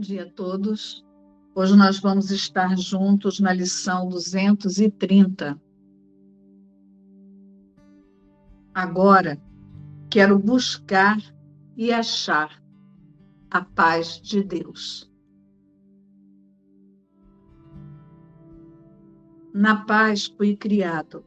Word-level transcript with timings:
Bom 0.00 0.06
dia 0.06 0.22
a 0.22 0.30
todos. 0.30 1.04
Hoje 1.54 1.76
nós 1.76 2.00
vamos 2.00 2.30
estar 2.30 2.74
juntos 2.78 3.38
na 3.38 3.52
lição 3.52 4.08
230. 4.08 5.60
Agora, 8.72 9.38
quero 10.08 10.38
buscar 10.38 11.18
e 11.76 11.92
achar 11.92 12.62
a 13.50 13.60
paz 13.60 14.18
de 14.22 14.42
Deus. 14.42 15.12
Na 19.52 19.84
paz 19.84 20.28
fui 20.28 20.56
criado 20.56 21.22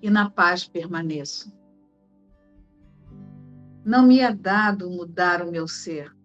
e 0.00 0.08
na 0.08 0.30
paz 0.30 0.66
permaneço. 0.66 1.52
Não 3.84 4.06
me 4.06 4.20
é 4.20 4.34
dado 4.34 4.88
mudar 4.88 5.42
o 5.42 5.52
meu 5.52 5.68
ser 5.68 6.15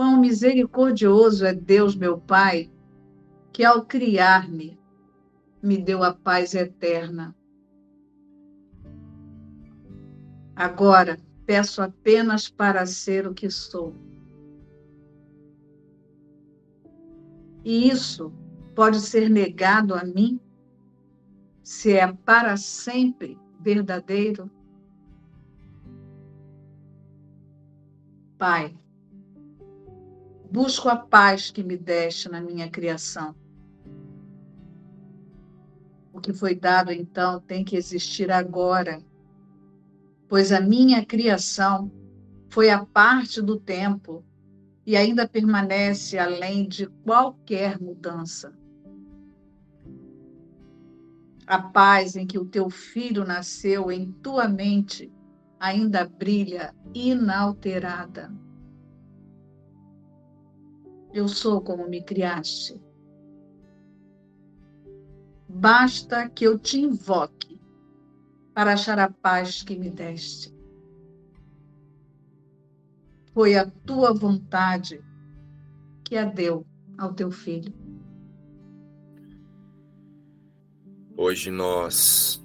Quão 0.00 0.18
misericordioso 0.18 1.44
é 1.44 1.52
Deus, 1.52 1.94
meu 1.94 2.18
Pai, 2.18 2.70
que 3.52 3.62
ao 3.62 3.84
criar-me, 3.84 4.80
me 5.62 5.76
deu 5.76 6.02
a 6.02 6.14
paz 6.14 6.54
eterna. 6.54 7.36
Agora 10.56 11.18
peço 11.44 11.82
apenas 11.82 12.48
para 12.48 12.86
ser 12.86 13.26
o 13.26 13.34
que 13.34 13.50
sou. 13.50 13.94
E 17.62 17.90
isso 17.90 18.32
pode 18.74 19.00
ser 19.00 19.28
negado 19.28 19.94
a 19.94 20.02
mim 20.02 20.40
se 21.62 21.92
é 21.92 22.10
para 22.10 22.56
sempre 22.56 23.38
verdadeiro? 23.60 24.50
Pai, 28.38 28.79
Busco 30.50 30.88
a 30.88 30.96
paz 30.96 31.48
que 31.50 31.62
me 31.62 31.76
deste 31.76 32.28
na 32.28 32.40
minha 32.40 32.68
criação. 32.68 33.36
O 36.12 36.20
que 36.20 36.32
foi 36.32 36.56
dado 36.56 36.90
então 36.90 37.40
tem 37.40 37.64
que 37.64 37.76
existir 37.76 38.32
agora, 38.32 39.00
pois 40.28 40.50
a 40.50 40.60
minha 40.60 41.06
criação 41.06 41.88
foi 42.48 42.68
a 42.68 42.84
parte 42.84 43.40
do 43.40 43.60
tempo 43.60 44.24
e 44.84 44.96
ainda 44.96 45.28
permanece 45.28 46.18
além 46.18 46.66
de 46.66 46.88
qualquer 47.04 47.80
mudança. 47.80 48.52
A 51.46 51.62
paz 51.62 52.16
em 52.16 52.26
que 52.26 52.38
o 52.38 52.44
teu 52.44 52.68
filho 52.68 53.24
nasceu 53.24 53.90
em 53.92 54.10
tua 54.10 54.48
mente 54.48 55.12
ainda 55.60 56.04
brilha 56.08 56.74
inalterada. 56.92 58.32
Eu 61.12 61.26
sou 61.26 61.60
como 61.60 61.88
me 61.88 62.02
criaste. 62.02 62.80
Basta 65.48 66.28
que 66.28 66.44
eu 66.44 66.58
te 66.58 66.80
invoque 66.80 67.60
para 68.54 68.74
achar 68.74 68.98
a 68.98 69.10
paz 69.10 69.62
que 69.62 69.76
me 69.76 69.90
deste. 69.90 70.54
Foi 73.34 73.56
a 73.56 73.66
tua 73.66 74.12
vontade 74.12 75.04
que 76.04 76.16
a 76.16 76.24
deu 76.24 76.64
ao 76.96 77.12
teu 77.12 77.30
filho. 77.30 77.72
Hoje 81.16 81.50
nós 81.50 82.44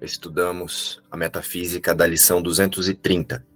estudamos 0.00 1.02
a 1.10 1.16
metafísica 1.16 1.94
da 1.94 2.06
lição 2.06 2.42
230, 2.42 3.46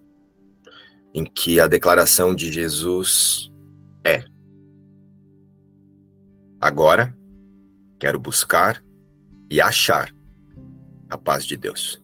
em 1.12 1.24
que 1.24 1.60
a 1.60 1.66
declaração 1.66 2.34
de 2.34 2.50
Jesus 2.50 3.51
é. 4.04 4.24
Agora, 6.60 7.16
quero 7.98 8.18
buscar 8.18 8.82
e 9.50 9.60
achar 9.60 10.14
a 11.10 11.18
paz 11.18 11.44
de 11.44 11.56
Deus. 11.56 12.00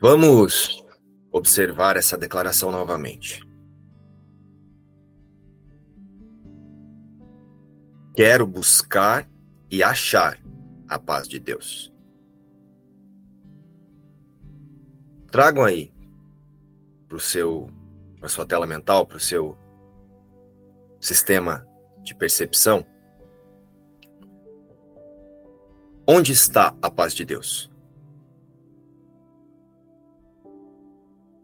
Vamos 0.00 0.84
observar 1.30 1.96
essa 1.96 2.16
declaração 2.16 2.72
novamente. 2.72 3.46
Quero 8.14 8.46
buscar 8.46 9.30
e 9.70 9.82
achar 9.82 10.38
a 10.88 10.98
paz 10.98 11.28
de 11.28 11.38
Deus. 11.38 11.92
Tragam 15.30 15.64
aí 15.64 15.92
para 17.06 17.16
o 17.16 17.20
seu 17.20 17.70
para 18.20 18.28
sua 18.28 18.46
tela 18.46 18.66
mental, 18.66 19.06
para 19.06 19.16
o 19.16 19.20
seu 19.20 19.56
sistema 21.00 21.66
de 22.02 22.14
percepção. 22.14 22.86
Onde 26.06 26.32
está 26.32 26.76
a 26.82 26.90
paz 26.90 27.14
de 27.14 27.24
Deus? 27.24 27.70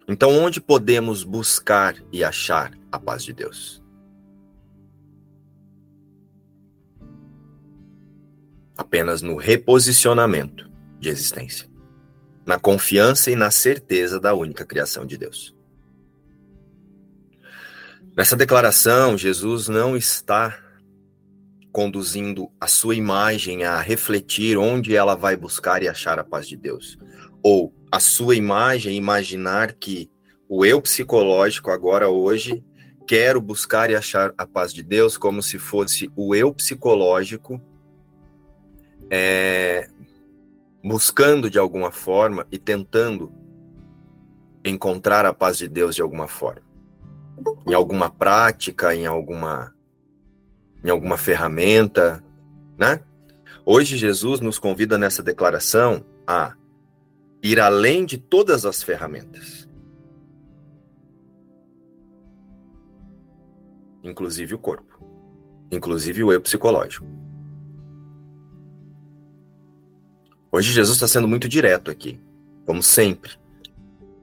Então, 0.06 0.30
onde 0.30 0.60
podemos 0.60 1.24
buscar 1.24 1.96
e 2.12 2.22
achar 2.22 2.78
a 2.92 2.98
paz 2.98 3.24
de 3.24 3.32
Deus? 3.32 3.82
Apenas 8.76 9.22
no 9.22 9.36
reposicionamento 9.36 10.70
de 11.00 11.08
existência, 11.08 11.68
na 12.44 12.58
confiança 12.58 13.30
e 13.30 13.36
na 13.36 13.50
certeza 13.50 14.20
da 14.20 14.34
única 14.34 14.64
criação 14.64 15.06
de 15.06 15.16
Deus. 15.16 15.55
Nessa 18.16 18.34
declaração, 18.34 19.18
Jesus 19.18 19.68
não 19.68 19.94
está 19.94 20.58
conduzindo 21.70 22.50
a 22.58 22.66
sua 22.66 22.94
imagem 22.94 23.64
a 23.64 23.78
refletir 23.78 24.56
onde 24.56 24.96
ela 24.96 25.14
vai 25.14 25.36
buscar 25.36 25.82
e 25.82 25.88
achar 25.88 26.18
a 26.18 26.24
paz 26.24 26.48
de 26.48 26.56
Deus. 26.56 26.96
Ou 27.42 27.74
a 27.92 28.00
sua 28.00 28.34
imagem 28.34 28.96
imaginar 28.96 29.74
que 29.74 30.10
o 30.48 30.64
eu 30.64 30.80
psicológico 30.80 31.70
agora 31.70 32.08
hoje 32.08 32.64
quero 33.06 33.38
buscar 33.38 33.90
e 33.90 33.94
achar 33.94 34.32
a 34.38 34.46
paz 34.46 34.72
de 34.72 34.82
Deus 34.82 35.18
como 35.18 35.42
se 35.42 35.58
fosse 35.58 36.10
o 36.16 36.34
eu 36.34 36.54
psicológico 36.54 37.60
é, 39.10 39.90
buscando 40.82 41.50
de 41.50 41.58
alguma 41.58 41.90
forma 41.90 42.46
e 42.50 42.58
tentando 42.58 43.30
encontrar 44.64 45.26
a 45.26 45.34
paz 45.34 45.58
de 45.58 45.68
Deus 45.68 45.94
de 45.94 46.00
alguma 46.00 46.26
forma 46.26 46.65
em 47.66 47.74
alguma 47.74 48.10
prática, 48.10 48.94
em 48.94 49.06
alguma 49.06 49.74
em 50.84 50.90
alguma 50.90 51.16
ferramenta, 51.16 52.22
né? 52.78 53.00
Hoje 53.64 53.96
Jesus 53.96 54.40
nos 54.40 54.58
convida 54.58 54.96
nessa 54.96 55.22
declaração 55.22 56.04
a 56.26 56.54
ir 57.42 57.58
além 57.58 58.04
de 58.04 58.16
todas 58.18 58.64
as 58.64 58.82
ferramentas. 58.82 59.68
Inclusive 64.02 64.54
o 64.54 64.58
corpo, 64.58 65.04
inclusive 65.72 66.22
o 66.22 66.32
eu 66.32 66.40
psicológico. 66.40 67.04
Hoje 70.52 70.72
Jesus 70.72 70.96
está 70.96 71.08
sendo 71.08 71.26
muito 71.26 71.48
direto 71.48 71.90
aqui, 71.90 72.20
como 72.64 72.82
sempre, 72.82 73.32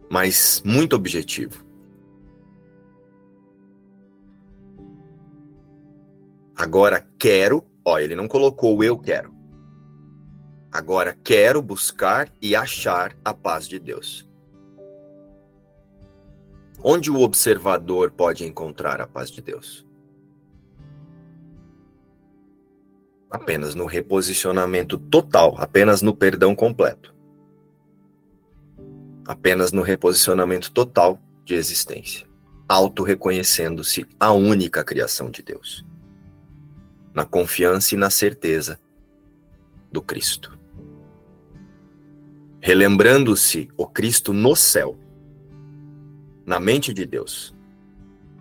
mas 0.09 0.63
muito 0.65 0.95
objetivo. 0.95 1.72
Agora 6.63 7.05
quero, 7.19 7.61
ó, 7.83 7.99
ele 7.99 8.15
não 8.15 8.25
colocou 8.25 8.81
eu 8.81 8.97
quero. 8.97 9.35
Agora 10.71 11.13
quero 11.21 11.61
buscar 11.61 12.31
e 12.41 12.55
achar 12.55 13.13
a 13.21 13.33
paz 13.33 13.67
de 13.67 13.77
Deus. 13.77 14.25
Onde 16.81 17.11
o 17.11 17.19
observador 17.19 18.11
pode 18.11 18.45
encontrar 18.45 19.01
a 19.01 19.05
paz 19.05 19.29
de 19.29 19.41
Deus? 19.41 19.85
Apenas 23.29 23.75
no 23.75 23.85
reposicionamento 23.85 24.97
total, 24.97 25.55
apenas 25.57 26.01
no 26.01 26.15
perdão 26.15 26.55
completo. 26.55 27.13
Apenas 29.27 29.73
no 29.73 29.81
reposicionamento 29.81 30.71
total 30.71 31.19
de 31.43 31.55
existência, 31.55 32.25
auto-reconhecendo-se 32.69 34.05
a 34.17 34.31
única 34.31 34.81
criação 34.81 35.29
de 35.29 35.43
Deus 35.43 35.85
na 37.13 37.25
confiança 37.25 37.95
e 37.95 37.97
na 37.97 38.09
certeza 38.09 38.79
do 39.91 40.01
Cristo. 40.01 40.57
Relembrando-se 42.59 43.69
o 43.77 43.85
Cristo 43.85 44.33
no 44.33 44.55
céu, 44.55 44.97
na 46.45 46.59
mente 46.59 46.93
de 46.93 47.05
Deus, 47.05 47.53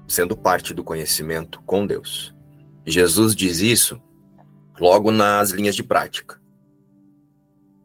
sendo 0.09 0.37
parte 0.37 0.73
do 0.73 0.83
conhecimento 0.83 1.61
com 1.63 1.87
Deus. 1.87 2.35
Jesus 2.87 3.35
diz 3.35 3.61
isso 3.61 4.01
logo 4.79 5.11
nas 5.11 5.51
linhas 5.51 5.77
de 5.77 5.83
prática. 5.83 6.41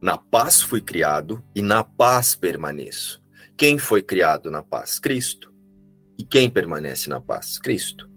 Na 0.01 0.17
paz 0.17 0.61
fui 0.61 0.79
criado 0.79 1.43
e 1.55 1.61
na 1.61 1.83
paz 1.83 2.35
permaneço. 2.35 3.21
Quem 3.57 3.79
foi 3.79 4.03
criado 4.03 4.51
na 4.51 4.61
paz? 4.61 4.99
Cristo. 4.99 5.51
E 6.17 6.23
quem 6.23 6.49
permanece 6.49 7.09
na 7.09 7.19
paz? 7.19 7.57
Cristo. 7.57 8.09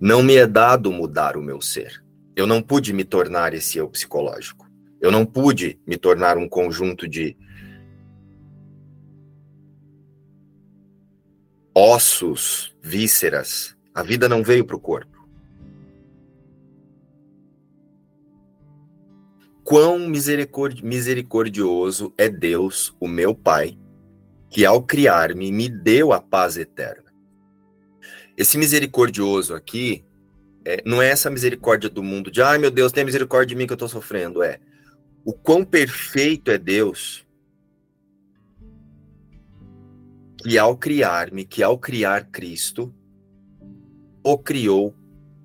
Não 0.00 0.22
me 0.22 0.36
é 0.36 0.46
dado 0.46 0.92
mudar 0.92 1.36
o 1.36 1.42
meu 1.42 1.60
ser. 1.60 2.02
Eu 2.34 2.46
não 2.46 2.60
pude 2.60 2.92
me 2.92 3.04
tornar 3.04 3.54
esse 3.54 3.78
eu 3.78 3.88
psicológico. 3.88 4.68
Eu 5.00 5.10
não 5.10 5.24
pude 5.24 5.78
me 5.86 5.96
tornar 5.96 6.36
um 6.36 6.48
conjunto 6.48 7.08
de 7.08 7.36
ossos, 11.74 12.74
vísceras. 12.82 13.76
A 13.94 14.02
vida 14.02 14.28
não 14.28 14.42
veio 14.42 14.64
para 14.64 14.76
o 14.76 14.80
corpo. 14.80 15.16
Quão 19.62 20.08
misericordioso 20.08 22.14
é 22.16 22.28
Deus, 22.28 22.94
o 23.00 23.08
meu 23.08 23.34
Pai, 23.34 23.76
que 24.48 24.64
ao 24.64 24.80
criar-me 24.80 25.50
me 25.50 25.68
deu 25.68 26.12
a 26.12 26.20
paz 26.20 26.56
eterna. 26.56 27.05
Esse 28.36 28.58
misericordioso 28.58 29.54
aqui 29.54 30.04
é, 30.64 30.82
não 30.84 31.00
é 31.00 31.08
essa 31.08 31.30
misericórdia 31.30 31.88
do 31.88 32.02
mundo 32.02 32.30
de, 32.30 32.42
ai 32.42 32.58
meu 32.58 32.70
Deus, 32.70 32.92
tem 32.92 33.04
misericórdia 33.04 33.46
de 33.46 33.54
mim 33.54 33.66
que 33.66 33.72
eu 33.72 33.76
estou 33.76 33.88
sofrendo. 33.88 34.42
É 34.42 34.58
o 35.24 35.32
quão 35.32 35.64
perfeito 35.64 36.50
é 36.50 36.58
Deus 36.58 37.26
que 40.38 40.58
ao 40.58 40.76
criar-me, 40.76 41.44
que 41.44 41.62
ao 41.62 41.78
criar 41.78 42.26
Cristo, 42.26 42.94
o 44.22 44.36
criou 44.36 44.94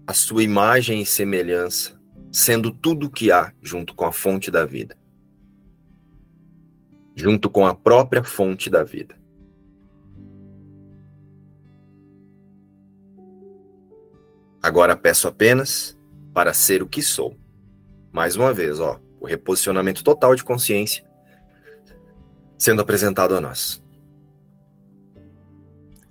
a 0.05 0.13
sua 0.13 0.43
imagem 0.43 1.01
e 1.01 1.05
semelhança, 1.05 1.99
sendo 2.31 2.71
tudo 2.71 3.07
o 3.07 3.09
que 3.09 3.31
há 3.31 3.53
junto 3.61 3.95
com 3.95 4.05
a 4.05 4.11
fonte 4.11 4.51
da 4.51 4.65
vida. 4.65 4.97
Junto 7.15 7.49
com 7.49 7.65
a 7.65 7.73
própria 7.73 8.23
fonte 8.23 8.69
da 8.69 8.83
vida. 8.83 9.20
Agora 14.61 14.95
peço 14.95 15.27
apenas 15.27 15.97
para 16.33 16.53
ser 16.53 16.83
o 16.83 16.87
que 16.87 17.01
sou. 17.01 17.37
Mais 18.11 18.35
uma 18.35 18.53
vez, 18.53 18.79
ó, 18.79 18.99
o 19.19 19.25
reposicionamento 19.25 20.03
total 20.03 20.35
de 20.35 20.43
consciência 20.43 21.09
sendo 22.57 22.81
apresentado 22.81 23.35
a 23.35 23.41
nós. 23.41 23.83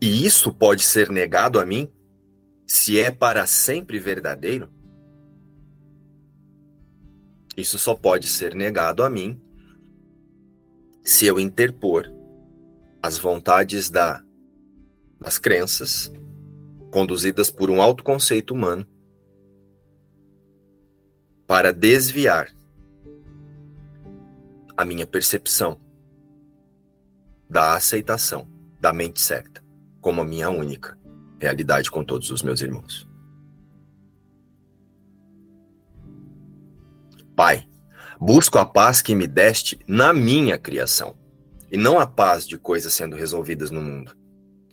E 0.00 0.26
isso 0.26 0.52
pode 0.52 0.82
ser 0.82 1.08
negado 1.08 1.60
a 1.60 1.64
mim 1.64 1.88
se 2.66 2.98
é 2.98 3.10
para 3.10 3.46
sempre 3.46 4.00
verdadeiro? 4.00 4.68
Isso 7.56 7.78
só 7.78 7.94
pode 7.94 8.26
ser 8.26 8.54
negado 8.54 9.04
a 9.04 9.10
mim 9.10 9.40
se 11.04 11.26
eu 11.26 11.38
interpor 11.38 12.10
as 13.02 13.16
vontades 13.16 13.88
da, 13.88 14.22
das 15.20 15.38
crenças 15.38 16.12
conduzidas 16.90 17.50
por 17.50 17.70
um 17.70 17.80
autoconceito 17.80 18.54
humano 18.54 18.86
para 21.46 21.72
desviar 21.72 22.52
a 24.76 24.84
minha 24.84 25.06
percepção 25.06 25.80
da 27.48 27.74
aceitação 27.74 28.48
da 28.80 28.92
mente 28.92 29.20
certa 29.20 29.62
como 30.00 30.20
a 30.20 30.24
minha 30.24 30.48
única 30.48 30.98
realidade 31.40 31.90
com 31.90 32.04
todos 32.04 32.30
os 32.30 32.42
meus 32.42 32.60
irmãos. 32.60 33.08
Pai, 37.34 37.66
busco 38.20 38.58
a 38.58 38.66
paz 38.66 39.00
que 39.00 39.14
me 39.14 39.26
deste 39.26 39.78
na 39.86 40.12
minha 40.12 40.58
criação, 40.58 41.16
e 41.70 41.76
não 41.76 41.98
a 41.98 42.06
paz 42.06 42.46
de 42.46 42.58
coisas 42.58 42.92
sendo 42.92 43.16
resolvidas 43.16 43.70
no 43.70 43.80
mundo, 43.80 44.16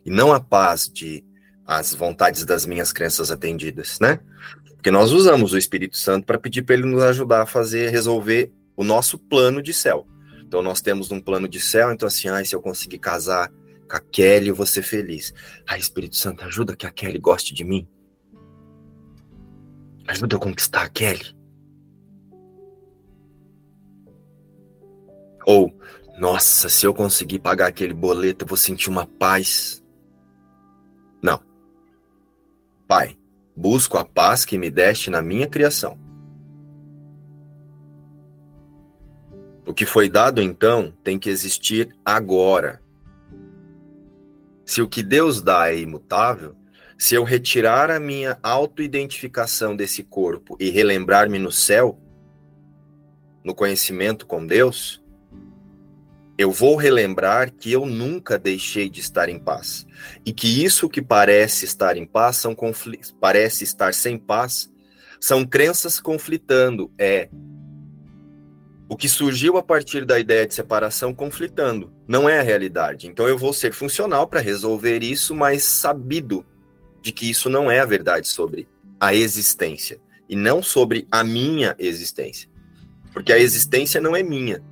e 0.06 0.10
não 0.10 0.34
a 0.34 0.40
paz 0.40 0.90
de 0.90 1.24
as 1.68 1.94
vontades 1.94 2.46
das 2.46 2.66
minhas 2.66 2.94
crenças 2.94 3.30
atendidas, 3.30 4.00
né? 4.00 4.19
Porque 4.75 4.90
nós 4.90 5.12
usamos 5.12 5.52
o 5.52 5.58
Espírito 5.58 5.98
Santo 5.98 6.25
para 6.25 6.40
pedir 6.40 6.62
para 6.62 6.75
ele 6.75 6.86
nos 6.86 7.04
ajudar 7.04 7.42
a 7.42 7.46
fazer, 7.46 7.90
resolver 7.90 8.54
o 8.74 8.86
nosso 8.86 9.19
plano 9.19 9.62
de 9.62 9.74
céu. 9.74 10.08
Então 10.42 10.62
nós 10.62 10.80
temos 10.80 11.12
um 11.12 11.19
plano 11.19 11.46
de 11.46 11.60
céu, 11.60 11.92
então 11.92 12.08
assim, 12.08 12.30
ah, 12.30 12.44
se 12.46 12.56
eu 12.56 12.62
conseguir 12.62 13.00
casar 13.00 13.52
com 13.90 13.98
a 13.98 14.00
Kelly, 14.00 14.48
eu 14.48 14.56
vou 14.56 14.66
ser 14.66 14.81
feliz. 14.81 15.34
Ai, 15.68 15.78
Espírito 15.78 16.16
Santo, 16.16 16.46
ajuda 16.46 16.75
que 16.75 16.86
a 16.86 16.92
Kelly 16.92 17.19
goste 17.19 17.54
de 17.54 17.66
mim. 17.66 17.86
Ajuda 20.08 20.36
eu 20.36 20.40
conquistar 20.40 20.84
a 20.84 20.90
Kelly. 20.90 21.36
Ou, 25.46 25.78
nossa, 26.18 26.69
se 26.69 26.86
eu 26.86 26.94
conseguir 26.94 27.40
pagar 27.40 27.68
aquele 27.68 27.94
boleto, 27.94 28.46
eu 28.46 28.48
vou 28.48 28.58
sentir 28.58 28.90
uma 28.90 29.06
paz. 29.06 29.84
Não. 31.22 31.42
Pai, 32.88 33.18
busco 33.56 33.98
a 33.98 34.06
paz 34.06 34.45
que 34.45 34.57
me 34.57 34.69
deste 34.69 35.10
na 35.10 35.22
minha 35.22 35.48
criação. 35.48 36.00
O 39.66 39.74
que 39.74 39.86
foi 39.86 40.10
dado 40.10 40.42
então 40.42 40.94
tem 41.04 41.19
que 41.19 41.30
existir 41.30 41.95
agora 42.06 42.81
se 44.68 44.81
o 44.81 44.88
que 44.88 45.01
Deus 45.01 45.42
dá 45.42 45.72
é 45.72 45.80
imutável, 45.80 46.54
se 46.98 47.16
eu 47.16 47.24
retirar 47.24 47.89
a 47.89 48.01
minha 48.01 48.38
autoidentificação 48.44 49.74
desse 49.74 50.04
corpo 50.04 50.57
e 50.60 50.69
relembrar-me 50.69 51.40
no 51.40 51.54
céu, 51.54 51.98
no 53.45 53.56
conhecimento 53.56 54.25
com 54.25 54.45
Deus, 54.45 55.01
eu 56.38 56.51
vou 56.51 56.75
relembrar 56.75 57.51
que 57.51 57.72
eu 57.72 57.86
nunca 57.86 58.38
deixei 58.38 58.89
de 58.89 59.00
estar 59.00 59.28
em 59.28 59.39
paz. 59.39 59.88
E 60.24 60.31
que 60.31 60.63
isso 60.63 60.88
que 60.88 61.01
parece 61.01 61.66
estar 61.66 61.98
em 61.98 62.06
paz, 62.06 62.38
são 62.38 62.56
parece 63.19 63.63
estar 63.63 63.94
sem 63.94 64.18
paz, 64.18 64.72
são 65.19 65.44
crenças 65.44 66.00
conflitando. 66.00 66.92
É 66.98 67.28
o 68.89 68.95
que 68.95 69.10
surgiu 69.10 69.57
a 69.57 69.63
partir 69.63 70.06
da 70.06 70.19
ideia 70.19 70.45
de 70.45 70.54
separação 70.54 71.13
conflitando. 71.13 71.92
Não 72.07 72.30
é 72.30 72.40
a 72.40 72.44
realidade. 72.44 73.07
Então 73.07 73.28
eu 73.28 73.38
vou 73.38 73.51
ser 73.51 73.74
funcional 73.74 74.28
para 74.28 74.40
resolver 74.40 75.04
isso, 75.04 75.35
mas 75.35 75.64
sabido 75.64 76.45
de 77.02 77.12
que 77.12 77.30
isso 77.30 77.50
não 77.50 77.69
é 77.69 77.80
a 77.80 77.85
verdade 77.85 78.28
sobre 78.28 78.68
a 79.00 79.14
existência 79.14 80.00
e 80.30 80.35
não 80.35 80.62
sobre 80.62 81.07
a 81.12 81.23
minha 81.23 81.76
existência. 81.80 82.50
Porque 83.12 83.33
a 83.33 83.40
existência 83.40 84.00
não 84.00 84.16
é 84.16 84.21
minha. 84.21 84.64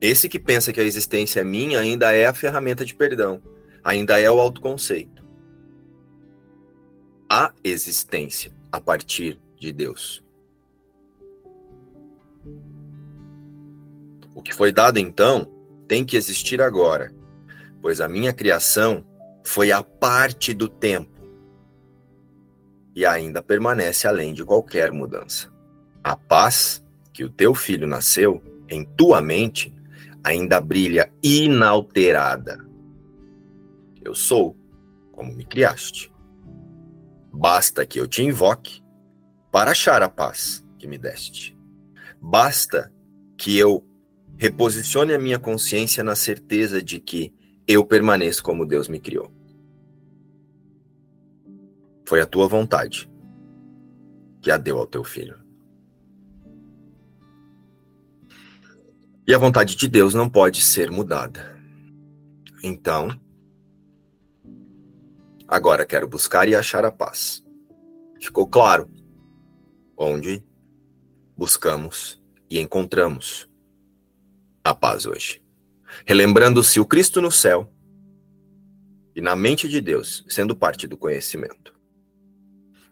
Esse 0.00 0.28
que 0.28 0.38
pensa 0.38 0.72
que 0.72 0.80
a 0.80 0.84
existência 0.84 1.40
é 1.40 1.44
minha 1.44 1.78
ainda 1.78 2.12
é 2.12 2.26
a 2.26 2.32
ferramenta 2.32 2.84
de 2.84 2.94
perdão, 2.94 3.42
ainda 3.84 4.18
é 4.18 4.30
o 4.30 4.40
autoconceito. 4.40 5.22
A 7.28 7.52
existência 7.62 8.52
a 8.72 8.80
partir 8.80 9.38
de 9.58 9.72
Deus. 9.72 10.24
O 14.34 14.40
que 14.40 14.54
foi 14.54 14.72
dado 14.72 14.98
então 14.98 15.46
tem 15.86 16.04
que 16.04 16.16
existir 16.16 16.62
agora, 16.62 17.12
pois 17.82 18.00
a 18.00 18.08
minha 18.08 18.32
criação 18.32 19.04
foi 19.44 19.70
a 19.70 19.82
parte 19.82 20.54
do 20.54 20.68
tempo 20.68 21.20
e 22.94 23.04
ainda 23.04 23.42
permanece 23.42 24.08
além 24.08 24.32
de 24.32 24.44
qualquer 24.44 24.92
mudança. 24.92 25.52
A 26.02 26.16
paz 26.16 26.82
que 27.12 27.22
o 27.22 27.28
teu 27.28 27.54
filho 27.54 27.86
nasceu 27.86 28.42
em 28.68 28.84
tua 28.84 29.20
mente 29.20 29.74
ainda 30.24 30.60
brilha 30.60 31.12
inalterada. 31.22 32.64
Eu 34.02 34.14
sou 34.14 34.56
como 35.12 35.34
me 35.34 35.44
criaste. 35.44 36.12
Basta 37.32 37.86
que 37.86 38.00
eu 38.00 38.06
te 38.06 38.22
invoque 38.22 38.82
para 39.50 39.72
achar 39.72 40.02
a 40.02 40.08
paz 40.08 40.66
que 40.78 40.86
me 40.86 40.98
deste. 40.98 41.56
Basta 42.20 42.92
que 43.36 43.56
eu 43.58 43.84
reposicione 44.36 45.12
a 45.12 45.18
minha 45.18 45.38
consciência 45.38 46.02
na 46.02 46.14
certeza 46.14 46.82
de 46.82 46.98
que 46.98 47.34
eu 47.66 47.84
permaneço 47.84 48.42
como 48.42 48.66
Deus 48.66 48.88
me 48.88 48.98
criou. 48.98 49.30
Foi 52.06 52.20
a 52.20 52.26
tua 52.26 52.48
vontade 52.48 53.10
que 54.40 54.50
a 54.50 54.56
deu 54.56 54.78
ao 54.78 54.86
teu 54.86 55.04
filho. 55.04 55.38
E 59.26 59.34
a 59.34 59.38
vontade 59.38 59.76
de 59.76 59.86
Deus 59.86 60.14
não 60.14 60.28
pode 60.28 60.62
ser 60.62 60.90
mudada. 60.90 61.58
Então, 62.62 63.18
agora 65.46 65.86
quero 65.86 66.08
buscar 66.08 66.48
e 66.48 66.54
achar 66.54 66.84
a 66.84 66.90
paz. 66.90 67.44
Ficou 68.20 68.46
claro 68.46 68.90
onde 69.96 70.42
buscamos 71.36 72.20
e 72.50 72.58
encontramos 72.58 73.48
a 74.64 74.74
paz 74.74 75.06
hoje. 75.06 75.42
Relembrando-se 76.06 76.80
o 76.80 76.86
Cristo 76.86 77.20
no 77.20 77.30
céu 77.30 77.70
e 79.14 79.20
na 79.20 79.36
mente 79.36 79.68
de 79.68 79.80
Deus, 79.80 80.24
sendo 80.28 80.56
parte 80.56 80.86
do 80.86 80.96
conhecimento. 80.96 81.74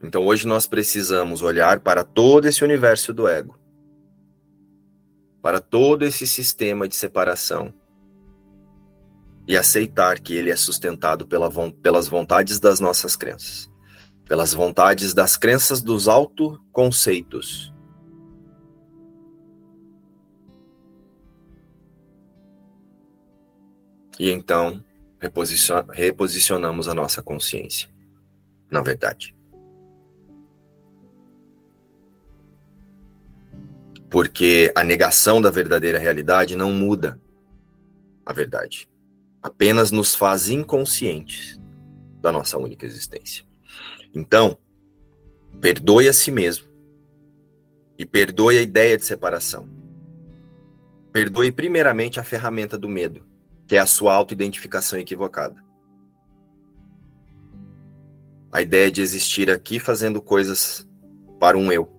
Então 0.02 0.26
hoje 0.26 0.46
nós 0.46 0.66
precisamos 0.66 1.42
olhar 1.42 1.80
para 1.80 2.04
todo 2.04 2.46
esse 2.46 2.62
universo 2.62 3.12
do 3.12 3.26
ego 3.26 3.57
para 5.42 5.60
todo 5.60 6.04
esse 6.04 6.26
sistema 6.26 6.88
de 6.88 6.96
separação 6.96 7.72
e 9.46 9.56
aceitar 9.56 10.20
que 10.20 10.34
ele 10.34 10.50
é 10.50 10.56
sustentado 10.56 11.26
pela, 11.26 11.50
pelas 11.82 12.08
vontades 12.08 12.60
das 12.60 12.80
nossas 12.80 13.16
crenças, 13.16 13.70
pelas 14.26 14.52
vontades 14.52 15.14
das 15.14 15.36
crenças 15.36 15.80
dos 15.80 16.06
autoconceitos. 16.08 17.72
E 24.18 24.30
então 24.30 24.84
reposicionamos 25.92 26.88
a 26.88 26.94
nossa 26.94 27.22
consciência, 27.22 27.88
na 28.70 28.82
verdade. 28.82 29.37
Porque 34.10 34.72
a 34.74 34.82
negação 34.82 35.40
da 35.40 35.50
verdadeira 35.50 35.98
realidade 35.98 36.56
não 36.56 36.72
muda 36.72 37.20
a 38.24 38.32
verdade. 38.32 38.88
Apenas 39.42 39.90
nos 39.90 40.14
faz 40.14 40.48
inconscientes 40.48 41.58
da 42.20 42.32
nossa 42.32 42.58
única 42.58 42.84
existência. 42.84 43.44
Então, 44.14 44.58
perdoe 45.60 46.08
a 46.08 46.12
si 46.12 46.30
mesmo. 46.30 46.66
E 47.98 48.06
perdoe 48.06 48.58
a 48.58 48.62
ideia 48.62 48.96
de 48.96 49.04
separação. 49.04 49.68
Perdoe 51.12 51.50
primeiramente 51.50 52.20
a 52.20 52.22
ferramenta 52.24 52.78
do 52.78 52.88
medo, 52.88 53.26
que 53.66 53.76
é 53.76 53.78
a 53.78 53.86
sua 53.86 54.14
autoidentificação 54.14 54.98
equivocada. 54.98 55.64
A 58.52 58.62
ideia 58.62 58.90
de 58.90 59.02
existir 59.02 59.50
aqui 59.50 59.80
fazendo 59.80 60.22
coisas 60.22 60.88
para 61.40 61.58
um 61.58 61.72
eu. 61.72 61.97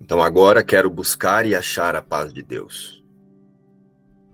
Então 0.00 0.22
agora 0.22 0.62
quero 0.62 0.90
buscar 0.90 1.46
e 1.46 1.54
achar 1.54 1.96
a 1.96 2.02
paz 2.02 2.32
de 2.32 2.42
Deus. 2.42 3.02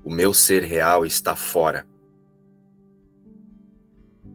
O 0.02 0.10
meu 0.10 0.32
ser 0.32 0.62
real 0.62 1.04
está 1.04 1.36
fora. 1.36 1.86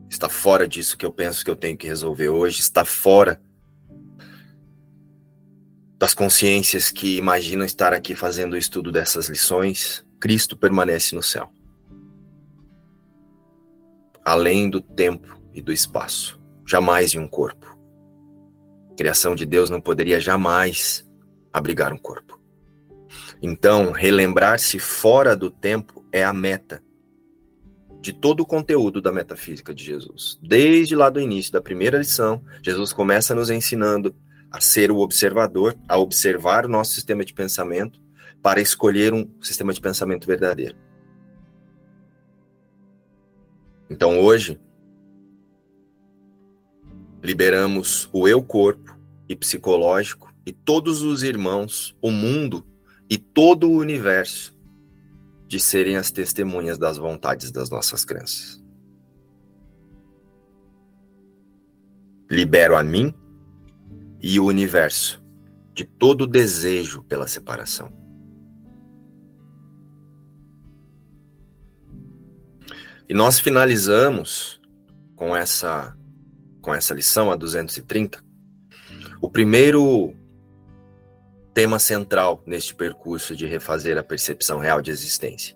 Está 0.09 0.29
fora 0.29 0.67
disso 0.67 0.97
que 0.97 1.05
eu 1.05 1.11
penso 1.11 1.43
que 1.43 1.49
eu 1.49 1.55
tenho 1.55 1.77
que 1.77 1.87
resolver 1.87 2.29
hoje, 2.29 2.59
está 2.59 2.85
fora 2.85 3.41
das 5.97 6.13
consciências 6.13 6.91
que 6.91 7.17
imaginam 7.17 7.65
estar 7.65 7.93
aqui 7.93 8.15
fazendo 8.15 8.53
o 8.53 8.57
estudo 8.57 8.91
dessas 8.91 9.27
lições. 9.27 10.05
Cristo 10.19 10.55
permanece 10.55 11.15
no 11.15 11.23
céu. 11.23 11.51
Além 14.23 14.69
do 14.69 14.81
tempo 14.81 15.39
e 15.53 15.61
do 15.61 15.71
espaço, 15.71 16.39
jamais 16.65 17.13
em 17.13 17.19
um 17.19 17.27
corpo. 17.27 17.74
Criação 18.97 19.35
de 19.35 19.45
Deus 19.45 19.69
não 19.69 19.81
poderia 19.81 20.19
jamais 20.19 21.05
abrigar 21.51 21.93
um 21.93 21.97
corpo. 21.97 22.39
Então, 23.41 23.91
relembrar-se 23.91 24.79
fora 24.79 25.35
do 25.35 25.49
tempo 25.49 26.05
é 26.11 26.23
a 26.23 26.33
meta 26.33 26.81
de 28.01 28.13
todo 28.13 28.41
o 28.41 28.45
conteúdo 28.45 29.01
da 29.01 29.11
metafísica 29.11 29.73
de 29.73 29.83
Jesus. 29.83 30.39
Desde 30.41 30.95
lá 30.95 31.09
do 31.09 31.19
início 31.19 31.51
da 31.51 31.61
primeira 31.61 31.97
lição, 31.97 32.43
Jesus 32.61 32.93
começa 32.93 33.33
nos 33.33 33.49
ensinando 33.49 34.15
a 34.51 34.61
ser 34.61 34.91
o 34.91 34.99
observador, 34.99 35.75
a 35.87 35.97
observar 35.97 36.65
o 36.65 36.69
nosso 36.69 36.93
sistema 36.93 37.25
de 37.25 37.33
pensamento 37.33 37.99
para 38.41 38.61
escolher 38.61 39.11
um 39.11 39.27
sistema 39.41 39.73
de 39.73 39.81
pensamento 39.81 40.27
verdadeiro. 40.27 40.75
Então 43.89 44.19
hoje 44.19 44.59
liberamos 47.25 48.07
o 48.13 48.27
eu 48.27 48.41
corpo 48.43 48.95
e 49.27 49.35
psicológico 49.35 50.31
e 50.45 50.53
todos 50.53 51.01
os 51.01 51.23
irmãos, 51.23 51.97
o 51.99 52.11
mundo 52.11 52.63
e 53.09 53.17
todo 53.17 53.67
o 53.67 53.77
universo 53.77 54.55
de 55.47 55.59
serem 55.59 55.97
as 55.97 56.11
testemunhas 56.11 56.77
das 56.77 56.97
vontades 56.97 57.51
das 57.51 57.69
nossas 57.69 58.05
crenças. 58.05 58.63
Libero 62.29 62.75
a 62.75 62.83
mim 62.83 63.13
e 64.21 64.39
o 64.39 64.45
universo 64.45 65.23
de 65.73 65.83
todo 65.83 66.21
o 66.21 66.27
desejo 66.27 67.03
pela 67.03 67.27
separação. 67.27 67.91
E 73.09 73.13
nós 73.13 73.39
finalizamos 73.39 74.59
com 75.15 75.35
essa 75.35 75.95
com 76.65 76.73
essa 76.73 76.95
lição 76.95 77.31
a 77.31 77.35
230. 77.35 78.19
O 79.21 79.29
primeiro 79.29 80.15
tema 81.53 81.77
central 81.77 82.41
neste 82.43 82.73
percurso 82.73 83.35
de 83.35 83.45
refazer 83.45 83.99
a 83.99 84.03
percepção 84.03 84.57
real 84.57 84.81
de 84.81 84.89
existência. 84.89 85.55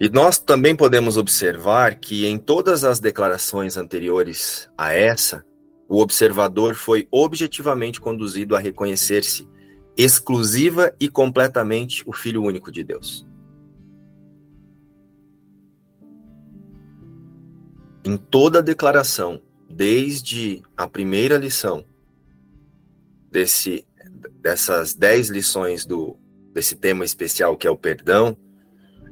E 0.00 0.08
nós 0.08 0.38
também 0.38 0.74
podemos 0.74 1.18
observar 1.18 1.96
que 1.96 2.26
em 2.26 2.38
todas 2.38 2.84
as 2.84 3.00
declarações 3.00 3.76
anteriores 3.76 4.66
a 4.78 4.94
essa, 4.94 5.44
o 5.86 6.00
observador 6.00 6.74
foi 6.74 7.06
objetivamente 7.10 8.00
conduzido 8.00 8.56
a 8.56 8.58
reconhecer-se 8.58 9.46
exclusiva 9.94 10.94
e 10.98 11.06
completamente 11.06 12.02
o 12.06 12.14
Filho 12.14 12.42
único 12.42 12.72
de 12.72 12.82
Deus. 12.82 13.26
Em 18.04 18.16
toda 18.16 18.62
declaração, 18.62 19.42
desde 19.76 20.62
a 20.74 20.88
primeira 20.88 21.36
lição 21.36 21.84
desse 23.30 23.86
dessas 24.40 24.94
dez 24.94 25.28
lições 25.28 25.84
do, 25.84 26.16
desse 26.54 26.74
tema 26.76 27.04
especial 27.04 27.56
que 27.56 27.66
é 27.66 27.70
o 27.70 27.76
perdão, 27.76 28.36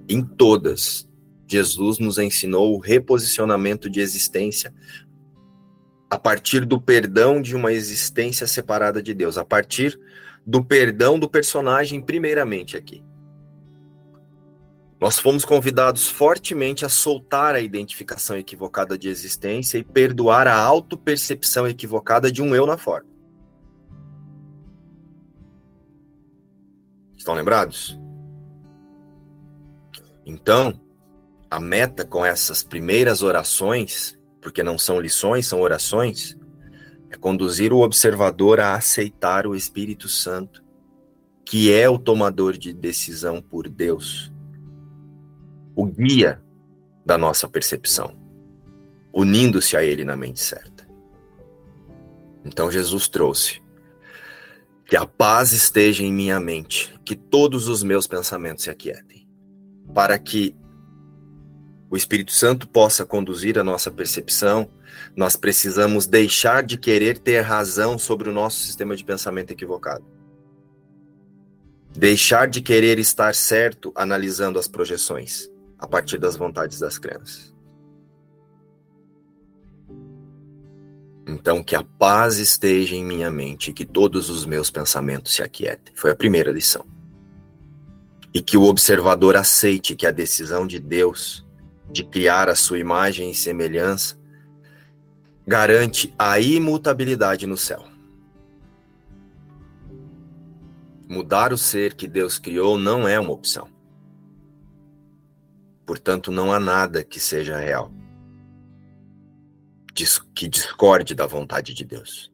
em 0.09 0.23
todas, 0.23 1.07
Jesus 1.47 1.99
nos 1.99 2.19
ensinou 2.19 2.75
o 2.75 2.79
reposicionamento 2.79 3.91
de 3.91 4.01
existência 4.01 4.73
a 6.09 6.19
partir 6.19 6.65
do 6.65 6.81
perdão 6.81 7.43
de 7.43 7.55
uma 7.55 7.73
existência 7.73 8.47
separada 8.47 9.03
de 9.03 9.13
Deus, 9.13 9.37
a 9.37 9.45
partir 9.45 9.99
do 10.47 10.65
perdão 10.65 11.19
do 11.19 11.29
personagem, 11.29 12.01
primeiramente 12.01 12.77
aqui. 12.77 13.03
Nós 15.05 15.19
fomos 15.19 15.45
convidados 15.45 16.09
fortemente 16.09 16.83
a 16.87 16.89
soltar 16.89 17.55
a 17.55 17.61
identificação 17.61 18.39
equivocada 18.39 18.97
de 18.97 19.11
existência 19.11 19.77
e 19.77 19.85
perdoar 19.85 20.49
a 20.49 20.57
autopercepção 20.57 21.69
equivocada 21.69 22.33
de 22.33 22.41
um 22.41 22.55
eu 22.55 22.65
na 22.65 22.79
forma. 22.79 23.07
Estão 27.15 27.35
lembrados? 27.35 28.01
Então, 30.25 30.81
a 31.51 31.61
meta 31.61 32.07
com 32.07 32.25
essas 32.25 32.63
primeiras 32.63 33.23
orações, 33.23 34.19
porque 34.41 34.63
não 34.63 34.79
são 34.79 34.99
lições, 34.99 35.47
são 35.47 35.61
orações, 35.61 36.35
é 37.11 37.17
conduzir 37.19 37.75
o 37.75 37.81
observador 37.81 38.59
a 38.59 38.73
aceitar 38.73 39.47
o 39.47 39.55
Espírito 39.55 40.09
Santo, 40.09 40.65
que 41.45 41.71
é 41.71 41.87
o 41.91 41.99
tomador 41.99 42.57
de 42.57 42.73
decisão 42.73 43.43
por 43.43 43.69
Deus, 43.69 44.33
o 45.75 45.85
guia 45.85 46.41
da 47.05 47.19
nossa 47.19 47.49
percepção, 47.49 48.17
unindo-se 49.13 49.77
a 49.77 49.85
Ele 49.85 50.05
na 50.05 50.17
mente 50.17 50.41
certa. 50.41 50.87
Então 52.45 52.71
Jesus 52.71 53.09
trouxe 53.09 53.63
que 54.87 54.97
a 54.97 55.07
paz 55.07 55.53
esteja 55.53 56.03
em 56.03 56.13
minha 56.13 56.39
mente, 56.39 56.95
que 57.05 57.17
todos 57.17 57.69
os 57.69 57.83
meus 57.83 58.07
pensamentos 58.07 58.65
se 58.65 58.71
aquietem, 58.71 59.27
para 59.95 60.19
que 60.19 60.55
o 61.91 61.97
Espírito 61.97 62.33
Santo 62.33 62.69
possa 62.69 63.05
conduzir 63.05 63.59
a 63.59 63.65
nossa 63.65 63.91
percepção, 63.91 64.69
nós 65.17 65.37
precisamos 65.37 66.07
deixar 66.07 66.63
de 66.63 66.77
querer 66.77 67.19
ter 67.19 67.41
razão 67.41 67.99
sobre 67.99 68.29
o 68.29 68.33
nosso 68.33 68.61
sistema 68.61 68.97
de 68.97 69.05
pensamento 69.05 69.53
equivocado. 69.53 70.05
Deixar 71.97 72.49
de 72.49 72.61
querer 72.61 72.99
estar 72.99 73.35
certo 73.35 73.93
analisando 73.95 74.59
as 74.59 74.67
projeções 74.67 75.49
a 75.85 75.87
partir 75.87 76.19
das 76.19 76.37
vontades 76.37 76.79
das 76.79 76.99
crenças. 76.99 77.55
Então, 81.27 81.63
que 81.63 81.75
a 81.75 81.83
paz 81.83 82.39
esteja 82.39 82.95
em 82.95 83.05
minha 83.05 83.31
mente 83.31 83.71
e 83.71 83.73
que 83.73 83.85
todos 83.85 84.29
os 84.29 84.45
meus 84.45 84.71
pensamentos 84.71 85.35
se 85.35 85.43
aquietem. 85.43 85.95
Foi 85.95 86.11
a 86.11 86.17
primeira 86.17 86.51
lição. 86.51 86.85
E 88.33 88.43
que 88.43 88.57
o 88.57 88.65
observador 88.65 89.37
aceite 89.37 89.95
que 89.95 90.07
a 90.07 90.11
decisão 90.11 90.67
de 90.67 90.79
Deus 90.79 91.47
de 91.91 92.03
criar 92.03 92.49
a 92.49 92.55
sua 92.55 92.79
imagem 92.79 93.31
e 93.31 93.35
semelhança 93.35 94.19
garante 95.47 96.13
a 96.19 96.41
imutabilidade 96.41 97.47
no 97.47 97.57
céu. 97.57 97.85
Mudar 101.09 101.53
o 101.53 101.59
ser 101.59 101.95
que 101.95 102.09
Deus 102.09 102.39
criou 102.39 102.79
não 102.79 103.07
é 103.07 103.21
uma 103.21 103.33
opção. 103.33 103.74
Portanto, 105.87 106.31
não 106.31 106.53
há 106.53 106.59
nada 106.59 107.05
que 107.05 107.21
seja 107.21 107.57
real 107.57 107.93
que 110.35 110.49
discorde 110.49 111.15
da 111.15 111.25
vontade 111.25 111.73
de 111.73 111.85
Deus. 111.85 112.33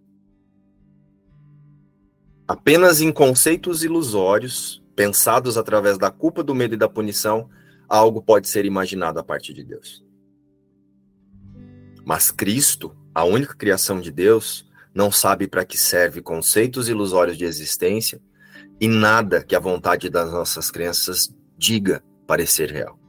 Apenas 2.49 3.01
em 3.01 3.13
conceitos 3.13 3.85
ilusórios, 3.85 4.83
pensados 4.97 5.59
através 5.59 5.99
da 5.99 6.11
culpa, 6.11 6.43
do 6.43 6.55
medo 6.55 6.75
e 6.75 6.79
da 6.79 6.89
punição, 6.89 7.49
algo 7.89 8.23
pode 8.23 8.49
ser 8.49 8.65
imaginado 8.65 9.21
a 9.21 9.23
partir 9.23 9.53
de 9.53 9.63
Deus. 9.63 10.05
Mas 12.05 12.31
Cristo, 12.31 12.97
a 13.15 13.25
única 13.25 13.55
criação 13.55 14.01
de 14.01 14.11
Deus, 14.11 14.69
não 14.95 15.13
sabe 15.13 15.47
para 15.47 15.65
que 15.65 15.79
serve 15.79 16.21
conceitos 16.21 16.89
ilusórios 16.89 17.37
de 17.37 17.45
existência 17.45 18.21
e 18.81 18.89
nada 18.89 19.45
que 19.45 19.55
a 19.55 19.61
vontade 19.61 20.09
das 20.09 20.33
nossas 20.33 20.71
crenças 20.71 21.33
diga 21.57 22.03
parecer 22.27 22.71
real. 22.73 23.00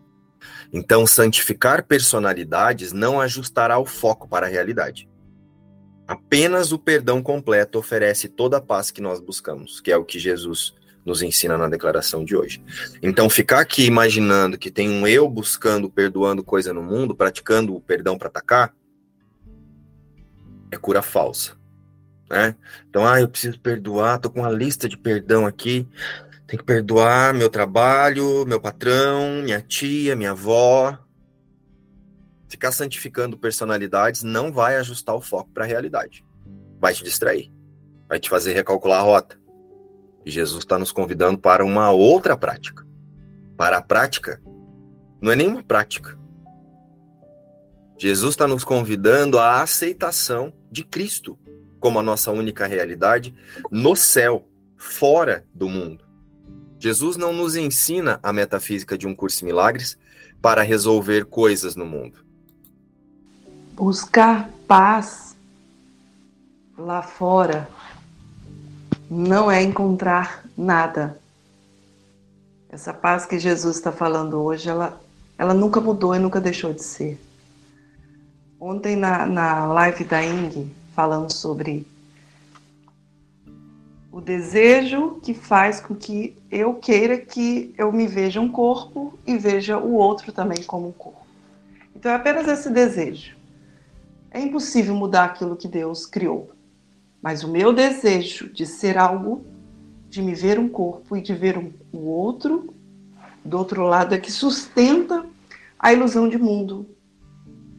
Então, 0.73 1.05
santificar 1.05 1.85
personalidades 1.85 2.93
não 2.93 3.19
ajustará 3.19 3.77
o 3.77 3.85
foco 3.85 4.27
para 4.27 4.47
a 4.47 4.49
realidade. 4.49 5.09
Apenas 6.07 6.71
o 6.71 6.79
perdão 6.79 7.21
completo 7.21 7.79
oferece 7.79 8.27
toda 8.27 8.57
a 8.57 8.61
paz 8.61 8.91
que 8.91 9.01
nós 9.01 9.19
buscamos, 9.19 9.81
que 9.81 9.91
é 9.91 9.97
o 9.97 10.05
que 10.05 10.19
Jesus 10.19 10.73
nos 11.05 11.21
ensina 11.21 11.57
na 11.57 11.67
declaração 11.67 12.23
de 12.23 12.35
hoje. 12.35 12.63
Então, 13.01 13.29
ficar 13.29 13.59
aqui 13.59 13.85
imaginando 13.85 14.57
que 14.57 14.71
tem 14.71 14.89
um 14.89 15.07
eu 15.07 15.27
buscando, 15.29 15.89
perdoando 15.89 16.43
coisa 16.43 16.73
no 16.73 16.83
mundo, 16.83 17.15
praticando 17.15 17.75
o 17.75 17.81
perdão 17.81 18.17
para 18.17 18.27
atacar, 18.27 18.73
é 20.71 20.77
cura 20.77 21.01
falsa. 21.01 21.57
Né? 22.29 22.55
Então, 22.89 23.05
ah, 23.05 23.19
eu 23.19 23.27
preciso 23.27 23.59
perdoar, 23.59 24.19
tô 24.19 24.29
com 24.29 24.39
uma 24.39 24.49
lista 24.49 24.87
de 24.87 24.97
perdão 24.97 25.45
aqui. 25.45 25.87
Tem 26.51 26.58
que 26.58 26.65
perdoar 26.65 27.34
meu 27.34 27.50
trabalho, 27.50 28.46
meu 28.46 28.60
patrão, 28.60 29.41
minha 29.41 29.62
tia, 29.62 30.17
minha 30.17 30.31
avó. 30.31 31.00
Ficar 32.50 32.74
santificando 32.74 33.38
personalidades 33.38 34.22
não 34.22 34.51
vai 34.51 34.75
ajustar 34.75 35.15
o 35.15 35.22
foco 35.22 35.50
para 35.53 35.63
a 35.63 35.67
realidade. 35.67 36.25
Vai 36.77 36.93
te 36.93 37.05
distrair. 37.05 37.50
Vai 38.10 38.20
te 38.20 38.29
fazer 38.29 38.51
recalcular 38.51 39.00
a 39.00 39.03
rota. 39.03 39.39
E 40.25 40.29
Jesus 40.29 40.65
está 40.65 40.77
nos 40.77 40.91
convidando 40.91 41.39
para 41.39 41.63
uma 41.63 41.89
outra 41.91 42.36
prática. 42.36 42.86
Para 43.55 43.77
a 43.77 43.81
prática, 43.81 44.41
não 45.22 45.31
é 45.31 45.38
nenhuma 45.38 45.63
prática. 45.63 46.20
Jesus 47.98 48.34
está 48.34 48.46
nos 48.46 48.65
convidando 48.65 49.39
à 49.39 49.62
aceitação 49.62 50.51
de 50.70 50.84
Cristo 50.84 51.39
como 51.79 51.98
a 51.98 52.03
nossa 52.03 52.29
única 52.29 52.67
realidade 52.67 53.34
no 53.72 53.96
céu, 53.96 54.46
fora 54.75 55.46
do 55.55 55.70
mundo. 55.70 56.10
Jesus 56.81 57.15
não 57.15 57.31
nos 57.31 57.55
ensina 57.55 58.19
a 58.23 58.33
metafísica 58.33 58.97
de 58.97 59.05
um 59.05 59.13
curso 59.13 59.38
de 59.38 59.45
milagres 59.45 59.95
para 60.41 60.63
resolver 60.63 61.25
coisas 61.25 61.75
no 61.75 61.85
mundo. 61.85 62.25
Buscar 63.73 64.50
paz 64.67 65.35
lá 66.75 67.03
fora 67.03 67.69
não 69.07 69.51
é 69.51 69.61
encontrar 69.61 70.43
nada. 70.57 71.21
Essa 72.67 72.91
paz 72.91 73.27
que 73.27 73.38
Jesus 73.38 73.75
está 73.75 73.91
falando 73.91 74.41
hoje, 74.41 74.67
ela, 74.67 75.00
ela 75.38 75.53
nunca 75.53 75.79
mudou 75.79 76.15
e 76.15 76.19
nunca 76.19 76.41
deixou 76.41 76.73
de 76.73 76.81
ser. 76.81 77.21
Ontem 78.59 78.95
na, 78.95 79.27
na 79.27 79.67
live 79.67 80.03
da 80.03 80.23
Ing, 80.23 80.73
falando 80.95 81.31
sobre 81.31 81.85
o 84.11 84.19
desejo 84.19 85.19
que 85.23 85.33
faz 85.33 85.79
com 85.79 85.95
que 85.95 86.37
eu 86.51 86.75
queira 86.75 87.17
que 87.17 87.73
eu 87.77 87.93
me 87.93 88.05
veja 88.05 88.41
um 88.41 88.51
corpo 88.51 89.17
e 89.25 89.37
veja 89.37 89.77
o 89.77 89.93
outro 89.93 90.33
também 90.33 90.61
como 90.63 90.89
um 90.89 90.91
corpo. 90.91 91.25
Então 91.95 92.11
é 92.11 92.15
apenas 92.15 92.47
esse 92.47 92.69
desejo. 92.69 93.37
É 94.29 94.39
impossível 94.39 94.93
mudar 94.93 95.25
aquilo 95.25 95.55
que 95.55 95.67
Deus 95.67 96.05
criou. 96.05 96.51
Mas 97.21 97.43
o 97.43 97.47
meu 97.47 97.71
desejo 97.71 98.51
de 98.51 98.65
ser 98.65 98.97
algo, 98.97 99.45
de 100.09 100.21
me 100.21 100.35
ver 100.35 100.59
um 100.59 100.67
corpo 100.67 101.15
e 101.15 101.21
de 101.21 101.33
ver 101.33 101.57
um, 101.57 101.71
o 101.93 102.09
outro, 102.09 102.74
do 103.45 103.57
outro 103.57 103.83
lado, 103.83 104.13
é 104.13 104.19
que 104.19 104.31
sustenta 104.31 105.25
a 105.79 105.93
ilusão 105.93 106.27
de 106.27 106.37
mundo. 106.37 106.85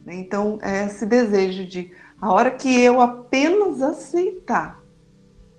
Então, 0.07 0.57
é 0.61 0.85
esse 0.85 1.05
desejo 1.05 1.65
de, 1.65 1.91
a 2.19 2.31
hora 2.31 2.51
que 2.51 2.81
eu 2.81 2.99
apenas 2.99 3.81
aceitar 3.81 4.82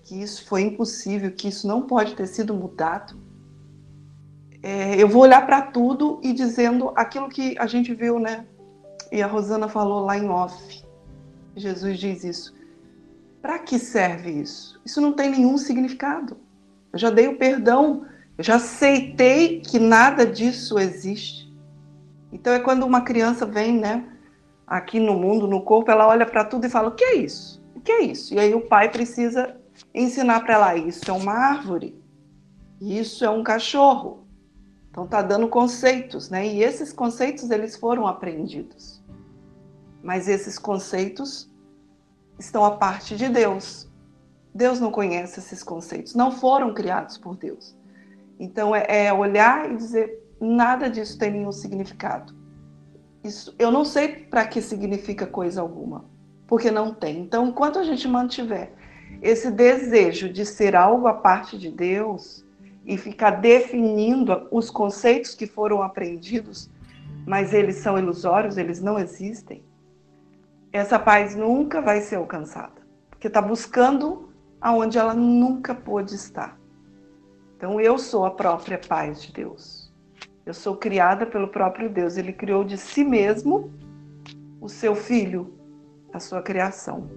que 0.05 0.23
isso 0.23 0.45
foi 0.47 0.63
impossível, 0.63 1.33
que 1.33 1.49
isso 1.49 1.67
não 1.67 1.83
pode 1.83 2.15
ter 2.15 2.27
sido 2.27 2.55
mudado, 2.55 3.19
é, 4.63 5.03
eu 5.03 5.09
vou 5.09 5.23
olhar 5.23 5.45
para 5.45 5.63
tudo 5.63 6.21
e 6.23 6.33
dizendo 6.33 6.93
aquilo 6.95 7.29
que 7.29 7.55
a 7.59 7.67
gente 7.67 7.93
viu, 7.95 8.19
né? 8.19 8.47
E 9.11 9.23
a 9.23 9.27
Rosana 9.27 9.69
falou 9.69 10.05
lá 10.05 10.17
em 10.17 10.29
off. 10.29 10.83
Jesus 11.57 11.99
diz 11.99 12.25
isso. 12.25 12.55
Para 13.43 13.59
que 13.59 13.79
serve 13.79 14.31
isso? 14.31 14.81
Isso 14.85 15.01
não 15.01 15.13
tem 15.13 15.31
nenhum 15.31 15.59
significado. 15.59 16.37
Eu 16.93 16.99
já 16.99 17.11
dei 17.11 17.29
o 17.29 17.37
perdão, 17.37 18.07
eu 18.39 18.45
já 18.45 18.57
aceitei 18.57 19.61
que 19.61 19.79
nada 19.79 20.25
disso 20.25 20.79
existe. 20.79 21.53
Então 22.33 22.53
é 22.53 22.59
quando 22.59 22.85
uma 22.85 23.03
criança 23.03 23.45
vem, 23.45 23.79
né, 23.79 24.05
aqui 24.67 24.99
no 24.99 25.15
mundo, 25.15 25.47
no 25.47 25.63
corpo, 25.63 25.91
ela 25.91 26.09
olha 26.09 26.25
para 26.25 26.45
tudo 26.45 26.67
e 26.67 26.71
fala: 26.71 26.89
"O 26.89 26.95
que 26.95 27.05
é 27.05 27.17
isso? 27.17 27.63
O 27.75 27.81
que 27.81 27.93
é 27.93 28.03
isso?" 28.03 28.33
E 28.33 28.39
aí 28.39 28.55
o 28.55 28.63
pai 28.63 28.91
precisa 28.91 29.55
ensinar 29.95 30.41
para 30.41 30.55
ela: 30.55 30.77
"Isso 30.77 31.11
é 31.11 31.13
uma 31.13 31.33
árvore. 31.33 32.01
Isso 32.81 33.25
é 33.25 33.31
um 33.31 33.43
cachorro." 33.43 34.27
Então 34.91 35.07
tá 35.07 35.23
dando 35.23 35.49
conceitos, 35.49 36.31
né? 36.31 36.47
E 36.47 36.63
esses 36.63 36.93
conceitos 36.93 37.51
eles 37.51 37.77
foram 37.77 38.07
aprendidos. 38.07 39.03
Mas 40.03 40.29
esses 40.29 40.59
conceitos 40.59 41.51
estão 42.39 42.65
a 42.65 42.77
parte 42.77 43.17
de 43.17 43.29
Deus. 43.29 43.91
Deus 44.55 44.79
não 44.79 44.93
conhece 44.93 45.41
esses 45.41 45.65
conceitos, 45.65 46.15
não 46.15 46.31
foram 46.31 46.73
criados 46.73 47.19
por 47.19 47.37
Deus. 47.37 47.77
Então 48.39 48.75
é, 48.75 49.07
é 49.07 49.13
olhar 49.13 49.69
e 49.69 49.77
dizer 49.77 50.23
nada 50.41 50.89
disso 50.89 51.19
tem 51.19 51.33
nenhum 51.33 51.51
significado. 51.51 52.35
Isso, 53.25 53.55
eu 53.59 53.71
não 53.71 53.85
sei 53.85 54.09
para 54.09 54.47
que 54.47 54.61
significa 54.61 55.27
coisa 55.27 55.61
alguma, 55.61 56.05
porque 56.47 56.71
não 56.71 56.93
tem. 56.93 57.21
Então, 57.21 57.49
enquanto 57.49 57.79
a 57.79 57.83
gente 57.83 58.07
mantiver 58.07 58.75
esse 59.25 59.51
desejo 59.51 60.29
de 60.29 60.45
ser 60.45 60.77
algo 60.77 61.07
à 61.07 61.15
parte 61.15 61.57
de 61.59 61.71
Deus 61.71 62.45
e 62.85 62.99
ficar 62.99 63.31
definindo 63.31 64.47
os 64.51 64.71
conceitos 64.71 65.35
que 65.35 65.47
foram 65.47 65.83
aprendidos, 65.83 66.71
mas 67.27 67.55
eles 67.55 67.77
são 67.77 67.99
ilusórios, 67.99 68.59
eles 68.59 68.83
não 68.83 68.99
existem, 68.99 69.65
essa 70.71 70.99
paz 70.99 71.35
nunca 71.35 71.81
vai 71.81 72.03
ser 72.03 72.17
alcançada, 72.17 72.83
porque 73.09 73.29
está 73.29 73.41
buscando 73.41 74.29
aonde 74.61 74.99
ela 74.99 75.15
nunca 75.15 75.75
pôde 75.75 76.15
estar. 76.15 76.61
Então 77.57 77.81
eu 77.81 77.97
sou 77.97 78.27
a 78.27 78.31
própria 78.31 78.77
paz 78.77 79.23
de 79.23 79.33
Deus. 79.33 79.91
Eu 80.45 80.53
sou 80.53 80.77
criada 80.77 81.25
pelo 81.25 81.49
próprio 81.49 81.89
Deus. 81.89 82.19
Ele 82.19 82.33
criou 82.33 82.63
de 82.63 82.77
si 82.77 83.03
mesmo 83.03 83.73
o 84.61 84.69
seu 84.69 84.95
filho, 84.95 85.55
a 86.13 86.21
sua 86.21 86.43
criação. 86.43 87.09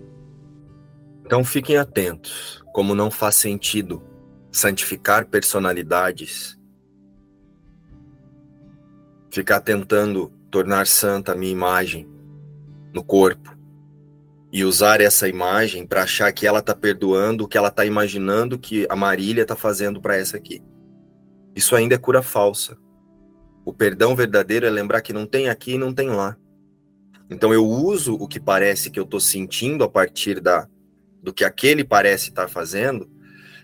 Então 1.27 1.43
fiquem 1.43 1.75
atentos, 1.75 2.63
como 2.71 2.95
não 2.95 3.11
faz 3.11 3.35
sentido 3.35 4.01
santificar 4.49 5.27
personalidades, 5.27 6.57
ficar 9.29 9.59
tentando 9.59 10.31
tornar 10.49 10.87
santa 10.87 11.33
a 11.33 11.35
minha 11.35 11.51
imagem, 11.51 12.07
no 12.93 13.03
corpo 13.03 13.53
e 14.53 14.63
usar 14.63 15.01
essa 15.01 15.27
imagem 15.27 15.85
para 15.85 16.03
achar 16.03 16.31
que 16.31 16.47
ela 16.47 16.59
está 16.59 16.73
perdoando 16.73 17.43
o 17.43 17.47
que 17.49 17.57
ela 17.57 17.67
está 17.67 17.83
imaginando 17.83 18.57
que 18.57 18.87
a 18.89 18.95
Marília 18.95 19.41
está 19.41 19.53
fazendo 19.53 19.99
para 19.99 20.15
essa 20.15 20.37
aqui. 20.37 20.63
Isso 21.53 21.75
ainda 21.75 21.95
é 21.95 21.97
cura 21.97 22.21
falsa. 22.21 22.77
O 23.65 23.73
perdão 23.73 24.15
verdadeiro 24.15 24.65
é 24.65 24.69
lembrar 24.69 25.01
que 25.01 25.11
não 25.11 25.25
tem 25.25 25.49
aqui 25.49 25.73
e 25.73 25.77
não 25.77 25.93
tem 25.93 26.07
lá. 26.09 26.37
Então 27.29 27.53
eu 27.53 27.65
uso 27.65 28.15
o 28.15 28.29
que 28.29 28.39
parece 28.39 28.89
que 28.89 28.97
eu 28.97 29.03
estou 29.03 29.19
sentindo 29.19 29.83
a 29.83 29.89
partir 29.89 30.39
da 30.39 30.65
do 31.27 31.33
que 31.33 31.43
aquele 31.43 31.83
parece 31.83 32.29
estar 32.29 32.47
fazendo 32.47 33.11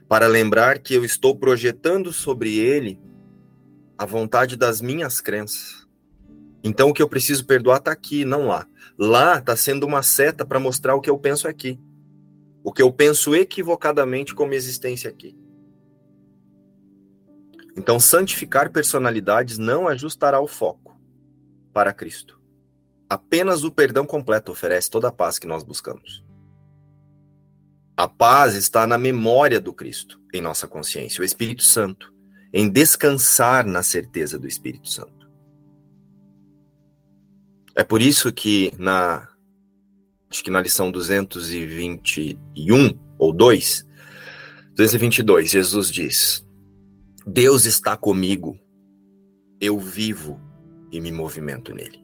para 0.10 0.28
lembrar 0.28 0.80
que 0.80 0.96
eu 0.96 1.06
estou 1.06 1.34
projetando 1.34 2.12
sobre 2.12 2.60
ele 2.60 3.00
a 3.98 4.06
vontade 4.06 4.58
das 4.58 4.82
minhas 4.82 5.22
crenças. 5.22 5.88
Então 6.62 6.90
o 6.90 6.94
que 6.94 7.02
eu 7.02 7.08
preciso 7.08 7.46
perdoar 7.46 7.78
está 7.78 7.90
aqui, 7.90 8.26
não 8.26 8.48
lá. 8.48 8.68
Lá 9.00 9.38
está 9.38 9.56
sendo 9.56 9.86
uma 9.86 10.04
seta 10.04 10.46
para 10.46 10.60
mostrar 10.60 10.94
o 10.94 11.00
que 11.00 11.10
eu 11.10 11.18
penso 11.18 11.48
aqui. 11.48 11.80
O 12.66 12.74
que 12.74 12.82
eu 12.82 12.92
penso 12.92 13.34
equivocadamente 13.34 14.36
como 14.36 14.54
existência 14.54 15.10
aqui. 15.10 15.34
Então, 17.78 17.98
santificar 17.98 18.74
personalidades 18.74 19.58
não 19.58 19.88
ajustará 19.88 20.42
o 20.42 20.48
foco 20.48 21.00
para 21.72 21.94
Cristo. 21.94 22.42
Apenas 23.10 23.64
o 23.64 23.72
perdão 23.72 24.06
completo 24.06 24.52
oferece 24.52 24.90
toda 24.90 25.08
a 25.08 25.14
paz 25.14 25.40
que 25.40 25.48
nós 25.48 25.64
buscamos. 25.64 26.24
A 27.96 28.08
paz 28.08 28.56
está 28.56 28.88
na 28.88 28.98
memória 28.98 29.62
do 29.62 29.72
Cristo 29.72 30.20
em 30.34 30.42
nossa 30.42 30.68
consciência, 30.68 31.22
o 31.22 31.26
Espírito 31.26 31.62
Santo, 31.62 32.12
em 32.52 32.68
descansar 32.68 33.64
na 33.66 33.84
certeza 33.84 34.40
do 34.40 34.48
Espírito 34.48 34.90
Santo. 34.90 35.30
É 37.76 37.84
por 37.84 38.02
isso 38.02 38.32
que 38.32 38.72
na 38.78 39.28
acho 40.30 40.44
que 40.44 40.52
na 40.52 40.62
lição 40.62 40.92
221 40.92 43.00
ou 43.20 43.32
2, 43.32 43.88
222, 44.76 45.52
Jesus 45.52 45.92
diz: 45.92 46.44
Deus 47.26 47.66
está 47.66 47.96
comigo, 47.96 48.60
eu 49.62 49.80
vivo 49.80 50.42
e 50.92 51.00
me 51.00 51.12
movimento 51.12 51.74
nele. 51.74 52.04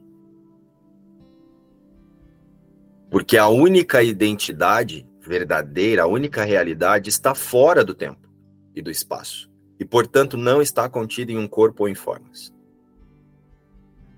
Porque 3.10 3.36
a 3.36 3.48
única 3.48 4.04
identidade 4.04 5.09
verdadeira, 5.30 6.02
a 6.02 6.06
única 6.08 6.42
realidade 6.42 7.08
está 7.08 7.36
fora 7.36 7.84
do 7.84 7.94
tempo 7.94 8.28
e 8.74 8.82
do 8.82 8.90
espaço, 8.90 9.48
e 9.78 9.84
portanto 9.84 10.36
não 10.36 10.60
está 10.60 10.88
contida 10.88 11.30
em 11.30 11.38
um 11.38 11.46
corpo 11.46 11.84
ou 11.84 11.88
em 11.88 11.94
formas. 11.94 12.52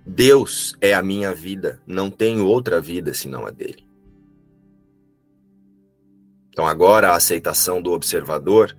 Deus 0.07 0.75
é 0.81 0.95
a 0.95 1.03
minha 1.03 1.35
vida, 1.35 1.83
não 1.87 2.11
tenho 2.11 2.47
outra 2.47 2.81
vida 2.81 3.13
senão 3.13 3.47
a 3.47 3.51
dele. 3.51 3.87
Então 6.49 6.67
agora 6.67 7.11
a 7.11 7.17
aceitação 7.17 7.83
do 7.83 7.93
observador, 7.93 8.75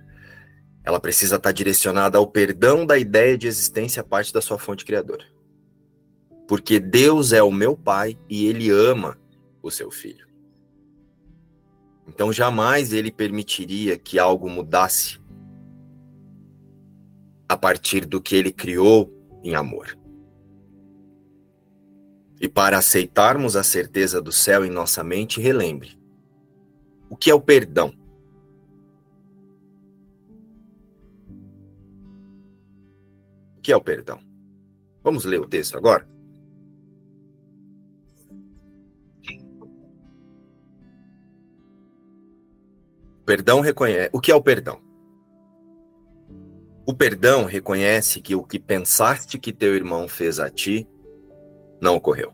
ela 0.82 0.98
precisa 0.98 1.36
estar 1.36 1.52
direcionada 1.52 2.18
ao 2.18 2.26
perdão 2.26 2.84
da 2.84 2.98
ideia 2.98 3.38
de 3.38 3.46
existência 3.46 4.00
a 4.00 4.04
parte 4.04 4.32
da 4.32 4.42
sua 4.42 4.58
fonte 4.58 4.84
criadora. 4.84 5.24
Porque 6.48 6.80
Deus 6.80 7.32
é 7.32 7.42
o 7.42 7.52
meu 7.52 7.76
pai 7.76 8.18
e 8.28 8.46
ele 8.46 8.70
ama 8.70 9.16
o 9.62 9.70
seu 9.70 9.90
filho. 9.90 10.33
Então 12.06 12.32
jamais 12.32 12.92
ele 12.92 13.10
permitiria 13.10 13.98
que 13.98 14.18
algo 14.18 14.48
mudasse 14.48 15.18
a 17.48 17.56
partir 17.56 18.04
do 18.04 18.20
que 18.20 18.34
ele 18.34 18.52
criou 18.52 19.12
em 19.42 19.54
amor. 19.54 19.98
E 22.40 22.48
para 22.48 22.78
aceitarmos 22.78 23.56
a 23.56 23.62
certeza 23.62 24.20
do 24.20 24.32
céu 24.32 24.64
em 24.64 24.70
nossa 24.70 25.02
mente, 25.02 25.40
relembre: 25.40 25.98
o 27.08 27.16
que 27.16 27.30
é 27.30 27.34
o 27.34 27.40
perdão? 27.40 27.94
O 33.56 33.60
que 33.62 33.72
é 33.72 33.76
o 33.76 33.80
perdão? 33.80 34.20
Vamos 35.02 35.24
ler 35.24 35.40
o 35.40 35.46
texto 35.46 35.76
agora? 35.76 36.13
Perdão 43.24 43.60
reconhece. 43.60 44.10
O 44.12 44.20
que 44.20 44.30
é 44.30 44.34
o 44.34 44.42
perdão? 44.42 44.80
O 46.86 46.92
perdão 46.92 47.46
reconhece 47.46 48.20
que 48.20 48.34
o 48.34 48.42
que 48.42 48.58
pensaste 48.58 49.38
que 49.38 49.52
teu 49.52 49.74
irmão 49.74 50.06
fez 50.06 50.38
a 50.38 50.50
ti 50.50 50.86
não 51.80 51.96
ocorreu. 51.96 52.32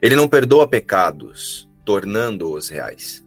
Ele 0.00 0.16
não 0.16 0.28
perdoa 0.28 0.66
pecados, 0.66 1.68
tornando-os 1.84 2.68
reais. 2.68 3.24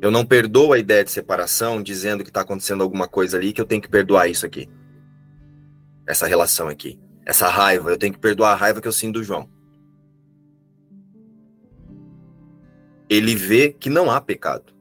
Eu 0.00 0.10
não 0.10 0.24
perdoo 0.24 0.72
a 0.72 0.78
ideia 0.78 1.04
de 1.04 1.10
separação 1.10 1.82
dizendo 1.82 2.22
que 2.24 2.30
está 2.30 2.40
acontecendo 2.40 2.82
alguma 2.82 3.08
coisa 3.08 3.36
ali 3.36 3.52
que 3.52 3.60
eu 3.60 3.66
tenho 3.66 3.80
que 3.80 3.88
perdoar 3.88 4.28
isso 4.28 4.44
aqui. 4.44 4.68
Essa 6.06 6.26
relação 6.26 6.68
aqui. 6.68 6.98
Essa 7.24 7.48
raiva. 7.48 7.90
Eu 7.90 7.98
tenho 7.98 8.12
que 8.12 8.18
perdoar 8.18 8.52
a 8.52 8.56
raiva 8.56 8.80
que 8.80 8.88
eu 8.88 8.92
sinto 8.92 9.18
do 9.18 9.24
João. 9.24 9.48
Ele 13.08 13.34
vê 13.34 13.72
que 13.72 13.90
não 13.90 14.10
há 14.10 14.20
pecado. 14.20 14.72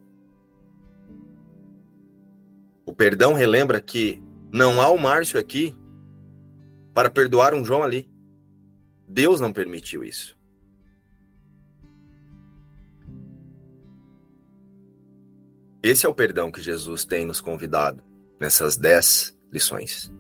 O 2.86 2.94
perdão 2.94 3.34
relembra 3.34 3.82
que 3.82 4.22
não 4.52 4.82
há 4.82 4.90
o 4.90 4.98
Márcio 4.98 5.40
aqui 5.40 5.76
para 6.94 7.10
perdoar 7.10 7.54
um 7.54 7.66
João 7.66 7.84
ali. 7.84 8.10
Deus 9.08 9.40
não 9.40 9.52
permitiu 9.52 10.04
isso. 10.04 10.38
Esse 15.82 16.06
é 16.06 16.10
o 16.10 16.14
perdão 16.14 16.50
que 16.50 16.62
Jesus 16.62 17.04
tem 17.04 17.26
nos 17.26 17.42
convidado 17.42 18.02
nessas 18.40 18.78
dez 18.78 19.38
lições. 19.52 20.12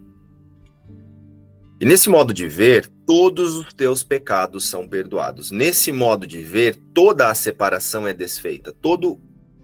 E 1.79 1.85
nesse 1.85 2.09
modo 2.09 2.33
de 2.33 2.47
ver, 2.47 2.91
todos 3.05 3.55
os 3.55 3.73
teus 3.73 4.03
pecados 4.03 4.67
são 4.67 4.87
perdoados. 4.87 5.51
Nesse 5.51 5.91
modo 5.91 6.25
de 6.25 6.41
ver, 6.41 6.75
toda 6.93 7.29
a 7.29 7.35
separação 7.35 8.07
é 8.07 8.13
desfeita. 8.13 8.71
Todo, 8.71 9.19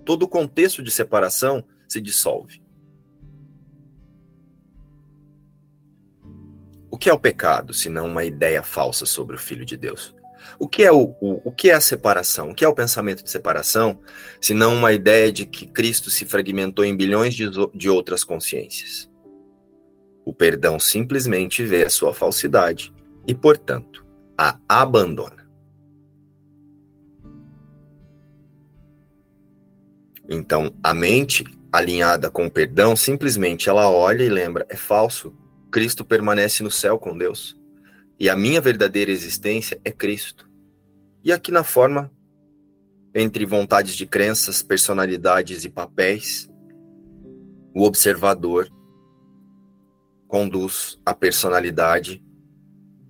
todo 0.06 0.24
o 0.24 0.28
contexto 0.28 0.84
de 0.84 0.92
separação 0.92 1.64
se 1.88 2.02
dissolve. 2.02 2.62
O 6.92 6.98
que 6.98 7.10
é 7.10 7.14
o 7.14 7.20
pecado, 7.20 7.74
se 7.74 7.90
não 7.90 8.08
uma 8.08 8.26
ideia 8.26 8.62
falsa 8.62 9.06
sobre 9.06 9.36
o 9.36 9.40
Filho 9.40 9.66
de 9.66 9.78
Deus? 9.78 10.14
O 10.58 10.68
que 10.68 10.84
é 10.84 10.92
o, 10.92 11.16
o, 11.22 11.50
o 11.50 11.52
que 11.52 11.70
é 11.70 11.74
a 11.74 11.82
separação? 11.82 12.52
O 12.52 12.56
que 12.56 12.66
é 12.66 12.68
o 12.68 12.74
pensamento 12.74 13.24
de 13.24 13.30
separação, 13.30 14.00
se 14.42 14.54
não 14.54 14.76
uma 14.76 14.92
ideia 14.92 15.32
de 15.32 15.46
que 15.46 15.68
Cristo 15.68 16.10
se 16.10 16.26
fragmentou 16.26 16.84
em 16.84 16.96
bilhões 16.96 17.36
de, 17.36 17.50
de 17.74 17.90
outras 17.90 18.24
consciências? 18.24 19.10
O 20.26 20.34
perdão 20.34 20.80
simplesmente 20.80 21.64
vê 21.64 21.86
a 21.86 21.90
sua 21.90 22.14
falsidade 22.14 22.94
e, 23.30 23.36
portanto, 23.36 24.04
a 24.36 24.60
abandona. 24.68 25.48
Então, 30.28 30.74
a 30.84 30.96
mente 30.96 31.46
alinhada 31.72 32.32
com 32.32 32.48
o 32.48 32.52
perdão, 32.52 32.96
simplesmente 32.96 33.70
ela 33.70 33.88
olha 33.88 34.24
e 34.24 34.30
lembra: 34.30 34.66
é 34.68 34.76
falso. 34.76 35.32
Cristo 35.72 36.04
permanece 36.04 36.64
no 36.64 36.72
céu 36.72 36.98
com 36.98 37.16
Deus. 37.16 37.56
E 38.20 38.28
a 38.28 38.36
minha 38.36 38.60
verdadeira 38.60 39.12
existência 39.12 39.80
é 39.86 39.92
Cristo. 39.92 40.50
E 41.24 41.32
aqui 41.32 41.52
na 41.52 41.64
forma, 41.64 42.12
entre 43.14 43.46
vontades 43.46 43.94
de 43.94 44.08
crenças, 44.08 44.64
personalidades 44.64 45.66
e 45.66 45.70
papéis, 45.70 46.50
o 47.76 47.84
observador 47.84 48.68
conduz 50.28 51.00
a 51.06 51.14
personalidade, 51.14 52.24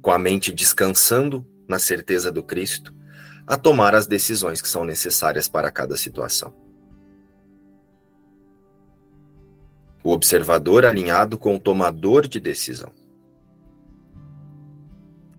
com 0.01 0.12
a 0.12 0.19
mente 0.19 0.51
descansando 0.51 1.45
na 1.67 1.79
certeza 1.79 2.31
do 2.31 2.43
Cristo, 2.43 2.93
a 3.45 3.57
tomar 3.57 3.95
as 3.95 4.07
decisões 4.07 4.62
que 4.62 4.69
são 4.69 4.83
necessárias 4.83 5.47
para 5.47 5.71
cada 5.71 5.97
situação. 5.97 6.53
O 10.03 10.12
observador 10.12 10.85
alinhado 10.85 11.38
com 11.38 11.55
o 11.55 11.59
tomador 11.59 12.27
de 12.27 12.39
decisão 12.39 12.91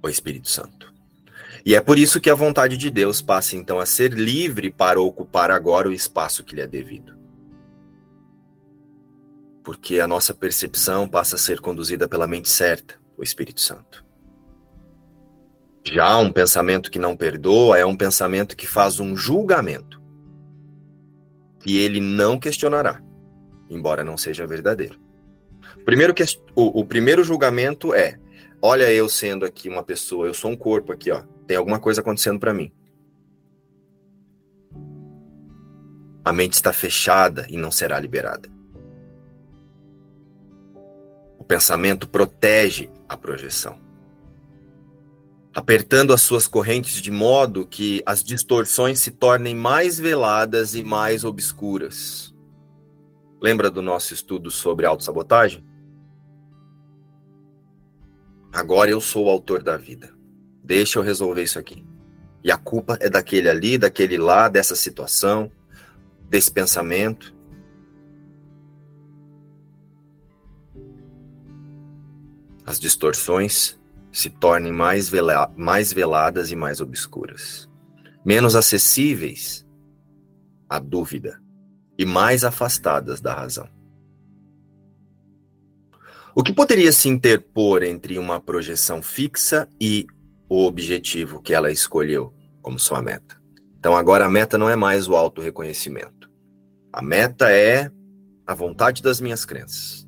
o 0.03 0.09
Espírito 0.09 0.49
Santo. 0.49 0.93
E 1.65 1.75
é 1.75 1.81
por 1.81 1.99
isso 1.99 2.21
que 2.21 2.31
a 2.31 2.35
vontade 2.35 2.77
de 2.77 2.91
Deus 2.91 3.21
passa 3.21 3.55
então 3.55 3.79
a 3.79 3.87
ser 3.87 4.13
livre 4.13 4.71
para 4.71 5.01
ocupar 5.01 5.51
agora 5.51 5.89
o 5.89 5.93
espaço 5.93 6.43
que 6.43 6.55
lhe 6.55 6.63
é 6.63 6.67
devido. 6.67 7.19
Porque 9.63 10.01
a 10.01 10.09
nossa 10.09 10.33
percepção 10.33 11.07
passa 11.07 11.37
a 11.37 11.39
ser 11.39 11.61
conduzida 11.61 12.09
pela 12.09 12.27
mente 12.27 12.49
certa, 12.49 12.95
o 13.17 13.23
Espírito 13.23 13.61
Santo. 13.61 14.05
Já 15.85 16.19
um 16.19 16.31
pensamento 16.31 16.91
que 16.91 16.99
não 16.99 17.17
perdoa 17.17 17.79
é 17.79 17.87
um 17.87 17.97
pensamento 17.97 18.57
que 18.57 18.67
faz 18.67 19.01
um 19.01 19.17
julgamento. 19.17 20.01
E 21.65 21.79
ele 21.79 22.01
não 22.01 22.39
questionará, 22.39 23.03
embora 23.69 24.05
não 24.05 24.17
seja 24.17 24.47
verdadeiro. 24.47 24.99
Primeiro 25.85 26.15
que, 26.15 26.23
o, 26.55 26.81
o 26.81 26.85
primeiro 26.85 27.25
julgamento 27.25 27.95
é: 27.95 28.19
olha 28.63 28.93
eu 28.93 29.09
sendo 29.09 29.45
aqui 29.45 29.69
uma 29.69 29.83
pessoa, 29.83 30.27
eu 30.27 30.35
sou 30.35 30.51
um 30.51 30.57
corpo 30.57 30.93
aqui, 30.93 31.11
ó. 31.11 31.23
Tem 31.47 31.57
alguma 31.57 31.81
coisa 31.81 32.01
acontecendo 32.01 32.39
para 32.39 32.55
mim. 32.55 32.73
A 36.25 36.33
mente 36.33 36.55
está 36.55 36.73
fechada 36.73 37.47
e 37.49 37.57
não 37.57 37.71
será 37.71 37.99
liberada. 37.99 38.49
O 41.39 41.45
pensamento 41.45 42.09
protege 42.09 42.91
a 43.09 43.17
projeção, 43.17 43.81
apertando 45.55 46.13
as 46.13 46.23
suas 46.23 46.47
correntes 46.47 47.01
de 47.03 47.11
modo 47.11 47.67
que 47.67 48.03
as 48.07 48.23
distorções 48.23 49.01
se 49.01 49.11
tornem 49.11 49.55
mais 49.55 49.99
veladas 49.99 50.75
e 50.75 50.85
mais 50.85 51.25
obscuras. 51.25 52.35
Lembra 53.41 53.71
do 53.71 53.83
nosso 53.83 54.15
estudo 54.15 54.51
sobre 54.51 54.87
autossabotagem? 54.87 55.65
Agora 58.53 58.91
eu 58.91 59.01
sou 59.01 59.27
o 59.27 59.31
autor 59.31 59.63
da 59.63 59.77
vida. 59.77 60.13
Deixa 60.63 60.99
eu 60.99 61.03
resolver 61.03 61.43
isso 61.43 61.59
aqui. 61.59 61.85
E 62.45 62.51
a 62.51 62.57
culpa 62.57 62.97
é 63.01 63.09
daquele 63.09 63.49
ali, 63.49 63.77
daquele 63.77 64.19
lá, 64.19 64.49
dessa 64.49 64.77
situação, 64.77 65.51
desse 66.29 66.51
pensamento. 66.51 67.35
As 72.65 72.79
distorções 72.79 73.80
se 74.13 74.31
tornem 74.31 74.73
mais, 74.73 75.09
vela 75.09 75.53
mais 75.57 75.93
veladas 75.93 76.51
e 76.51 76.57
mais 76.57 76.81
obscuras, 76.81 77.69
menos 78.25 78.57
acessíveis 78.57 79.67
à 80.69 80.79
dúvida 80.79 81.41
e 81.99 82.05
mais 82.05 82.45
afastadas 82.45 83.21
da 83.21 83.35
razão. 83.35 83.69
O 86.35 86.43
que 86.43 86.53
poderia 86.53 86.93
se 86.93 87.09
interpor 87.09 87.83
entre 87.83 88.19
uma 88.19 88.41
projeção 88.41 89.03
fixa 89.03 89.69
e 89.81 90.07
o 90.49 90.65
objetivo 90.65 91.43
que 91.43 91.53
ela 91.53 91.71
escolheu 91.71 92.33
como 92.63 92.79
sua 92.79 93.03
meta? 93.03 93.41
Então 93.79 93.97
agora 93.97 94.27
a 94.27 94.31
meta 94.31 94.57
não 94.57 94.69
é 94.69 94.77
mais 94.77 95.09
o 95.09 95.17
auto-reconhecimento. 95.17 96.31
A 96.93 97.03
meta 97.03 97.51
é 97.51 97.91
a 98.47 98.55
vontade 98.55 99.03
das 99.03 99.21
minhas 99.21 99.45
crenças. 99.45 100.00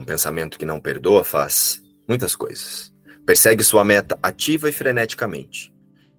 Um 0.00 0.04
pensamento 0.04 0.58
que 0.58 0.64
não 0.64 0.80
perdoa 0.80 1.22
faz 1.22 1.82
muitas 2.08 2.34
coisas. 2.34 2.90
Persegue 3.26 3.62
sua 3.62 3.84
meta 3.84 4.18
ativa 4.22 4.66
e 4.66 4.72
freneticamente, 4.72 5.70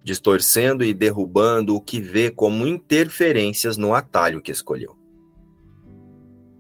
distorcendo 0.03 0.83
e 0.83 0.93
derrubando 0.93 1.75
o 1.75 1.81
que 1.81 1.99
vê 1.99 2.29
como 2.29 2.67
interferências 2.67 3.77
no 3.77 3.95
atalho 3.95 4.39
que 4.39 4.51
escolheu. 4.51 4.95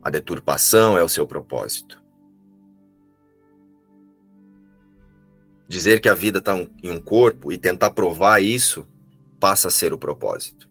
A 0.01 0.09
deturpação 0.09 0.97
é 0.97 1.03
o 1.03 1.07
seu 1.07 1.27
propósito. 1.27 2.01
Dizer 5.67 6.01
que 6.01 6.09
a 6.09 6.15
vida 6.15 6.39
está 6.39 6.57
em 6.57 6.89
um 6.89 6.99
corpo 6.99 7.51
e 7.51 7.57
tentar 7.59 7.91
provar 7.91 8.41
isso 8.41 8.87
passa 9.39 9.67
a 9.67 9.71
ser 9.71 9.93
o 9.93 9.97
propósito. 9.97 10.67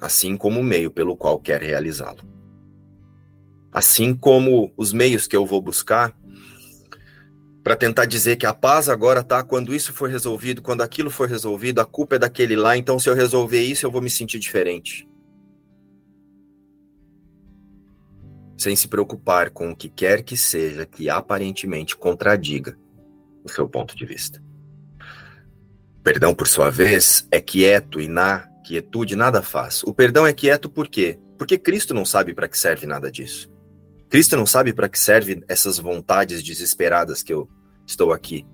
Assim 0.00 0.36
como 0.36 0.58
o 0.58 0.64
meio 0.64 0.90
pelo 0.90 1.16
qual 1.16 1.38
quer 1.38 1.62
realizá-lo. 1.62 2.37
Assim 3.72 4.14
como 4.14 4.72
os 4.76 4.92
meios 4.92 5.26
que 5.26 5.36
eu 5.36 5.44
vou 5.44 5.60
buscar 5.60 6.14
para 7.68 7.76
tentar 7.76 8.06
dizer 8.06 8.36
que 8.36 8.46
a 8.46 8.54
paz 8.54 8.88
agora 8.88 9.22
tá 9.22 9.42
quando 9.42 9.74
isso 9.74 9.92
for 9.92 10.08
resolvido, 10.08 10.62
quando 10.62 10.80
aquilo 10.80 11.10
for 11.10 11.28
resolvido, 11.28 11.80
a 11.82 11.84
culpa 11.84 12.16
é 12.16 12.18
daquele 12.18 12.56
lá, 12.56 12.78
então 12.78 12.98
se 12.98 13.10
eu 13.10 13.14
resolver 13.14 13.62
isso 13.62 13.84
eu 13.84 13.90
vou 13.90 14.00
me 14.00 14.08
sentir 14.08 14.38
diferente. 14.38 15.06
Sem 18.56 18.74
se 18.74 18.88
preocupar 18.88 19.50
com 19.50 19.70
o 19.70 19.76
que 19.76 19.90
quer 19.90 20.22
que 20.22 20.34
seja 20.34 20.86
que 20.86 21.10
aparentemente 21.10 21.94
contradiga 21.94 22.74
o 23.44 23.50
seu 23.50 23.68
ponto 23.68 23.94
de 23.94 24.06
vista. 24.06 24.42
perdão, 26.02 26.34
por 26.34 26.48
sua 26.48 26.70
vez, 26.70 27.28
é 27.30 27.38
quieto 27.38 28.00
e 28.00 28.08
na 28.08 28.48
quietude 28.64 29.14
nada 29.14 29.42
faz. 29.42 29.82
O 29.82 29.92
perdão 29.92 30.26
é 30.26 30.32
quieto 30.32 30.70
por 30.70 30.88
quê? 30.88 31.18
Porque 31.36 31.58
Cristo 31.58 31.92
não 31.92 32.06
sabe 32.06 32.32
para 32.32 32.48
que 32.48 32.58
serve 32.58 32.86
nada 32.86 33.10
disso. 33.10 33.57
Cristo 34.08 34.36
não 34.36 34.46
sabe 34.46 34.72
para 34.72 34.88
que 34.88 34.98
serve 34.98 35.42
essas 35.46 35.78
vontades 35.78 36.42
desesperadas 36.42 37.22
que 37.22 37.32
eu 37.32 37.48
estou 37.86 38.12
aqui 38.12 38.46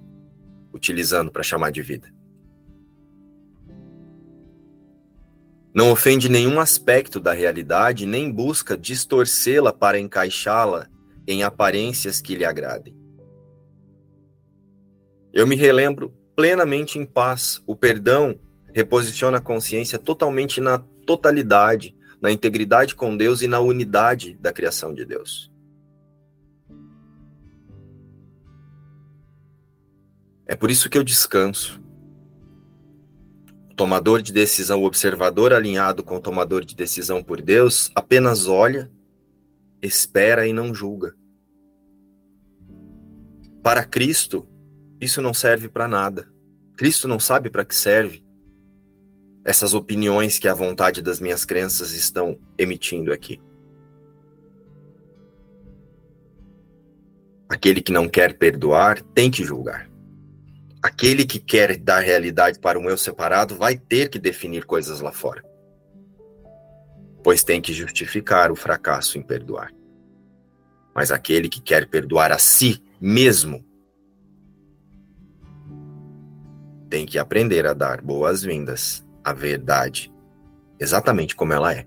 utilizando 0.72 1.30
para 1.30 1.42
chamar 1.42 1.70
de 1.70 1.80
vida. 1.80 2.12
Não 5.72 5.90
ofende 5.90 6.28
nenhum 6.28 6.60
aspecto 6.60 7.18
da 7.18 7.32
realidade, 7.32 8.06
nem 8.06 8.30
busca 8.30 8.76
distorcê-la 8.76 9.72
para 9.72 9.98
encaixá-la 9.98 10.88
em 11.26 11.42
aparências 11.42 12.20
que 12.20 12.34
lhe 12.34 12.44
agradem. 12.44 12.96
Eu 15.32 15.46
me 15.46 15.56
relembro 15.56 16.14
plenamente 16.36 16.98
em 16.98 17.04
paz. 17.04 17.60
O 17.66 17.74
perdão 17.74 18.38
reposiciona 18.72 19.38
a 19.38 19.40
consciência 19.40 19.98
totalmente 19.98 20.60
na 20.60 20.78
totalidade, 20.78 21.94
na 22.24 22.32
integridade 22.32 22.94
com 22.94 23.14
Deus 23.14 23.42
e 23.42 23.46
na 23.46 23.60
unidade 23.60 24.34
da 24.40 24.50
criação 24.50 24.94
de 24.94 25.04
Deus. 25.04 25.52
É 30.46 30.56
por 30.56 30.70
isso 30.70 30.88
que 30.88 30.96
eu 30.96 31.04
descanso. 31.04 31.78
O 33.70 33.74
tomador 33.74 34.22
de 34.22 34.32
decisão, 34.32 34.82
o 34.82 34.86
observador 34.86 35.52
alinhado 35.52 36.02
com 36.02 36.16
o 36.16 36.20
tomador 36.20 36.64
de 36.64 36.74
decisão 36.74 37.22
por 37.22 37.42
Deus, 37.42 37.90
apenas 37.94 38.46
olha, 38.46 38.90
espera 39.82 40.46
e 40.46 40.52
não 40.54 40.72
julga. 40.72 41.14
Para 43.62 43.84
Cristo, 43.84 44.48
isso 44.98 45.20
não 45.20 45.34
serve 45.34 45.68
para 45.68 45.86
nada. 45.86 46.26
Cristo 46.74 47.06
não 47.06 47.20
sabe 47.20 47.50
para 47.50 47.66
que 47.66 47.74
serve 47.74 48.23
essas 49.44 49.74
opiniões 49.74 50.38
que 50.38 50.48
a 50.48 50.54
vontade 50.54 51.02
das 51.02 51.20
minhas 51.20 51.44
crenças 51.44 51.92
estão 51.92 52.38
emitindo 52.56 53.12
aqui. 53.12 53.40
Aquele 57.48 57.82
que 57.82 57.92
não 57.92 58.08
quer 58.08 58.38
perdoar 58.38 59.02
tem 59.02 59.30
que 59.30 59.44
julgar 59.44 59.94
aquele 60.84 61.24
que 61.24 61.38
quer 61.38 61.78
dar 61.78 62.00
realidade 62.00 62.58
para 62.58 62.78
um 62.78 62.90
eu 62.90 62.98
separado 62.98 63.56
vai 63.56 63.74
ter 63.74 64.10
que 64.10 64.18
definir 64.18 64.66
coisas 64.66 65.00
lá 65.00 65.10
fora. 65.10 65.42
Pois 67.22 67.42
tem 67.42 67.58
que 67.58 67.72
justificar 67.72 68.52
o 68.52 68.56
fracasso 68.56 69.16
em 69.16 69.22
perdoar. 69.22 69.72
Mas 70.94 71.10
aquele 71.10 71.48
que 71.48 71.58
quer 71.58 71.88
perdoar 71.88 72.30
a 72.32 72.38
si 72.38 72.84
mesmo 73.00 73.64
tem 76.90 77.06
que 77.06 77.18
aprender 77.18 77.66
a 77.66 77.72
dar 77.72 78.02
boas-vindas 78.02 79.02
à 79.24 79.32
verdade, 79.32 80.12
exatamente 80.78 81.34
como 81.34 81.52
ela 81.52 81.72
é. 81.72 81.86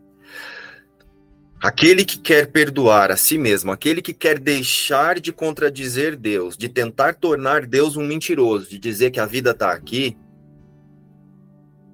Aquele 1.61 2.05
que 2.05 2.19
quer 2.19 2.51
perdoar 2.51 3.11
a 3.11 3.17
si 3.17 3.37
mesmo, 3.37 3.71
aquele 3.71 4.01
que 4.01 4.13
quer 4.13 4.39
deixar 4.39 5.19
de 5.19 5.31
contradizer 5.31 6.15
Deus, 6.15 6.57
de 6.57 6.69
tentar 6.69 7.15
tornar 7.15 7.65
Deus 7.65 7.95
um 7.95 8.05
mentiroso, 8.05 8.69
de 8.69 8.77
dizer 8.77 9.11
que 9.11 9.19
a 9.19 9.25
vida 9.25 9.51
está 9.51 9.71
aqui, 9.71 10.17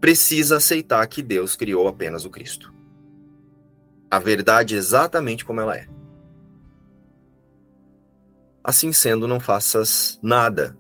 precisa 0.02 0.58
aceitar 0.58 1.06
que 1.08 1.22
Deus 1.22 1.56
criou 1.56 1.88
apenas 1.88 2.26
o 2.26 2.30
Cristo. 2.30 2.74
A 4.12 4.20
verdade 4.20 4.76
exatamente 4.76 5.46
como 5.46 5.62
ela 5.62 5.78
é. 5.78 5.88
Assim 8.62 8.92
sendo, 8.92 9.28
não 9.28 9.40
faças 9.40 10.20
nada 10.22 10.78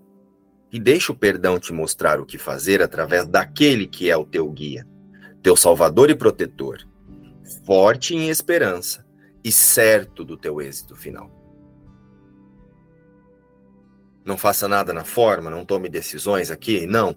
e 0.74 0.80
deixa 0.80 1.12
o 1.12 1.16
perdão 1.16 1.60
te 1.60 1.72
mostrar 1.72 2.20
o 2.20 2.26
que 2.26 2.38
fazer 2.38 2.82
através 2.82 3.28
daquele 3.28 3.88
que 3.88 4.10
é 4.10 4.18
o 4.18 4.26
teu 4.26 4.50
guia, 4.50 4.86
teu 5.42 5.56
salvador 5.56 6.10
e 6.10 6.16
protetor 6.16 6.86
forte 7.66 8.16
em 8.16 8.30
esperança 8.30 9.06
e 9.44 9.52
certo 9.52 10.24
do 10.24 10.38
teu 10.38 10.62
êxito 10.62 10.96
final. 10.96 11.32
Não 14.26 14.38
faça 14.38 14.68
nada 14.68 14.94
na 14.94 15.04
forma, 15.04 15.50
não 15.50 15.66
tome 15.66 15.90
decisões 15.90 16.50
aqui, 16.50 16.86
não. 16.86 17.16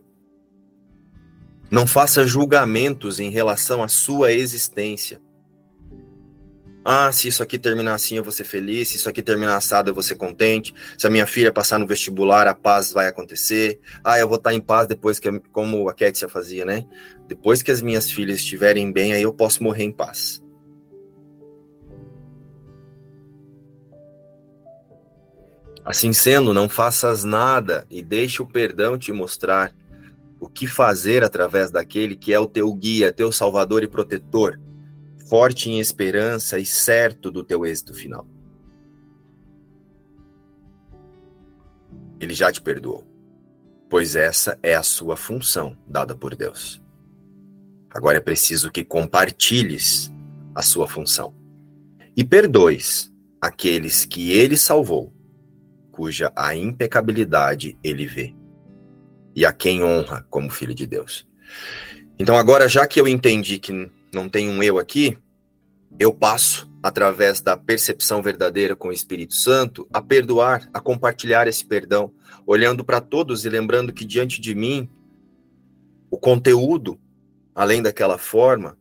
Não 1.70 1.86
faça 1.86 2.26
julgamentos 2.26 3.20
em 3.20 3.30
relação 3.30 3.82
à 3.82 3.88
sua 3.88 4.32
existência. 4.32 5.20
Ah, 6.88 7.10
se 7.10 7.26
isso 7.26 7.42
aqui 7.42 7.58
terminar 7.58 7.94
assim, 7.94 8.14
eu 8.14 8.22
vou 8.22 8.30
ser 8.30 8.44
feliz. 8.44 8.90
Se 8.90 8.96
isso 8.96 9.08
aqui 9.08 9.20
terminar 9.20 9.56
assado, 9.56 9.90
eu 9.90 9.94
vou 9.94 10.04
ser 10.04 10.14
contente. 10.14 10.72
Se 10.96 11.04
a 11.04 11.10
minha 11.10 11.26
filha 11.26 11.52
passar 11.52 11.80
no 11.80 11.86
vestibular, 11.86 12.46
a 12.46 12.54
paz 12.54 12.92
vai 12.92 13.08
acontecer. 13.08 13.80
Ah, 14.04 14.20
eu 14.20 14.28
vou 14.28 14.36
estar 14.36 14.54
em 14.54 14.60
paz 14.60 14.86
depois 14.86 15.18
que, 15.18 15.28
como 15.50 15.88
a 15.88 15.92
Kétia 15.94 16.28
fazia, 16.28 16.64
né? 16.64 16.86
Depois 17.26 17.60
que 17.60 17.72
as 17.72 17.82
minhas 17.82 18.08
filhas 18.08 18.36
estiverem 18.36 18.92
bem, 18.92 19.12
aí 19.12 19.22
eu 19.22 19.32
posso 19.32 19.64
morrer 19.64 19.82
em 19.82 19.90
paz. 19.90 20.40
Assim 25.84 26.12
sendo, 26.12 26.54
não 26.54 26.68
faças 26.68 27.24
nada 27.24 27.84
e 27.90 28.00
deixe 28.00 28.40
o 28.40 28.46
perdão 28.46 28.96
te 28.96 29.10
mostrar 29.10 29.74
o 30.38 30.48
que 30.48 30.68
fazer 30.68 31.24
através 31.24 31.68
daquele 31.68 32.14
que 32.14 32.32
é 32.32 32.38
o 32.38 32.46
teu 32.46 32.72
guia, 32.72 33.12
teu 33.12 33.32
salvador 33.32 33.82
e 33.82 33.88
protetor 33.88 34.56
forte 35.28 35.70
em 35.70 35.80
esperança 35.80 36.58
e 36.58 36.64
certo 36.64 37.30
do 37.30 37.42
teu 37.42 37.66
êxito 37.66 37.92
final. 37.92 38.26
Ele 42.20 42.32
já 42.32 42.50
te 42.50 42.60
perdoou, 42.60 43.04
pois 43.90 44.16
essa 44.16 44.58
é 44.62 44.74
a 44.74 44.82
sua 44.82 45.16
função 45.16 45.76
dada 45.86 46.14
por 46.14 46.34
Deus. 46.34 46.82
Agora 47.90 48.18
é 48.18 48.20
preciso 48.20 48.70
que 48.70 48.84
compartilhes 48.84 50.12
a 50.54 50.62
sua 50.62 50.86
função 50.86 51.34
e 52.16 52.24
perdoes 52.24 53.12
aqueles 53.40 54.04
que 54.04 54.32
ele 54.32 54.56
salvou, 54.56 55.12
cuja 55.90 56.32
a 56.34 56.54
impecabilidade 56.54 57.78
ele 57.82 58.06
vê, 58.06 58.34
e 59.34 59.44
a 59.44 59.52
quem 59.52 59.82
honra 59.82 60.26
como 60.30 60.50
filho 60.50 60.74
de 60.74 60.86
Deus. 60.86 61.26
Então, 62.18 62.36
agora, 62.36 62.68
já 62.68 62.86
que 62.86 62.98
eu 62.98 63.06
entendi 63.06 63.58
que 63.58 63.90
não 64.16 64.30
tem 64.30 64.48
um 64.48 64.62
eu 64.62 64.78
aqui, 64.78 65.18
eu 65.98 66.12
passo, 66.12 66.68
através 66.82 67.40
da 67.42 67.56
percepção 67.56 68.22
verdadeira 68.22 68.74
com 68.74 68.88
o 68.88 68.92
Espírito 68.92 69.34
Santo, 69.34 69.86
a 69.92 70.00
perdoar, 70.00 70.68
a 70.72 70.80
compartilhar 70.80 71.46
esse 71.46 71.64
perdão, 71.64 72.12
olhando 72.46 72.82
para 72.82 73.00
todos 73.00 73.44
e 73.44 73.50
lembrando 73.50 73.92
que 73.92 74.04
diante 74.04 74.40
de 74.40 74.54
mim, 74.54 74.88
o 76.10 76.16
conteúdo, 76.16 76.98
além 77.54 77.82
daquela 77.82 78.16
forma, 78.16 78.78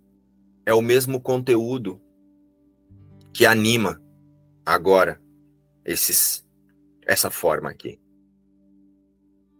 é 0.65 0.73
o 0.73 0.81
mesmo 0.81 1.19
conteúdo 1.19 2.01
que 3.33 3.45
anima 3.45 4.01
agora 4.65 5.21
esses, 5.83 6.45
essa 7.05 7.29
forma 7.29 7.69
aqui. 7.69 7.99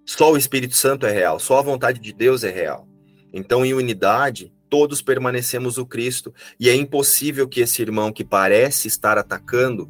Só 0.06 0.32
o 0.32 0.38
Espírito 0.38 0.76
Santo 0.76 1.06
é 1.06 1.12
real, 1.12 1.38
só 1.38 1.60
a 1.60 1.64
vontade 1.64 2.00
de 2.00 2.14
Deus 2.14 2.44
é 2.44 2.52
real. 2.52 2.88
Então, 3.34 3.66
em 3.66 3.74
unidade, 3.74 4.55
todos 4.76 5.02
permanecemos 5.02 5.78
o 5.78 5.86
Cristo, 5.86 6.34
e 6.60 6.70
é 6.70 6.76
impossível 6.76 7.48
que 7.48 7.62
esse 7.62 7.82
irmão 7.82 8.12
que 8.12 8.26
parece 8.26 8.90
estar 8.90 9.18
atacando 9.18 9.90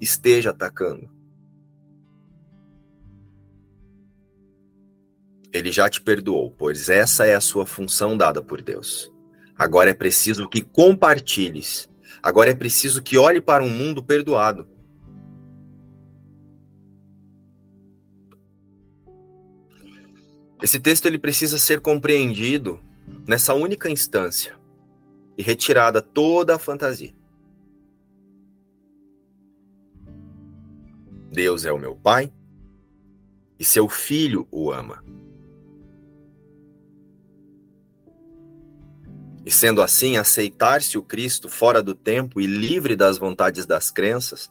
esteja 0.00 0.48
atacando. 0.48 1.10
Ele 5.52 5.70
já 5.70 5.86
te 5.90 6.00
perdoou, 6.00 6.50
pois 6.50 6.88
essa 6.88 7.26
é 7.26 7.34
a 7.34 7.42
sua 7.42 7.66
função 7.66 8.16
dada 8.16 8.40
por 8.40 8.62
Deus. 8.62 9.12
Agora 9.54 9.90
é 9.90 9.94
preciso 9.94 10.48
que 10.48 10.62
compartilhes. 10.62 11.86
Agora 12.22 12.50
é 12.50 12.54
preciso 12.54 13.02
que 13.02 13.18
olhe 13.18 13.38
para 13.38 13.62
um 13.62 13.68
mundo 13.68 14.02
perdoado. 14.02 14.66
Esse 20.62 20.80
texto 20.80 21.04
ele 21.04 21.18
precisa 21.18 21.58
ser 21.58 21.82
compreendido 21.82 22.80
nessa 23.26 23.54
única 23.54 23.90
instância 23.90 24.58
e 25.36 25.42
retirada 25.42 26.02
toda 26.02 26.56
a 26.56 26.58
fantasia. 26.58 27.14
Deus 31.30 31.64
é 31.64 31.72
o 31.72 31.78
meu 31.78 31.96
Pai 31.96 32.32
e 33.58 33.64
seu 33.64 33.88
filho 33.88 34.46
o 34.50 34.70
ama. 34.70 35.02
E 39.44 39.50
sendo 39.50 39.82
assim, 39.82 40.16
aceitar-se 40.16 40.96
o 40.96 41.02
Cristo 41.02 41.48
fora 41.48 41.82
do 41.82 41.94
tempo 41.94 42.40
e 42.40 42.46
livre 42.46 42.94
das 42.94 43.18
vontades 43.18 43.66
das 43.66 43.90
crenças 43.90 44.50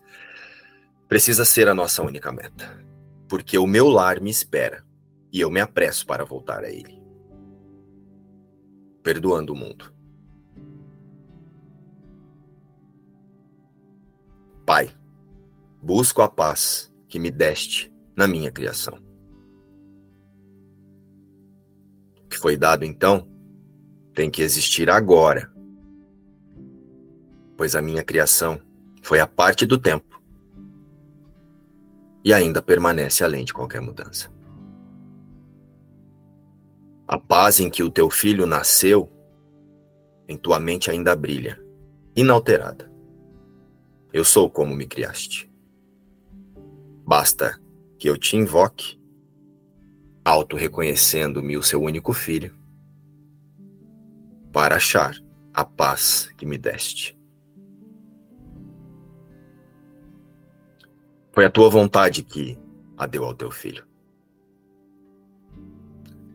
precisa 1.07 1.45
ser 1.45 1.67
a 1.67 1.73
nossa 1.73 2.01
única 2.01 2.31
meta. 2.31 2.83
Porque 3.29 3.57
o 3.57 3.67
meu 3.67 3.87
lar 3.87 4.19
me 4.19 4.29
espera 4.29 4.83
e 5.31 5.39
eu 5.39 5.49
me 5.49 5.61
apresso 5.61 6.05
para 6.05 6.25
voltar 6.25 6.63
a 6.63 6.69
ele. 6.69 7.00
Perdoando 9.03 9.53
o 9.53 9.55
mundo. 9.55 9.93
Pai, 14.65 14.89
busco 15.81 16.21
a 16.21 16.29
paz 16.29 16.93
que 17.07 17.19
me 17.19 17.31
deste 17.31 17.91
na 18.15 18.27
minha 18.27 18.51
criação. 18.51 18.99
O 22.23 22.27
que 22.29 22.37
foi 22.37 22.55
dado 22.55 22.85
então 22.85 23.27
tem 24.13 24.29
que 24.29 24.41
existir 24.41 24.89
agora, 24.89 25.51
pois 27.57 27.75
a 27.75 27.81
minha 27.81 28.03
criação 28.03 28.61
foi 29.01 29.19
a 29.19 29.27
parte 29.27 29.65
do 29.65 29.77
tempo 29.77 30.21
e 32.23 32.33
ainda 32.33 32.61
permanece 32.61 33.23
além 33.23 33.43
de 33.43 33.53
qualquer 33.53 33.81
mudança. 33.81 34.31
A 37.11 37.17
paz 37.17 37.59
em 37.59 37.69
que 37.69 37.83
o 37.83 37.91
teu 37.91 38.09
filho 38.09 38.45
nasceu, 38.45 39.11
em 40.29 40.37
tua 40.37 40.61
mente 40.61 40.89
ainda 40.89 41.13
brilha, 41.13 41.61
inalterada. 42.15 42.89
Eu 44.13 44.23
sou 44.23 44.49
como 44.49 44.73
me 44.73 44.87
criaste. 44.87 45.51
Basta 47.05 47.59
que 47.99 48.09
eu 48.09 48.17
te 48.17 48.37
invoque, 48.37 48.97
auto-reconhecendo-me 50.23 51.57
o 51.57 51.63
seu 51.63 51.81
único 51.81 52.13
filho, 52.13 52.57
para 54.53 54.77
achar 54.77 55.13
a 55.53 55.65
paz 55.65 56.31
que 56.37 56.45
me 56.45 56.57
deste. 56.57 57.19
Foi 61.33 61.43
a 61.43 61.51
tua 61.51 61.69
vontade 61.69 62.23
que 62.23 62.57
a 62.97 63.05
deu 63.05 63.25
ao 63.25 63.35
teu 63.35 63.51
filho. 63.51 63.90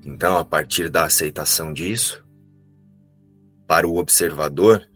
Então, 0.06 0.38
a 0.38 0.44
partir 0.44 0.88
da 0.88 1.04
aceitação 1.04 1.72
disso, 1.72 2.24
para 3.66 3.88
o 3.88 3.96
observador, 3.96 4.88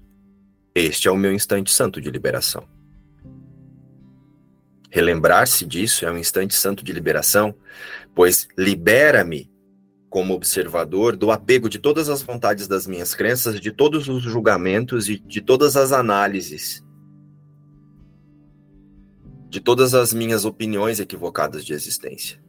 este 0.72 1.08
é 1.08 1.10
o 1.10 1.16
meu 1.16 1.34
instante 1.34 1.72
santo 1.72 2.00
de 2.00 2.08
liberação. 2.08 2.68
Relembrar-se 4.88 5.66
disso 5.66 6.06
é 6.06 6.12
um 6.12 6.16
instante 6.16 6.54
santo 6.54 6.84
de 6.84 6.92
liberação, 6.92 7.52
pois 8.14 8.46
libera-me 8.56 9.50
como 10.08 10.32
observador 10.32 11.16
do 11.16 11.32
apego 11.32 11.68
de 11.68 11.80
todas 11.80 12.08
as 12.08 12.22
vontades 12.22 12.68
das 12.68 12.86
minhas 12.86 13.12
crenças, 13.12 13.60
de 13.60 13.72
todos 13.72 14.08
os 14.08 14.22
julgamentos 14.22 15.08
e 15.08 15.18
de 15.18 15.40
todas 15.40 15.76
as 15.76 15.90
análises, 15.90 16.84
de 19.48 19.58
todas 19.60 19.92
as 19.92 20.14
minhas 20.14 20.44
opiniões 20.44 21.00
equivocadas 21.00 21.64
de 21.64 21.72
existência. 21.72 22.40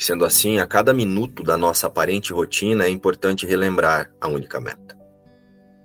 Sendo 0.00 0.24
assim, 0.24 0.58
a 0.58 0.66
cada 0.66 0.94
minuto 0.94 1.42
da 1.42 1.58
nossa 1.58 1.86
aparente 1.86 2.32
rotina 2.32 2.86
é 2.86 2.88
importante 2.88 3.44
relembrar 3.44 4.10
a 4.18 4.28
única 4.28 4.58
meta. 4.58 4.98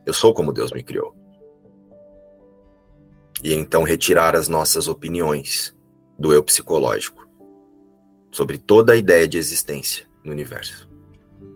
Eu 0.06 0.14
sou 0.14 0.34
como 0.34 0.54
Deus 0.54 0.72
me 0.72 0.82
criou. 0.82 1.14
E 3.44 3.54
então 3.54 3.84
retirar 3.84 4.34
as 4.34 4.48
nossas 4.48 4.88
opiniões 4.88 5.76
do 6.18 6.32
eu 6.32 6.42
psicológico 6.42 7.28
sobre 8.32 8.58
toda 8.58 8.94
a 8.94 8.96
ideia 8.96 9.28
de 9.28 9.38
existência 9.38 10.08
no 10.24 10.32
universo, 10.32 10.90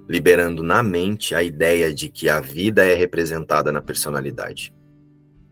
liberando 0.10 0.62
na 0.62 0.84
mente 0.84 1.34
a 1.34 1.42
ideia 1.42 1.94
de 1.94 2.10
que 2.10 2.28
a 2.28 2.42
vida 2.42 2.86
é 2.86 2.94
representada 2.94 3.72
na 3.72 3.82
personalidade. 3.82 4.76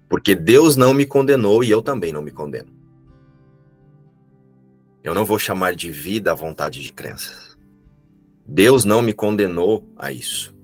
Porque 0.09 0.35
Deus 0.35 0.75
não 0.75 0.93
me 0.93 1.05
condenou 1.05 1.63
e 1.63 1.71
eu 1.71 1.81
também 1.81 2.11
não 2.11 2.21
me 2.21 2.31
condeno. 2.31 2.76
Eu 5.03 5.13
não 5.13 5.25
vou 5.25 5.39
chamar 5.39 5.75
de 5.75 5.91
vida 5.91 6.31
a 6.31 6.35
vontade 6.35 6.81
de 6.81 6.91
crenças. 6.91 7.57
Deus 8.45 8.83
não 8.83 9.01
me 9.01 9.13
condenou 9.13 9.87
a 9.95 10.11
isso. 10.11 10.55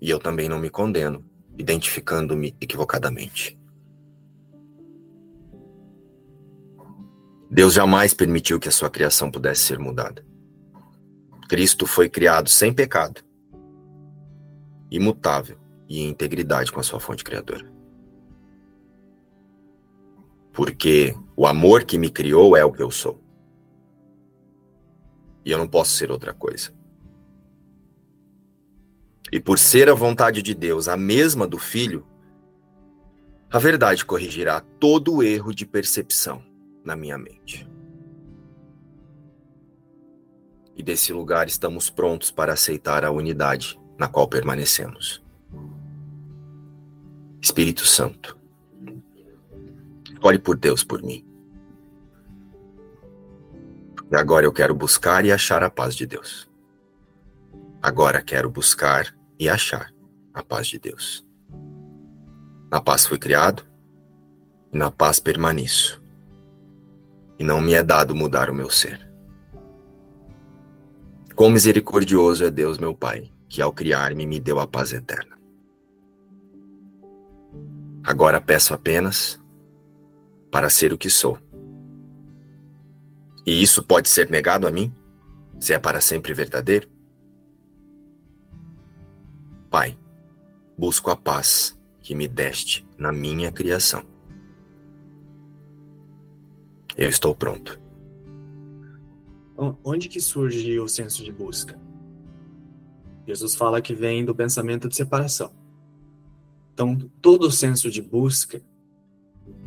E 0.00 0.10
eu 0.10 0.18
também 0.18 0.48
não 0.48 0.58
me 0.58 0.70
condeno, 0.70 1.24
identificando-me 1.56 2.56
equivocadamente. 2.60 3.58
Deus 7.50 7.72
jamais 7.72 8.12
permitiu 8.12 8.60
que 8.60 8.68
a 8.68 8.72
sua 8.72 8.90
criação 8.90 9.30
pudesse 9.30 9.62
ser 9.62 9.78
mudada. 9.78 10.24
Cristo 11.48 11.86
foi 11.86 12.08
criado 12.08 12.50
sem 12.50 12.72
pecado, 12.72 13.22
imutável 14.90 15.58
e 15.88 16.00
em 16.00 16.08
integridade 16.08 16.70
com 16.70 16.78
a 16.78 16.82
sua 16.82 17.00
fonte 17.00 17.24
criadora 17.24 17.77
porque 20.58 21.14
o 21.36 21.46
amor 21.46 21.84
que 21.84 21.96
me 21.96 22.10
criou 22.10 22.56
é 22.56 22.64
o 22.64 22.72
que 22.72 22.82
eu 22.82 22.90
sou. 22.90 23.22
E 25.44 25.52
eu 25.52 25.56
não 25.56 25.68
posso 25.68 25.92
ser 25.92 26.10
outra 26.10 26.34
coisa. 26.34 26.74
E 29.30 29.38
por 29.38 29.56
ser 29.56 29.88
a 29.88 29.94
vontade 29.94 30.42
de 30.42 30.56
Deus 30.56 30.88
a 30.88 30.96
mesma 30.96 31.46
do 31.46 31.58
Filho, 31.58 32.04
a 33.48 33.56
verdade 33.60 34.04
corrigirá 34.04 34.60
todo 34.80 35.14
o 35.14 35.22
erro 35.22 35.54
de 35.54 35.64
percepção 35.64 36.42
na 36.84 36.96
minha 36.96 37.16
mente. 37.16 37.64
E 40.76 40.82
desse 40.82 41.12
lugar 41.12 41.46
estamos 41.46 41.88
prontos 41.88 42.32
para 42.32 42.54
aceitar 42.54 43.04
a 43.04 43.12
unidade 43.12 43.80
na 43.96 44.08
qual 44.08 44.26
permanecemos. 44.26 45.22
Espírito 47.40 47.86
Santo, 47.86 48.36
Olhe 50.22 50.38
por 50.38 50.56
Deus 50.56 50.82
por 50.82 51.02
mim. 51.02 51.24
E 54.10 54.16
agora 54.16 54.46
eu 54.46 54.52
quero 54.52 54.74
buscar 54.74 55.24
e 55.24 55.32
achar 55.32 55.62
a 55.62 55.70
paz 55.70 55.94
de 55.94 56.06
Deus. 56.06 56.48
Agora 57.80 58.22
quero 58.22 58.50
buscar 58.50 59.14
e 59.38 59.48
achar 59.48 59.92
a 60.34 60.42
paz 60.42 60.66
de 60.66 60.78
Deus. 60.78 61.26
Na 62.70 62.80
paz 62.80 63.06
fui 63.06 63.18
criado 63.18 63.68
na 64.72 64.90
paz 64.90 65.18
permaneço. 65.18 66.02
E 67.38 67.44
não 67.44 67.60
me 67.60 67.72
é 67.72 67.82
dado 67.82 68.14
mudar 68.14 68.50
o 68.50 68.54
meu 68.54 68.68
ser. 68.70 69.08
Quão 71.34 71.50
misericordioso 71.50 72.44
é 72.44 72.50
Deus, 72.50 72.78
meu 72.78 72.94
Pai, 72.94 73.30
que 73.48 73.62
ao 73.62 73.72
criar-me 73.72 74.26
me 74.26 74.40
deu 74.40 74.58
a 74.58 74.66
paz 74.66 74.92
eterna. 74.92 75.38
Agora 78.02 78.40
peço 78.40 78.74
apenas 78.74 79.37
para 80.50 80.70
ser 80.70 80.92
o 80.92 80.98
que 80.98 81.10
sou. 81.10 81.38
E 83.46 83.62
isso 83.62 83.82
pode 83.82 84.08
ser 84.08 84.30
negado 84.30 84.66
a 84.66 84.70
mim, 84.70 84.94
se 85.58 85.72
é 85.72 85.78
para 85.78 86.00
sempre 86.00 86.34
verdadeiro? 86.34 86.88
Pai, 89.70 89.98
busco 90.76 91.10
a 91.10 91.16
paz 91.16 91.78
que 92.00 92.14
me 92.14 92.28
deste 92.28 92.86
na 92.96 93.12
minha 93.12 93.52
criação. 93.52 94.02
Eu 96.96 97.08
estou 97.08 97.34
pronto. 97.34 97.80
Onde 99.84 100.08
que 100.08 100.20
surge 100.20 100.78
o 100.78 100.88
senso 100.88 101.24
de 101.24 101.32
busca? 101.32 101.78
Jesus 103.26 103.54
fala 103.54 103.82
que 103.82 103.94
vem 103.94 104.24
do 104.24 104.34
pensamento 104.34 104.88
de 104.88 104.96
separação. 104.96 105.52
Então, 106.72 106.96
todo 107.20 107.48
o 107.48 107.50
senso 107.50 107.90
de 107.90 108.00
busca 108.00 108.62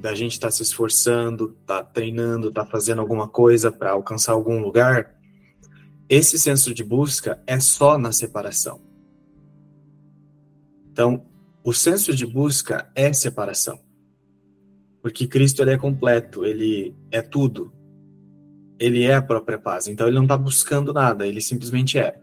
da 0.02 0.16
gente 0.16 0.34
estar 0.34 0.48
tá 0.48 0.52
se 0.52 0.64
esforçando, 0.64 1.56
tá 1.66 1.84
treinando, 1.84 2.52
tá 2.52 2.66
fazendo 2.66 3.00
alguma 3.00 3.28
coisa 3.28 3.72
para 3.72 3.92
alcançar 3.92 4.34
algum 4.34 4.60
lugar, 4.60 5.16
esse 6.10 6.38
senso 6.38 6.74
de 6.74 6.84
busca 6.84 7.42
é 7.46 7.60
só 7.60 7.98
na 7.98 8.12
separação. 8.12 8.82
Então, 10.92 11.26
o 11.64 11.72
senso 11.72 12.14
de 12.14 12.26
busca 12.26 12.92
é 12.96 13.14
separação. 13.14 13.80
Porque 15.02 15.28
Cristo 15.28 15.62
ele 15.62 15.72
é 15.72 15.78
completo, 15.78 16.44
ele 16.44 16.96
é 17.10 17.22
tudo. 17.22 17.72
Ele 18.80 19.04
é 19.04 19.16
a 19.16 19.22
própria 19.22 19.58
paz. 19.58 19.88
Então 19.88 20.08
ele 20.08 20.16
não 20.16 20.24
está 20.24 20.38
buscando 20.38 20.92
nada, 20.92 21.26
ele 21.26 21.40
simplesmente 21.40 21.98
é. 21.98 22.20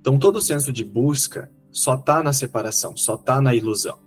Então, 0.00 0.18
todo 0.18 0.40
senso 0.40 0.72
de 0.72 0.84
busca 0.84 1.50
só 1.70 1.94
está 1.94 2.22
na 2.22 2.32
separação, 2.32 2.96
só 2.96 3.14
está 3.16 3.40
na 3.40 3.54
ilusão. 3.54 4.05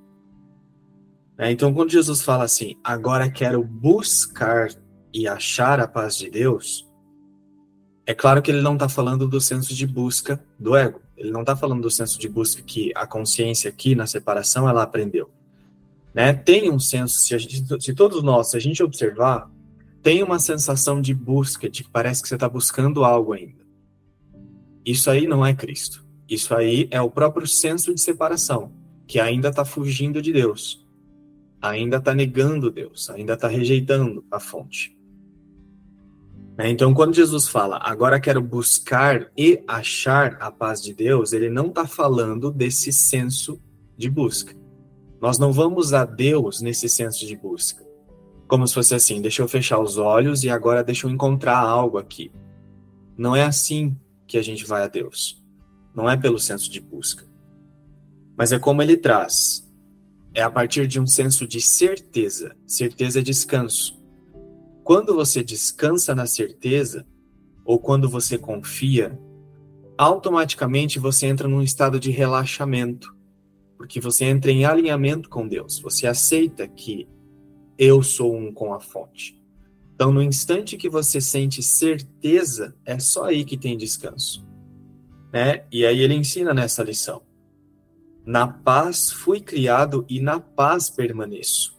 É, 1.40 1.50
então, 1.50 1.74
quando 1.74 1.90
Jesus 1.90 2.22
fala 2.22 2.44
assim, 2.44 2.76
agora 2.84 3.32
quero 3.32 3.64
buscar 3.64 4.68
e 5.14 5.26
achar 5.26 5.80
a 5.80 5.88
paz 5.88 6.18
de 6.18 6.30
Deus, 6.30 6.86
é 8.06 8.14
claro 8.14 8.42
que 8.42 8.52
ele 8.52 8.62
não 8.62 8.74
está 8.74 8.90
falando 8.90 9.26
do 9.26 9.40
senso 9.40 9.74
de 9.74 9.88
busca 9.88 10.44
do 10.60 10.76
ego. 10.76 11.00
Ele 11.16 11.32
não 11.32 11.40
está 11.40 11.56
falando 11.56 11.82
do 11.82 11.90
senso 11.90 12.20
de 12.20 12.28
busca 12.28 12.62
que 12.62 12.92
a 12.94 13.08
consciência 13.08 13.70
aqui 13.70 13.96
na 13.96 14.06
separação 14.06 14.68
ela 14.68 14.84
aprendeu. 14.84 15.30
Né? 16.14 16.34
Tem 16.34 16.70
um 16.70 16.80
senso, 16.80 17.20
se, 17.20 17.40
gente, 17.40 17.84
se 17.84 17.94
todos 17.94 18.22
nós, 18.22 18.50
se 18.50 18.58
a 18.58 18.60
gente 18.60 18.84
observar, 18.84 19.50
tem 20.04 20.22
uma 20.22 20.40
sensação 20.40 21.00
de 21.00 21.14
busca, 21.14 21.70
de 21.70 21.86
que 21.86 21.90
parece 21.90 22.22
que 22.22 22.28
você 22.28 22.36
está 22.36 22.50
buscando 22.50 23.06
algo 23.06 23.32
ainda. 23.32 23.64
Isso 24.86 25.10
aí 25.10 25.26
não 25.26 25.46
é 25.46 25.54
Cristo. 25.54 26.06
Isso 26.28 26.54
aí 26.54 26.90
é 26.92 27.02
o 27.02 27.10
próprio 27.10 27.48
senso 27.48 27.96
de 27.96 28.02
separação, 28.02 28.74
que 29.08 29.22
ainda 29.22 29.48
está 29.48 29.64
fugindo 29.64 30.22
de 30.22 30.34
Deus, 30.34 30.86
ainda 31.62 31.98
está 31.98 32.14
negando 32.14 32.72
Deus, 32.72 33.10
ainda 33.10 33.34
está 33.34 33.48
rejeitando 33.48 34.24
a 34.32 34.40
fonte. 34.40 34.98
Né? 36.58 36.70
Então, 36.70 36.94
quando 36.94 37.16
Jesus 37.16 37.48
fala, 37.48 37.80
agora 37.82 38.20
quero 38.20 38.42
buscar 38.42 39.32
e 39.38 39.64
achar 39.68 40.38
a 40.42 40.52
paz 40.52 40.82
de 40.82 40.94
Deus, 40.94 41.32
ele 41.32 41.50
não 41.50 41.68
está 41.68 41.88
falando 41.88 42.52
desse 42.52 42.92
senso 42.92 43.62
de 43.98 44.10
busca. 44.10 44.54
Nós 45.22 45.38
não 45.38 45.52
vamos 45.52 45.94
a 45.94 46.06
Deus 46.06 46.62
nesse 46.62 46.88
senso 46.90 47.26
de 47.26 47.36
busca. 47.36 47.86
Como 48.48 48.68
se 48.68 48.74
fosse 48.74 48.96
assim, 48.96 49.22
deixa 49.22 49.42
eu 49.42 49.48
fechar 49.48 49.80
os 49.80 49.98
olhos 49.98 50.44
e 50.44 50.50
agora 50.50 50.84
deixa 50.84 51.06
eu 51.06 51.12
encontrar 51.12 51.58
algo 51.60 51.98
aqui. 51.98 52.32
Não 53.18 53.36
é 53.36 53.44
assim 53.44 53.96
que 54.26 54.38
a 54.38 54.42
gente 54.42 54.66
vai 54.66 54.84
a 54.84 54.88
Deus. 54.88 55.44
Não 55.94 56.10
é 56.10 56.18
pelo 56.18 56.40
senso 56.40 56.72
de 56.72 56.80
busca. 56.80 57.26
Mas 58.38 58.52
é 58.52 58.60
como 58.60 58.82
ele 58.82 58.98
traz. 58.98 59.69
É 60.40 60.42
a 60.42 60.50
partir 60.50 60.88
de 60.88 61.02
um 61.02 61.06
senso 61.06 61.46
de 61.46 61.60
certeza. 61.60 62.56
Certeza 62.66 63.20
é 63.20 63.22
descanso. 63.22 64.02
Quando 64.86 65.14
você 65.14 65.44
descansa 65.44 66.16
na 66.16 66.26
certeza, 66.26 67.06
ou 67.66 67.78
quando 67.78 68.10
você 68.10 68.38
confia, 68.38 69.20
automaticamente 69.98 70.98
você 70.98 71.26
entra 71.28 71.46
num 71.46 71.62
estado 71.62 72.00
de 72.00 72.10
relaxamento 72.10 73.14
porque 73.78 74.00
você 74.00 74.24
entra 74.24 74.50
em 74.50 74.64
alinhamento 74.64 75.30
com 75.30 75.46
Deus. 75.46 75.80
Você 75.80 76.08
aceita 76.08 76.66
que 76.70 77.06
eu 77.78 78.02
sou 78.02 78.34
um 78.34 78.54
com 78.54 78.74
a 78.74 78.80
fonte. 78.80 79.38
Então, 79.94 80.10
no 80.10 80.24
instante 80.24 80.78
que 80.78 80.90
você 80.90 81.20
sente 81.20 81.62
certeza, 81.62 82.74
é 82.86 82.98
só 82.98 83.26
aí 83.26 83.44
que 83.44 83.58
tem 83.58 83.78
descanso. 83.78 84.48
Né? 85.34 85.66
E 85.70 85.86
aí 85.86 86.00
ele 86.00 86.14
ensina 86.14 86.54
nessa 86.54 86.82
lição. 86.82 87.29
Na 88.30 88.48
paz 88.48 89.10
fui 89.10 89.42
criado 89.42 90.06
e 90.08 90.22
na 90.22 90.40
paz 90.40 90.88
permaneço. 90.88 91.76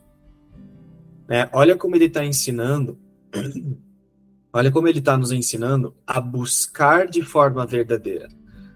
Né? 1.28 1.48
Olha 1.52 1.76
como 1.76 1.94
ele 1.94 2.06
está 2.06 2.24
ensinando, 2.24 2.98
olha 4.52 4.72
como 4.72 4.88
ele 4.88 4.98
está 4.98 5.16
nos 5.16 5.30
ensinando 5.30 5.94
a 6.04 6.20
buscar 6.20 7.06
de 7.06 7.22
forma 7.22 7.64
verdadeira. 7.64 8.28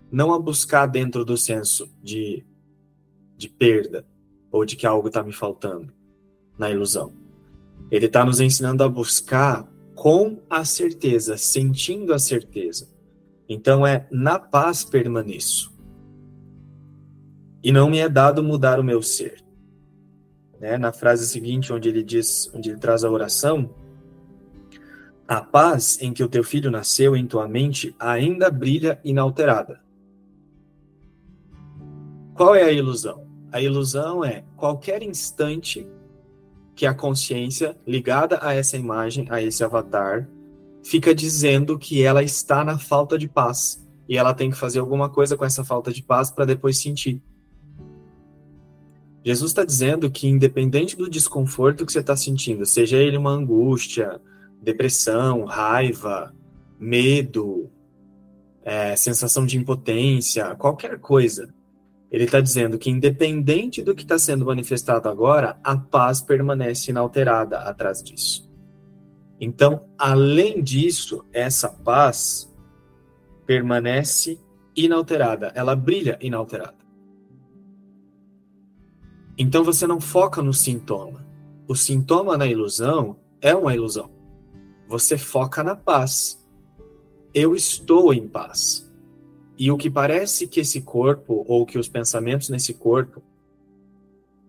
Não 0.09 0.33
a 0.33 0.39
buscar 0.39 0.87
dentro 0.87 1.25
do 1.25 1.37
senso 1.37 1.93
de 2.01 2.47
de 3.37 3.49
perda 3.49 4.07
ou 4.53 4.64
de 4.64 4.77
que 4.77 4.87
algo 4.87 5.09
está 5.09 5.25
me 5.25 5.33
faltando 5.33 5.93
na 6.57 6.70
ilusão. 6.70 7.12
Ele 7.91 8.07
está 8.07 8.25
nos 8.25 8.39
ensinando 8.39 8.85
a 8.85 8.89
buscar 8.89 9.68
com 9.97 10.41
a 10.49 10.64
certeza, 10.64 11.37
sentindo 11.37 12.14
a 12.14 12.20
certeza. 12.20 12.89
Então 13.49 13.85
é 13.85 14.07
na 14.12 14.39
paz 14.39 14.85
permaneço. 14.85 15.74
E 17.65 17.73
não 17.73 17.89
me 17.89 17.99
é 17.99 18.11
dado 18.11 18.43
mudar 18.43 18.79
o 18.79 18.85
meu 18.85 19.03
ser. 19.03 19.43
Né? 20.61 20.77
Na 20.77 20.93
frase 20.93 21.27
seguinte, 21.27 21.73
onde 21.73 21.89
ele 21.89 22.03
diz, 22.03 22.51
onde 22.55 22.69
ele 22.69 22.79
traz 22.79 23.03
a 23.03 23.11
oração, 23.11 23.71
a 25.27 25.41
paz 25.41 25.99
em 26.03 26.12
que 26.12 26.23
o 26.23 26.29
teu 26.29 26.45
filho 26.45 26.71
nasceu 26.71 27.17
em 27.17 27.27
tua 27.27 27.49
mente 27.49 27.97
ainda 27.99 28.51
brilha 28.51 29.01
inalterada. 29.03 29.81
Qual 32.35 32.55
é 32.55 32.65
a 32.65 32.71
ilusão? 32.73 33.27
A 33.51 33.62
ilusão 33.62 34.23
é 34.23 34.45
qualquer 34.57 35.03
instante 35.03 35.89
que 36.75 36.85
a 36.85 36.93
consciência 36.93 37.75
ligada 37.87 38.41
a 38.43 38.53
essa 38.53 38.77
imagem, 38.77 39.27
a 39.31 39.41
esse 39.41 39.65
avatar, 39.65 40.29
fica 40.85 41.15
dizendo 41.15 41.79
que 41.79 42.03
ela 42.03 42.23
está 42.23 42.62
na 42.62 42.79
falta 42.79 43.17
de 43.17 43.27
paz 43.27 43.83
e 44.07 44.19
ela 44.19 44.35
tem 44.35 44.51
que 44.51 44.57
fazer 44.57 44.81
alguma 44.81 45.09
coisa 45.09 45.35
com 45.35 45.47
essa 45.47 45.65
falta 45.65 45.91
de 45.91 46.03
paz 46.03 46.31
para 46.31 46.45
depois 46.45 46.77
sentir. 46.77 47.23
Jesus 49.25 49.53
está 49.53 49.64
dizendo 49.64 50.11
que, 50.11 50.29
independente 50.29 50.97
do 50.97 51.09
desconforto 51.09 51.87
que 51.87 51.93
você 51.93 52.01
está 52.01 52.14
sentindo, 52.14 52.66
seja 52.66 52.99
ele 52.99 53.16
uma 53.16 53.31
angústia, 53.31 54.20
depressão, 54.61 55.45
raiva, 55.45 56.35
medo, 56.79 57.70
é, 58.62 58.95
sensação 58.97 59.47
de 59.47 59.57
impotência, 59.57 60.55
qualquer 60.57 60.99
coisa, 60.99 61.49
ele 62.11 62.25
está 62.25 62.39
dizendo 62.39 62.79
que, 62.79 62.91
independente 62.91 63.83
do 63.83 63.95
que 63.95 64.03
está 64.03 64.18
sendo 64.18 64.45
manifestado 64.45 65.09
agora, 65.09 65.59
a 65.64 65.75
paz 65.75 66.20
permanece 66.20 66.91
inalterada 66.91 67.61
atrás 67.61 68.03
disso. 68.03 68.49
Então, 69.41 69.87
além 69.99 70.62
disso, 70.62 71.25
essa 71.33 71.68
paz 71.68 72.53
permanece 73.47 74.39
inalterada, 74.77 75.51
ela 75.55 75.75
brilha 75.75 76.18
inalterada. 76.20 76.84
Então 79.37 79.64
você 79.64 79.87
não 79.87 80.01
foca 80.01 80.43
no 80.43 80.53
sintoma. 80.53 81.24
O 81.66 81.74
sintoma 81.74 82.37
na 82.37 82.47
ilusão 82.47 83.16
é 83.41 83.55
uma 83.55 83.74
ilusão. 83.74 84.11
Você 84.89 85.18
foca 85.18 85.62
na 85.64 85.74
paz. 85.74 86.41
Eu 87.32 87.55
estou 87.55 88.14
em 88.14 88.28
paz. 88.28 88.91
E 89.59 89.70
o 89.70 89.76
que 89.76 89.91
parece 89.91 90.47
que 90.47 90.61
esse 90.61 90.80
corpo, 90.80 91.45
ou 91.49 91.64
que 91.66 91.78
os 91.78 91.89
pensamentos 91.89 92.49
nesse 92.49 92.74
corpo, 92.74 93.22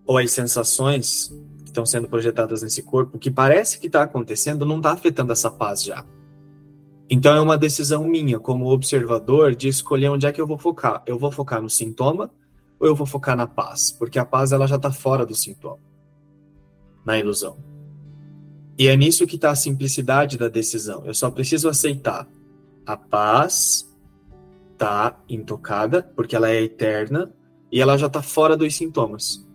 ou 0.05 0.17
as 0.17 0.31
sensações 0.31 1.33
que 1.63 1.69
estão 1.69 1.85
sendo 1.85 2.07
projetadas 2.07 2.61
nesse 2.61 2.83
corpo, 2.83 3.17
o 3.17 3.19
que 3.19 3.31
parece 3.31 3.79
que 3.79 3.87
está 3.87 4.03
acontecendo 4.03 4.65
não 4.65 4.77
está 4.77 4.91
afetando 4.91 5.31
essa 5.31 5.49
paz 5.49 5.83
já. 5.83 6.05
Então 7.09 7.35
é 7.35 7.41
uma 7.41 7.57
decisão 7.57 8.03
minha, 8.03 8.39
como 8.39 8.71
observador, 8.71 9.55
de 9.55 9.67
escolher 9.67 10.09
onde 10.09 10.25
é 10.25 10.31
que 10.31 10.41
eu 10.41 10.47
vou 10.47 10.57
focar. 10.57 11.03
Eu 11.05 11.17
vou 11.17 11.31
focar 11.31 11.61
no 11.61 11.69
sintoma 11.69 12.31
ou 12.85 12.91
eu 12.91 12.95
vou 12.95 13.07
focar 13.07 13.35
na 13.35 13.47
paz? 13.47 13.91
Porque 13.91 14.19
a 14.19 14.25
paz 14.25 14.51
ela 14.51 14.67
já 14.67 14.75
está 14.75 14.91
fora 14.91 15.25
do 15.25 15.35
sintoma, 15.35 15.79
na 17.05 17.17
ilusão. 17.17 17.57
E 18.77 18.87
é 18.87 18.95
nisso 18.95 19.25
que 19.25 19.35
está 19.35 19.51
a 19.51 19.55
simplicidade 19.55 20.37
da 20.37 20.47
decisão. 20.47 21.05
Eu 21.05 21.13
só 21.13 21.31
preciso 21.31 21.69
aceitar 21.69 22.27
a 22.85 22.95
paz 22.95 23.91
está 24.73 25.17
intocada, 25.27 26.03
porque 26.15 26.35
ela 26.35 26.49
é 26.49 26.61
eterna, 26.61 27.33
e 27.71 27.81
ela 27.81 27.97
já 27.97 28.07
está 28.07 28.21
fora 28.21 28.55
dos 28.55 28.75
sintomas. 28.75 29.45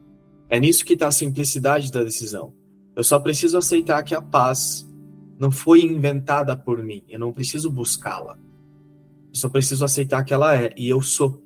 É 0.49 0.59
nisso 0.59 0.85
que 0.85 0.95
está 0.95 1.09
a 1.09 1.13
simplicidade 1.13 1.93
da 1.93 2.03
decisão. 2.03 2.53
Eu 2.97 3.05
só 3.05 3.21
preciso 3.21 3.57
aceitar 3.57 4.03
que 4.03 4.15
a 4.15 4.21
paz 4.21 4.87
não 5.39 5.51
foi 5.51 5.83
inventada 5.83 6.57
por 6.57 6.83
mim, 6.83 7.05
eu 7.09 7.19
não 7.19 7.33
preciso 7.33 7.71
buscá-la. 7.71 8.37
Eu 9.29 9.35
só 9.35 9.49
preciso 9.49 9.85
aceitar 9.85 10.25
que 10.25 10.35
ela 10.35 10.57
é, 10.57 10.75
e 10.77 10.89
eu 10.89 11.01
sou. 11.01 11.41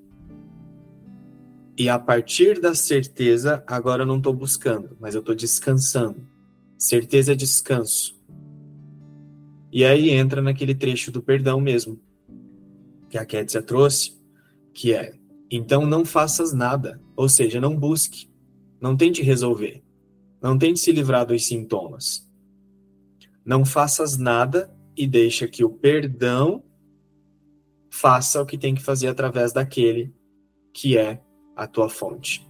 E 1.77 1.89
a 1.89 1.99
partir 1.99 2.61
da 2.61 2.75
certeza, 2.75 3.65
agora 3.67 4.03
eu 4.03 4.07
não 4.07 4.19
estou 4.19 4.33
buscando, 4.33 4.97
mas 5.01 5.15
eu 5.15 5.21
estou 5.21 5.35
descansando. 5.35 6.29
Certeza 6.79 7.33
é 7.33 7.35
descanso. 7.35 8.15
E 9.73 9.85
aí 9.85 10.11
entra 10.11 10.41
naquele 10.41 10.75
trecho 10.75 11.11
do 11.11 11.21
perdão 11.21 11.61
mesmo, 11.61 12.01
que 13.11 13.19
a 13.19 13.27
Kétia 13.27 13.61
trouxe, 13.61 14.17
que 14.73 14.93
é: 14.93 15.15
então 15.51 15.85
não 15.85 16.05
faças 16.05 16.53
nada, 16.53 17.01
ou 17.17 17.29
seja, 17.29 17.61
não 17.61 17.77
busque, 17.77 18.31
não 18.81 18.97
tente 18.97 19.21
resolver, 19.21 19.83
não 20.41 20.57
tente 20.57 20.79
se 20.79 20.93
livrar 20.93 21.27
dos 21.27 21.45
sintomas. 21.45 22.25
Não 23.45 23.65
faças 23.65 24.17
nada 24.17 24.73
e 24.97 25.09
deixa 25.09 25.49
que 25.49 25.65
o 25.65 25.71
perdão 25.71 26.63
faça 27.91 28.41
o 28.41 28.47
que 28.47 28.57
tem 28.57 28.75
que 28.75 28.83
fazer 28.83 29.09
através 29.09 29.53
daquele 29.53 30.15
que 30.73 30.97
é 30.97 31.24
a 31.57 31.67
tua 31.67 31.89
fonte. 31.89 32.49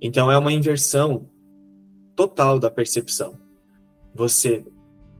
Então 0.00 0.30
é 0.30 0.36
uma 0.36 0.52
inversão 0.52 1.28
total 2.14 2.58
da 2.58 2.70
percepção. 2.70 3.38
Você, 4.14 4.64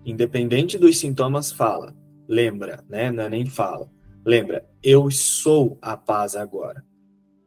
independente 0.04 0.78
dos 0.78 0.98
sintomas, 0.98 1.50
fala: 1.50 1.94
Lembra, 2.28 2.84
né? 2.88 3.10
Não 3.10 3.24
é 3.24 3.28
nem 3.28 3.46
fala. 3.46 3.90
Lembra, 4.24 4.66
eu 4.82 5.10
sou 5.10 5.78
a 5.82 5.96
paz 5.96 6.34
agora. 6.36 6.84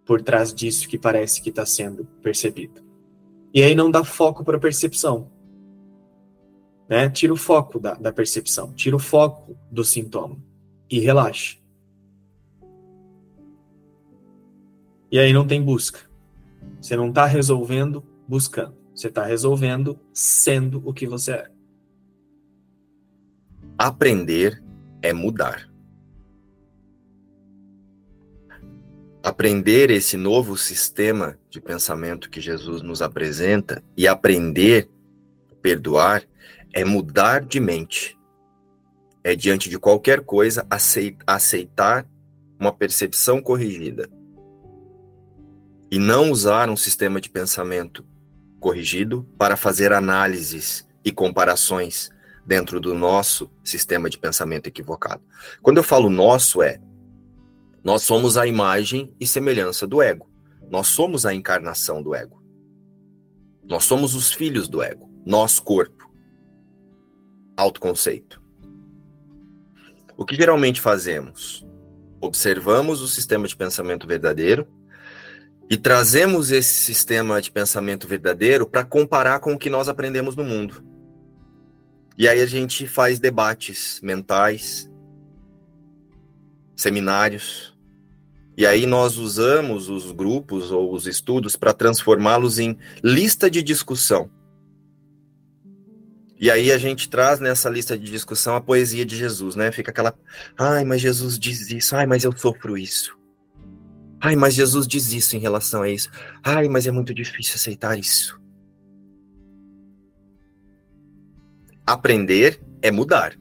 Por 0.06 0.22
trás 0.22 0.54
disso 0.54 0.88
que 0.88 0.98
parece 0.98 1.42
que 1.42 1.50
está 1.50 1.66
sendo 1.66 2.06
percebido. 2.22 2.82
E 3.54 3.62
aí 3.62 3.74
não 3.74 3.90
dá 3.90 4.04
foco 4.04 4.44
para 4.44 4.58
a 4.58 4.60
percepção. 4.60 5.32
Né? 6.88 7.10
Tira 7.10 7.34
o 7.34 7.38
foco 7.38 7.80
da, 7.80 7.96
da 7.96 8.14
percepção, 8.14 8.72
tira 8.74 8.96
o 8.96 9.00
foco 9.00 9.58
do 9.70 9.84
sintoma 9.84 10.38
e 10.90 11.00
relaxa. 11.00 11.58
E 15.12 15.20
aí 15.20 15.32
não 15.32 15.48
tem 15.48 15.62
busca. 15.62 16.00
Você 16.82 16.96
não 16.96 17.10
está 17.10 17.26
resolvendo 17.26 18.04
buscando. 18.28 18.76
Você 18.94 19.08
está 19.08 19.24
resolvendo 19.24 20.00
sendo 20.14 20.82
o 20.86 20.94
que 20.94 21.08
você 21.08 21.32
é. 21.32 21.52
Aprender 23.78 24.62
é 25.02 25.14
mudar. 25.14 25.70
Aprender 29.24 29.92
esse 29.92 30.18
novo 30.18 30.58
sistema 30.58 31.38
de 31.50 31.62
pensamento 31.62 32.30
que 32.30 32.42
Jesus 32.42 32.82
nos 32.82 33.02
apresenta 33.02 33.84
e 33.96 34.08
aprender 34.08 34.90
perdoar 35.62 36.24
é 36.74 36.84
mudar 36.84 37.46
de 37.46 37.60
mente. 37.60 38.18
É 39.24 39.36
diante 39.36 39.70
de 39.70 39.78
qualquer 39.78 40.22
coisa 40.22 40.66
aceitar 41.26 42.08
uma 42.60 42.72
percepção 42.74 43.42
corrigida 43.42 44.10
e 45.90 45.98
não 45.98 46.32
usar 46.32 46.70
um 46.70 46.76
sistema 46.76 47.22
de 47.22 47.30
pensamento 47.30 48.06
corrigido 48.60 49.28
para 49.38 49.56
fazer 49.56 49.94
análises 49.94 50.88
e 51.04 51.12
comparações 51.12 52.10
dentro 52.46 52.80
do 52.80 52.94
nosso 52.94 53.50
sistema 53.64 54.10
de 54.10 54.18
pensamento 54.18 54.68
equivocado. 54.68 55.22
Quando 55.62 55.78
eu 55.78 55.84
falo 55.84 56.10
nosso, 56.10 56.62
é 56.62 56.80
nós 57.84 58.04
somos 58.04 58.38
a 58.38 58.46
imagem 58.46 59.14
e 59.20 59.26
semelhança 59.26 59.88
do 59.88 60.02
ego. 60.02 60.30
Nós 60.70 60.88
somos 60.88 61.26
a 61.26 61.34
encarnação 61.34 62.04
do 62.04 62.14
ego. 62.14 62.44
Nós 63.64 63.86
somos 63.86 64.16
os 64.16 64.34
filhos 64.34 64.68
do 64.68 64.82
ego. 64.82 65.10
Nós, 65.26 65.60
corpo. 65.60 66.10
Autoconceito. 67.56 68.42
O 70.18 70.26
que 70.26 70.36
geralmente 70.36 70.82
fazemos? 70.82 71.66
Observamos 72.20 73.02
o 73.02 73.08
sistema 73.08 73.48
de 73.48 73.56
pensamento 73.56 74.08
verdadeiro 74.08 74.68
e 75.70 75.76
trazemos 75.76 76.52
esse 76.52 76.74
sistema 76.74 77.42
de 77.42 77.52
pensamento 77.52 78.08
verdadeiro 78.08 78.66
para 78.66 78.86
comparar 78.86 79.40
com 79.40 79.54
o 79.54 79.58
que 79.58 79.70
nós 79.70 79.90
aprendemos 79.90 80.36
no 80.36 80.44
mundo. 80.44 80.84
E 82.18 82.28
aí 82.28 82.42
a 82.42 82.46
gente 82.46 82.88
faz 82.88 83.20
debates 83.20 84.00
mentais, 84.02 84.90
seminários, 86.76 87.78
e 88.58 88.66
aí 88.66 88.88
nós 88.88 89.18
usamos 89.18 89.88
os 89.88 90.12
grupos 90.12 90.72
ou 90.72 90.92
os 90.94 91.06
estudos 91.06 91.56
para 91.56 91.74
transformá-los 91.74 92.58
em 92.58 92.78
lista 93.04 93.52
de 93.52 93.62
discussão. 93.62 94.32
E 96.40 96.50
aí 96.50 96.72
a 96.72 96.78
gente 96.78 97.10
traz 97.10 97.40
nessa 97.40 97.70
lista 97.70 97.98
de 97.98 98.10
discussão 98.10 98.56
a 98.56 98.62
poesia 98.62 99.06
de 99.06 99.16
Jesus, 99.16 99.56
né? 99.56 99.72
Fica 99.72 99.92
aquela, 99.92 100.14
ai, 100.58 100.84
mas 100.86 101.02
Jesus 101.02 101.38
diz 101.38 101.70
isso, 101.70 101.96
ai, 101.96 102.06
mas 102.06 102.24
eu 102.24 102.36
sofro 102.36 102.78
isso. 102.78 103.18
Ai, 104.20 104.36
mas 104.36 104.54
Jesus 104.54 104.88
diz 104.88 105.14
isso 105.14 105.36
em 105.36 105.40
relação 105.40 105.82
a 105.84 105.90
isso. 105.90 106.10
Ai, 106.44 106.68
mas 106.68 106.88
é 106.88 106.92
muito 106.92 107.14
difícil 107.14 107.56
aceitar 107.56 107.98
isso. 107.98 108.40
Aprender 111.86 112.62
é 112.82 112.92
mudar. 112.92 113.38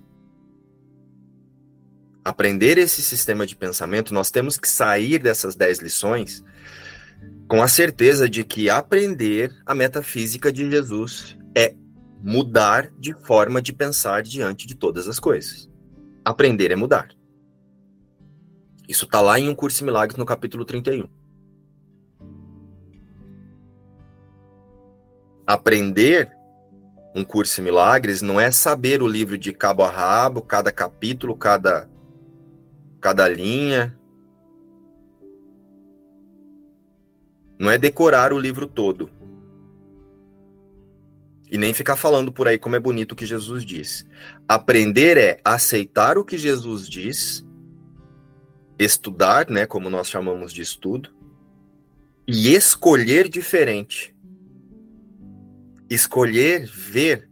Aprender 2.25 2.79
esse 2.79 3.03
sistema 3.03 3.47
de 3.47 3.57
pensamento, 3.57 4.13
nós 4.13 4.31
temos 4.31 4.57
que 4.59 4.69
sair 4.69 5.19
dessas 5.19 5.55
dez 5.55 5.79
lições 5.79 6.45
com 7.49 7.63
a 7.63 7.69
certeza 7.69 8.29
de 8.29 8.43
que 8.45 8.69
aprender 8.69 9.55
a 9.65 9.75
metafísica 9.75 10.53
de 10.53 10.69
Jesus 10.69 11.37
é 11.55 11.75
mudar 12.23 12.91
de 12.99 13.15
forma 13.25 13.63
de 13.63 13.73
pensar 13.73 14.23
diante 14.23 14.67
de 14.67 14.75
todas 14.75 15.07
as 15.07 15.21
coisas. 15.21 15.71
Aprender 16.25 16.73
é 16.73 16.77
mudar. 16.77 17.16
Isso 18.89 19.05
está 19.05 19.21
lá 19.21 19.39
em 19.39 19.49
Um 19.49 19.55
Curso 19.55 19.83
em 19.83 19.87
Milagres, 19.87 20.17
no 20.17 20.25
capítulo 20.25 20.65
31. 20.65 21.09
Aprender 25.47 26.37
um 27.15 27.25
curso 27.25 27.61
em 27.61 27.65
milagres 27.65 28.21
não 28.21 28.39
é 28.39 28.51
saber 28.51 29.01
o 29.01 29.09
livro 29.09 29.39
de 29.39 29.53
cabo 29.53 29.83
a 29.85 29.91
rabo, 29.91 30.43
cada 30.43 30.71
capítulo, 30.71 31.35
cada, 31.35 31.89
cada 33.01 33.29
linha. 33.29 33.99
Não 37.59 37.71
é 37.71 37.79
decorar 37.79 38.35
o 38.35 38.39
livro 38.39 38.67
todo. 38.67 39.09
E 41.51 41.57
nem 41.57 41.73
ficar 41.73 41.97
falando 41.97 42.33
por 42.33 42.49
aí 42.49 42.59
como 42.59 42.77
é 42.77 42.81
bonito 42.81 43.13
o 43.13 43.17
que 43.17 43.25
Jesus 43.25 43.65
diz. 43.65 44.05
Aprender 44.49 45.17
é 45.17 45.41
aceitar 45.45 46.19
o 46.19 46.25
que 46.25 46.37
Jesus 46.37 46.87
diz 46.89 47.46
estudar, 48.79 49.49
né, 49.51 49.67
como 49.67 49.91
nós 49.91 50.09
chamamos 50.09 50.53
de 50.53 50.63
estudo, 50.63 51.15
e 52.27 52.55
escolher 52.55 53.29
diferente. 53.29 54.15
Escolher 55.89 56.67
ver 56.67 57.31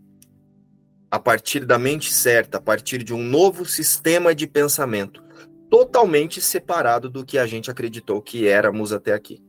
a 1.10 1.18
partir 1.18 1.64
da 1.64 1.78
mente 1.78 2.12
certa, 2.12 2.58
a 2.58 2.60
partir 2.60 3.02
de 3.04 3.14
um 3.14 3.22
novo 3.22 3.64
sistema 3.64 4.34
de 4.34 4.46
pensamento, 4.46 5.22
totalmente 5.70 6.40
separado 6.40 7.08
do 7.08 7.24
que 7.24 7.38
a 7.38 7.46
gente 7.46 7.70
acreditou 7.70 8.20
que 8.20 8.48
éramos 8.48 8.92
até 8.92 9.12
aqui. 9.12 9.40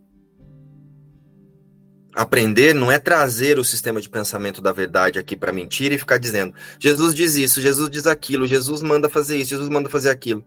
Aprender 2.15 2.73
não 2.73 2.91
é 2.91 2.97
trazer 2.97 3.59
o 3.59 3.63
sistema 3.63 3.99
de 3.99 4.09
pensamento 4.09 4.61
da 4.61 4.71
verdade 4.71 5.19
aqui 5.19 5.35
para 5.35 5.51
mentira 5.51 5.95
e 5.95 5.97
ficar 5.97 6.17
dizendo: 6.17 6.53
Jesus 6.79 7.13
diz 7.13 7.35
isso, 7.35 7.59
Jesus 7.59 7.89
diz 7.89 8.07
aquilo, 8.07 8.47
Jesus 8.47 8.81
manda 8.81 9.09
fazer 9.09 9.37
isso, 9.37 9.49
Jesus 9.49 9.67
manda 9.67 9.89
fazer 9.89 10.09
aquilo. 10.09 10.45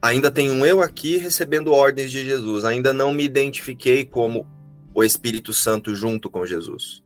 Ainda 0.00 0.30
tenho 0.30 0.52
um 0.52 0.64
eu 0.64 0.80
aqui 0.80 1.16
recebendo 1.16 1.72
ordens 1.72 2.10
de 2.10 2.24
Jesus. 2.24 2.64
Ainda 2.64 2.92
não 2.92 3.12
me 3.12 3.24
identifiquei 3.24 4.04
como 4.04 4.46
o 4.94 5.02
Espírito 5.02 5.52
Santo 5.52 5.94
junto 5.94 6.30
com 6.30 6.46
Jesus. 6.46 7.02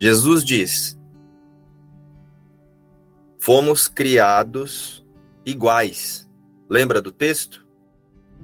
Jesus 0.00 0.44
diz: 0.44 0.98
Fomos 3.38 3.88
criados 3.88 5.04
iguais. 5.44 6.28
Lembra 6.68 7.02
do 7.02 7.12
texto? 7.12 7.66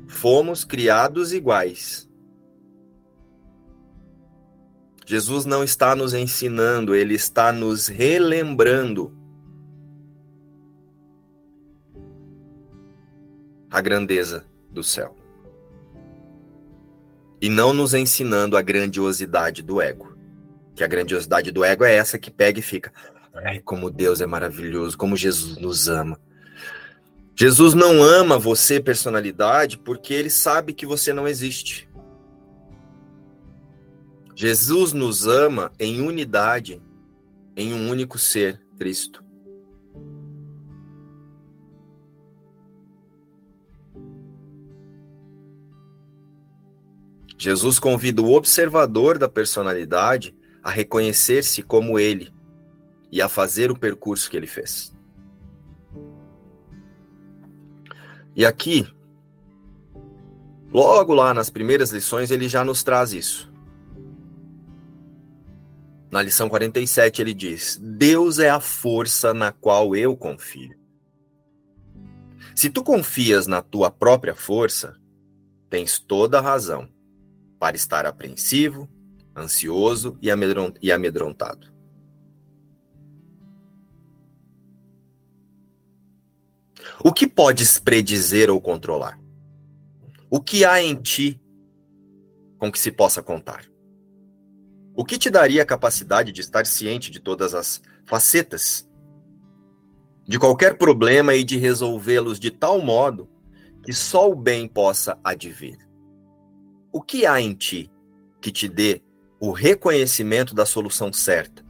Fomos 0.07 0.65
criados 0.65 1.33
iguais. 1.33 2.09
Jesus 5.07 5.45
não 5.45 5.65
está 5.65 5.97
nos 5.97 6.15
ensinando, 6.15 6.95
ele 6.95 7.15
está 7.15 7.51
nos 7.51 7.89
relembrando 7.89 9.20
a 13.71 13.81
grandeza 13.81 14.45
do 14.71 14.83
céu. 14.83 15.17
E 17.41 17.49
não 17.49 17.73
nos 17.73 17.95
ensinando 17.95 18.57
a 18.57 18.63
grandiosidade 18.63 19.63
do 19.63 19.81
ego. 19.81 20.17
Que 20.75 20.85
a 20.85 20.87
grandiosidade 20.87 21.51
do 21.51 21.65
ego 21.65 21.85
é 21.85 21.95
essa 21.95 22.19
que 22.19 22.31
pega 22.31 22.59
e 22.59 22.63
fica. 22.63 22.93
Ai, 23.33 23.61
como 23.61 23.91
Deus 23.91 24.21
é 24.21 24.27
maravilhoso, 24.27 24.99
como 24.99 25.17
Jesus 25.17 25.57
nos 25.57 25.89
ama. 25.89 26.21
Jesus 27.35 27.73
não 27.73 28.03
ama 28.03 28.39
você, 28.39 28.81
personalidade, 28.81 29.79
porque 29.79 30.13
ele 30.13 30.29
sabe 30.29 30.75
que 30.75 30.85
você 30.85 31.13
não 31.13 31.27
existe. 31.27 31.89
Jesus 34.35 34.93
nos 34.93 35.27
ama 35.27 35.73
em 35.79 36.01
unidade, 36.01 36.83
em 37.57 37.73
um 37.73 37.89
único 37.89 38.19
ser, 38.19 38.61
Cristo. 38.77 39.25
Jesus 47.41 47.79
convida 47.79 48.21
o 48.21 48.35
observador 48.35 49.17
da 49.17 49.27
personalidade 49.27 50.37
a 50.63 50.69
reconhecer-se 50.69 51.63
como 51.63 51.99
ele 51.99 52.31
e 53.11 53.23
a 53.23 53.31
fazer 53.31 53.71
o 53.71 53.79
percurso 53.79 54.31
que 54.31 54.37
ele 54.37 54.47
fez. 54.47 54.95
E 58.37 58.45
aqui, 58.45 58.87
logo 60.71 61.15
lá 61.15 61.33
nas 61.33 61.49
primeiras 61.49 61.93
lições, 61.93 62.31
ele 62.31 62.47
já 62.47 62.63
nos 62.63 62.83
traz 62.83 63.15
isso. 63.15 63.51
Na 66.11 66.21
lição 66.21 66.47
47, 66.47 67.23
ele 67.23 67.33
diz: 67.33 67.81
Deus 67.81 68.39
é 68.39 68.51
a 68.51 68.61
força 68.61 69.33
na 69.33 69.51
qual 69.51 69.97
eu 69.97 70.15
confio. 70.15 70.79
Se 72.55 72.69
tu 72.69 72.85
confias 72.85 73.47
na 73.47 73.63
tua 73.63 73.91
própria 73.91 74.35
força, 74.35 74.95
tens 75.71 75.99
toda 75.99 76.39
a 76.39 76.43
razão 76.43 76.87
para 77.61 77.77
estar 77.77 78.07
apreensivo, 78.07 78.89
ansioso 79.37 80.17
e 80.23 80.31
amedrontado. 80.31 81.71
O 87.05 87.13
que 87.13 87.27
podes 87.27 87.79
predizer 87.79 88.51
ou 88.51 88.59
controlar? 88.63 89.21
O 90.31 90.41
que 90.41 90.65
há 90.65 90.83
em 90.83 90.95
ti 90.97 91.39
com 92.59 92.73
que 92.73 92.79
se 92.79 92.91
possa 92.91 93.23
contar? 93.23 93.67
O 94.95 95.05
que 95.05 95.19
te 95.19 95.29
daria 95.29 95.63
a 95.63 95.67
capacidade 95.67 96.33
de 96.33 96.41
estar 96.41 96.65
ciente 96.65 97.11
de 97.11 97.21
todas 97.21 97.55
as 97.55 97.83
facetas 98.07 98.89
de 100.27 100.39
qualquer 100.39 100.79
problema 100.79 101.35
e 101.35 101.45
de 101.45 101.59
resolvê-los 101.59 102.41
de 102.41 102.51
tal 102.51 102.81
modo 102.81 103.29
que 103.85 103.93
só 103.93 104.31
o 104.31 104.35
bem 104.35 104.67
possa 104.67 105.19
advir? 105.23 105.90
O 106.93 107.01
que 107.01 107.27
há 107.27 107.41
em 107.41 107.55
ti 107.55 107.91
que 108.41 108.51
te 108.51 108.69
dê 108.69 109.03
o 109.39 109.53
reconhecimento 109.53 110.55
da 110.55 110.67
solução 110.67 111.13
certa 111.13 111.65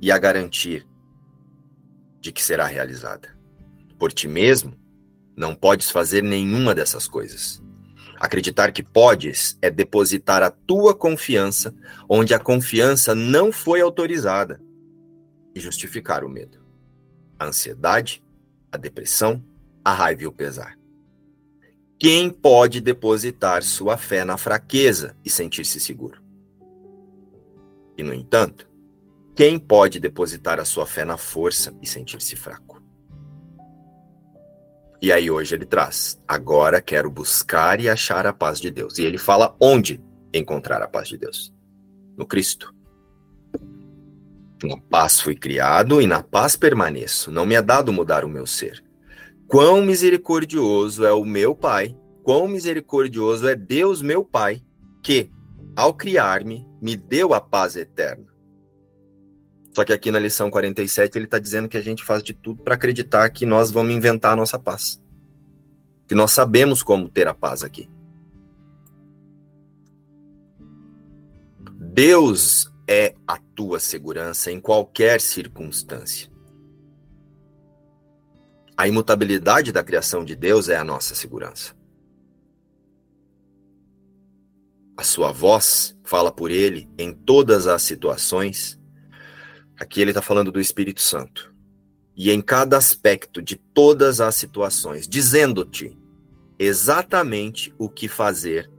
e 0.00 0.10
a 0.10 0.18
garantir 0.18 0.86
de 2.20 2.32
que 2.32 2.42
será 2.42 2.66
realizada? 2.66 3.36
Por 3.98 4.12
ti 4.12 4.28
mesmo, 4.28 4.76
não 5.36 5.54
podes 5.54 5.90
fazer 5.90 6.22
nenhuma 6.22 6.74
dessas 6.74 7.08
coisas. 7.08 7.62
Acreditar 8.20 8.72
que 8.72 8.82
podes 8.82 9.58
é 9.60 9.70
depositar 9.70 10.42
a 10.42 10.50
tua 10.50 10.94
confiança 10.94 11.74
onde 12.08 12.32
a 12.32 12.38
confiança 12.38 13.14
não 13.14 13.50
foi 13.50 13.80
autorizada 13.80 14.60
e 15.54 15.60
justificar 15.60 16.24
o 16.24 16.28
medo, 16.28 16.64
a 17.38 17.46
ansiedade, 17.46 18.22
a 18.70 18.76
depressão, 18.76 19.44
a 19.84 19.92
raiva 19.92 20.22
e 20.22 20.26
o 20.26 20.32
pesar. 20.32 20.76
Quem 22.04 22.28
pode 22.28 22.82
depositar 22.82 23.62
sua 23.62 23.96
fé 23.96 24.26
na 24.26 24.36
fraqueza 24.36 25.16
e 25.24 25.30
sentir-se 25.30 25.80
seguro? 25.80 26.22
E, 27.96 28.02
no 28.02 28.12
entanto, 28.12 28.68
quem 29.34 29.58
pode 29.58 29.98
depositar 29.98 30.60
a 30.60 30.66
sua 30.66 30.84
fé 30.84 31.02
na 31.02 31.16
força 31.16 31.74
e 31.80 31.86
sentir-se 31.86 32.36
fraco? 32.36 32.82
E 35.00 35.10
aí 35.10 35.30
hoje 35.30 35.54
ele 35.54 35.64
traz: 35.64 36.20
agora 36.28 36.82
quero 36.82 37.10
buscar 37.10 37.80
e 37.80 37.88
achar 37.88 38.26
a 38.26 38.34
paz 38.34 38.60
de 38.60 38.70
Deus. 38.70 38.98
E 38.98 39.02
ele 39.02 39.16
fala 39.16 39.56
onde 39.58 39.98
encontrar 40.30 40.82
a 40.82 40.86
paz 40.86 41.08
de 41.08 41.16
Deus? 41.16 41.54
No 42.18 42.26
Cristo. 42.26 42.70
Na 44.62 44.76
paz 44.90 45.22
fui 45.22 45.34
criado 45.34 46.02
e 46.02 46.06
na 46.06 46.22
paz 46.22 46.54
permaneço. 46.54 47.30
Não 47.30 47.46
me 47.46 47.54
é 47.54 47.62
dado 47.62 47.94
mudar 47.94 48.26
o 48.26 48.28
meu 48.28 48.46
ser. 48.46 48.83
Quão 49.54 49.82
misericordioso 49.82 51.06
é 51.06 51.12
o 51.12 51.24
meu 51.24 51.54
Pai, 51.54 51.96
quão 52.24 52.48
misericordioso 52.48 53.46
é 53.46 53.54
Deus, 53.54 54.02
meu 54.02 54.24
Pai, 54.24 54.60
que, 55.00 55.30
ao 55.76 55.94
criar-me, 55.94 56.68
me 56.82 56.96
deu 56.96 57.32
a 57.32 57.40
paz 57.40 57.76
eterna. 57.76 58.26
Só 59.72 59.84
que 59.84 59.92
aqui 59.92 60.10
na 60.10 60.18
lição 60.18 60.50
47 60.50 61.16
ele 61.16 61.26
está 61.26 61.38
dizendo 61.38 61.68
que 61.68 61.76
a 61.76 61.80
gente 61.80 62.02
faz 62.02 62.20
de 62.20 62.34
tudo 62.34 62.64
para 62.64 62.74
acreditar 62.74 63.30
que 63.30 63.46
nós 63.46 63.70
vamos 63.70 63.94
inventar 63.94 64.32
a 64.32 64.36
nossa 64.36 64.58
paz. 64.58 65.00
Que 66.08 66.16
nós 66.16 66.32
sabemos 66.32 66.82
como 66.82 67.08
ter 67.08 67.28
a 67.28 67.32
paz 67.32 67.62
aqui. 67.62 67.88
Deus 71.78 72.68
é 72.88 73.14
a 73.24 73.38
tua 73.54 73.78
segurança 73.78 74.50
em 74.50 74.58
qualquer 74.58 75.20
circunstância. 75.20 76.33
A 78.76 78.88
imutabilidade 78.88 79.72
da 79.72 79.84
criação 79.84 80.24
de 80.24 80.34
Deus 80.34 80.68
é 80.68 80.76
a 80.76 80.84
nossa 80.84 81.14
segurança. 81.14 81.74
A 84.96 85.02
sua 85.02 85.32
voz 85.32 85.96
fala 86.04 86.30
por 86.30 86.50
ele 86.50 86.88
em 86.98 87.12
todas 87.12 87.66
as 87.66 87.82
situações 87.82 88.80
Aqui 89.78 90.00
ele 90.00 90.12
está 90.12 90.22
falando 90.22 90.52
do 90.52 90.60
Espírito 90.60 91.02
Santo. 91.02 91.52
E 92.16 92.30
em 92.30 92.40
cada 92.40 92.76
aspecto 92.76 93.42
de 93.42 93.56
todas 93.56 94.20
as 94.20 94.36
situações, 94.36 95.08
dizendo-te 95.08 95.98
exatamente 96.58 97.74
o 97.76 97.88
que 97.88 98.06
fazer 98.06 98.70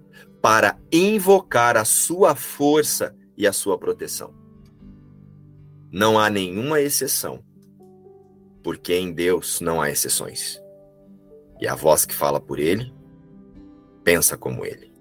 para 0.41 0.77
invocar 0.91 1.75
a 1.75 1.83
sua 1.83 2.33
força 2.33 3.13
e 3.37 3.45
a 3.45 3.51
sua 3.51 3.77
proteção. 3.77 4.33
Não 5.91 6.17
há 6.17 6.29
nenhuma 6.29 6.79
exceção, 6.79 7.43
porque 8.65 8.95
em 8.95 9.13
Deus 9.13 9.61
não 9.61 9.79
há 9.79 9.91
exceções. 9.91 10.59
E 11.61 11.67
a 11.67 11.75
voz 11.75 12.03
que 12.03 12.15
fala 12.15 12.41
por 12.41 12.57
ele 12.57 12.91
pensa 14.03 14.35
como 14.35 14.65
ele. 14.65 14.91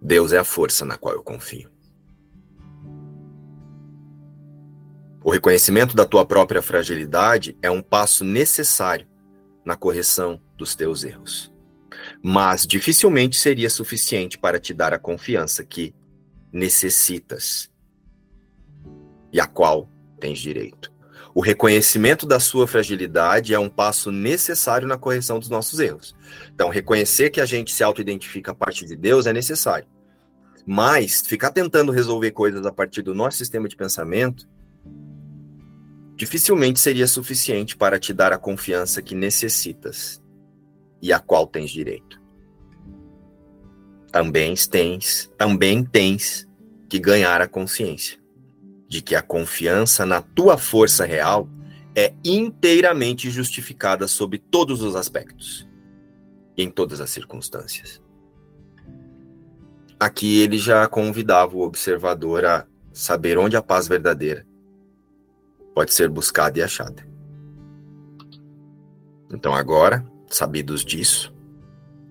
Deus 0.00 0.32
é 0.32 0.38
a 0.38 0.44
força 0.44 0.84
na 0.84 0.96
qual 0.96 1.12
eu 1.12 1.24
confio. 1.24 1.68
O 5.24 5.32
reconhecimento 5.32 5.96
da 5.96 6.06
tua 6.06 6.24
própria 6.24 6.62
fragilidade 6.62 7.58
é 7.60 7.68
um 7.68 7.82
passo 7.82 8.22
necessário 8.24 9.08
na 9.64 9.74
correção 9.74 10.40
dos 10.56 10.76
teus 10.76 11.02
erros. 11.02 11.52
Mas 12.22 12.64
dificilmente 12.64 13.36
seria 13.36 13.68
suficiente 13.68 14.38
para 14.38 14.60
te 14.60 14.72
dar 14.72 14.94
a 14.94 15.00
confiança 15.00 15.64
que 15.64 15.92
necessitas 16.52 17.68
e 19.32 19.40
a 19.40 19.48
qual 19.48 19.89
tens 20.20 20.38
direito. 20.38 20.92
O 21.34 21.40
reconhecimento 21.40 22.26
da 22.26 22.40
sua 22.40 22.66
fragilidade 22.66 23.54
é 23.54 23.58
um 23.58 23.68
passo 23.68 24.10
necessário 24.10 24.86
na 24.86 24.98
correção 24.98 25.38
dos 25.38 25.48
nossos 25.48 25.78
erros. 25.78 26.14
Então, 26.52 26.68
reconhecer 26.68 27.30
que 27.30 27.40
a 27.40 27.46
gente 27.46 27.72
se 27.72 27.84
auto-identifica 27.84 28.50
a 28.50 28.54
partir 28.54 28.86
de 28.86 28.96
Deus 28.96 29.26
é 29.26 29.32
necessário. 29.32 29.86
Mas 30.66 31.22
ficar 31.22 31.52
tentando 31.52 31.92
resolver 31.92 32.32
coisas 32.32 32.66
a 32.66 32.72
partir 32.72 33.02
do 33.02 33.14
nosso 33.14 33.38
sistema 33.38 33.68
de 33.68 33.76
pensamento 33.76 34.46
dificilmente 36.16 36.78
seria 36.78 37.06
suficiente 37.06 37.76
para 37.76 37.98
te 37.98 38.12
dar 38.12 38.32
a 38.32 38.38
confiança 38.38 39.00
que 39.00 39.14
necessitas 39.14 40.22
e 41.00 41.12
a 41.12 41.18
qual 41.18 41.46
tens 41.46 41.70
direito. 41.70 42.20
Também 44.12 44.54
tens, 44.70 45.30
também 45.38 45.82
tens 45.82 46.46
que 46.90 46.98
ganhar 46.98 47.40
a 47.40 47.48
consciência 47.48 48.19
de 48.90 49.00
que 49.00 49.14
a 49.14 49.22
confiança 49.22 50.04
na 50.04 50.20
tua 50.20 50.58
força 50.58 51.04
real 51.04 51.48
é 51.94 52.12
inteiramente 52.24 53.30
justificada 53.30 54.08
sob 54.08 54.36
todos 54.36 54.82
os 54.82 54.96
aspectos 54.96 55.68
e 56.56 56.64
em 56.64 56.68
todas 56.68 57.00
as 57.00 57.08
circunstâncias. 57.08 58.02
Aqui 59.98 60.40
ele 60.40 60.58
já 60.58 60.88
convidava 60.88 61.56
o 61.56 61.60
observador 61.60 62.44
a 62.44 62.66
saber 62.92 63.38
onde 63.38 63.56
a 63.56 63.62
paz 63.62 63.86
verdadeira 63.86 64.44
pode 65.72 65.94
ser 65.94 66.08
buscada 66.08 66.58
e 66.58 66.62
achada. 66.62 67.06
Então 69.32 69.54
agora, 69.54 70.04
sabidos 70.28 70.84
disso, 70.84 71.32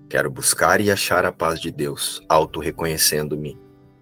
quero 0.08 0.32
buscar 0.32 0.80
e 0.80 0.90
achar 0.90 1.26
a 1.26 1.32
paz 1.34 1.60
de 1.60 1.72
Deus, 1.72 2.24
auto-reconhecendo-me 2.30 3.60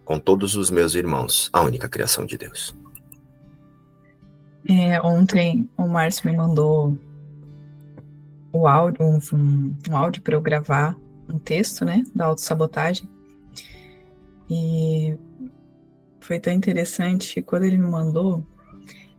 com 0.08 0.18
todos 0.18 0.56
os 0.56 0.72
meus 0.72 0.96
irmãos, 0.96 1.50
a 1.52 1.62
única 1.62 1.90
criação 1.90 2.26
de 2.26 2.38
Deus. 2.38 2.74
É, 4.66 5.02
ontem 5.02 5.70
o 5.76 5.86
Márcio 5.86 6.32
me 6.32 6.38
mandou 6.38 6.98
o 8.54 8.70
áudio, 8.70 9.06
um, 9.06 9.20
um 9.90 9.98
áudio 9.98 10.22
para 10.22 10.34
eu 10.34 10.42
gravar 10.42 10.96
um 11.28 11.38
texto, 11.38 11.84
né, 11.84 12.06
da 12.16 12.24
autossabotagem. 12.24 13.06
E 14.50 15.18
foi 16.22 16.40
tão 16.40 16.54
interessante 16.54 17.42
quando 17.42 17.64
ele 17.64 17.78
me 17.78 17.90
mandou, 17.90 18.48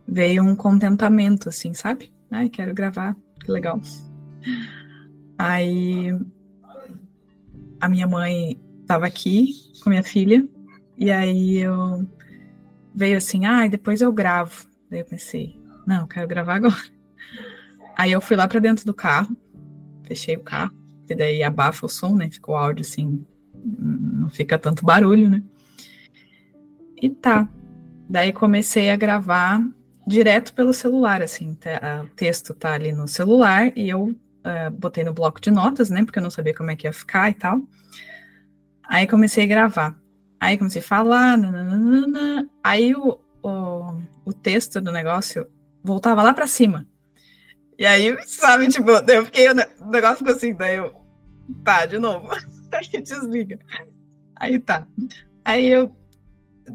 veio 0.07 0.43
um 0.43 0.55
contentamento, 0.55 1.49
assim, 1.49 1.71
sabe? 1.71 2.11
Ai, 2.31 2.49
quero 2.49 2.73
gravar, 2.73 3.15
que 3.45 3.51
legal. 3.51 3.79
Aí 5.37 6.19
a 7.79 7.87
minha 7.87 8.07
mãe 8.07 8.59
estava 8.81 9.05
aqui 9.05 9.53
com 9.83 9.91
minha 9.91 10.03
filha, 10.03 10.43
e 10.99 11.09
aí 11.09 11.59
eu 11.59 12.05
veio 12.93 13.17
assim, 13.17 13.45
ah, 13.45 13.65
depois 13.67 14.01
eu 14.01 14.11
gravo. 14.11 14.67
Daí 14.91 14.99
eu 14.99 15.05
pensei, 15.05 15.57
não, 15.87 16.05
quero 16.05 16.27
gravar 16.27 16.55
agora. 16.55 16.75
Aí 17.97 18.11
eu 18.11 18.21
fui 18.21 18.35
lá 18.35 18.47
para 18.47 18.59
dentro 18.59 18.85
do 18.85 18.93
carro, 18.93 19.35
fechei 20.03 20.35
o 20.35 20.41
carro, 20.41 20.73
e 21.09 21.15
daí 21.15 21.41
abafa 21.41 21.85
o 21.85 21.89
som, 21.89 22.15
né? 22.15 22.29
Ficou 22.29 22.55
o 22.55 22.57
áudio 22.57 22.81
assim, 22.81 23.25
não 23.55 24.29
fica 24.29 24.59
tanto 24.59 24.85
barulho, 24.85 25.29
né? 25.29 25.41
E 27.01 27.09
tá. 27.09 27.47
Daí 28.09 28.33
comecei 28.33 28.89
a 28.89 28.95
gravar 28.95 29.61
direto 30.05 30.53
pelo 30.53 30.73
celular, 30.73 31.21
assim, 31.21 31.57
o 32.03 32.07
texto 32.15 32.53
tá 32.53 32.73
ali 32.73 32.91
no 32.91 33.07
celular 33.07 33.71
e 33.77 33.89
eu 33.89 34.05
uh, 34.05 34.71
botei 34.71 35.03
no 35.03 35.13
bloco 35.13 35.39
de 35.39 35.51
notas, 35.51 35.89
né, 35.89 36.03
porque 36.03 36.17
eu 36.17 36.23
não 36.23 36.31
sabia 36.31 36.53
como 36.53 36.71
é 36.71 36.75
que 36.75 36.87
ia 36.87 36.93
ficar 36.93 37.29
e 37.29 37.33
tal. 37.35 37.61
Aí 38.83 39.05
comecei 39.05 39.43
a 39.43 39.47
gravar. 39.47 39.98
Aí 40.39 40.57
comecei 40.57 40.81
a 40.81 40.85
falar, 40.85 41.37
nananana, 41.37 42.49
aí 42.63 42.95
o, 42.95 43.19
o, 43.43 44.01
o 44.25 44.33
texto 44.33 44.79
do 44.79 44.91
negócio 44.91 45.45
voltava 45.83 46.23
lá 46.23 46.33
para 46.33 46.47
cima. 46.47 46.87
E 47.77 47.85
aí, 47.85 48.17
sabe, 48.25 48.67
tipo, 48.67 48.89
eu 48.89 49.25
fiquei, 49.25 49.49
o 49.49 49.53
negócio 49.89 50.17
ficou 50.17 50.33
assim, 50.33 50.53
daí 50.53 50.77
eu, 50.77 50.93
tá, 51.63 51.85
de 51.85 51.97
novo. 51.97 52.29
aí 52.71 53.01
desliga. 53.01 53.59
Aí 54.35 54.59
tá. 54.59 54.87
Aí 55.43 55.67
eu 55.67 55.95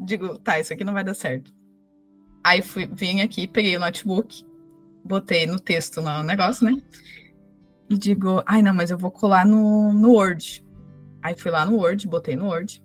digo, 0.04 0.38
tá, 0.38 0.58
isso 0.58 0.72
aqui 0.72 0.84
não 0.84 0.92
vai 0.92 1.04
dar 1.04 1.14
certo. 1.14 1.52
Aí 2.42 2.60
fui, 2.60 2.86
vim 2.86 3.22
aqui, 3.22 3.46
peguei 3.46 3.76
o 3.76 3.80
notebook, 3.80 4.44
botei 5.02 5.46
no 5.46 5.58
texto 5.58 6.02
no 6.02 6.22
negócio, 6.22 6.66
né? 6.66 6.82
E 7.88 7.96
digo, 7.96 8.42
ai 8.46 8.60
não, 8.60 8.74
mas 8.74 8.90
eu 8.90 8.98
vou 8.98 9.10
colar 9.10 9.46
no, 9.46 9.92
no 9.92 10.12
Word. 10.12 10.64
Aí 11.22 11.34
fui 11.34 11.50
lá 11.50 11.64
no 11.64 11.76
Word, 11.76 12.06
botei 12.06 12.36
no 12.36 12.46
Word. 12.46 12.82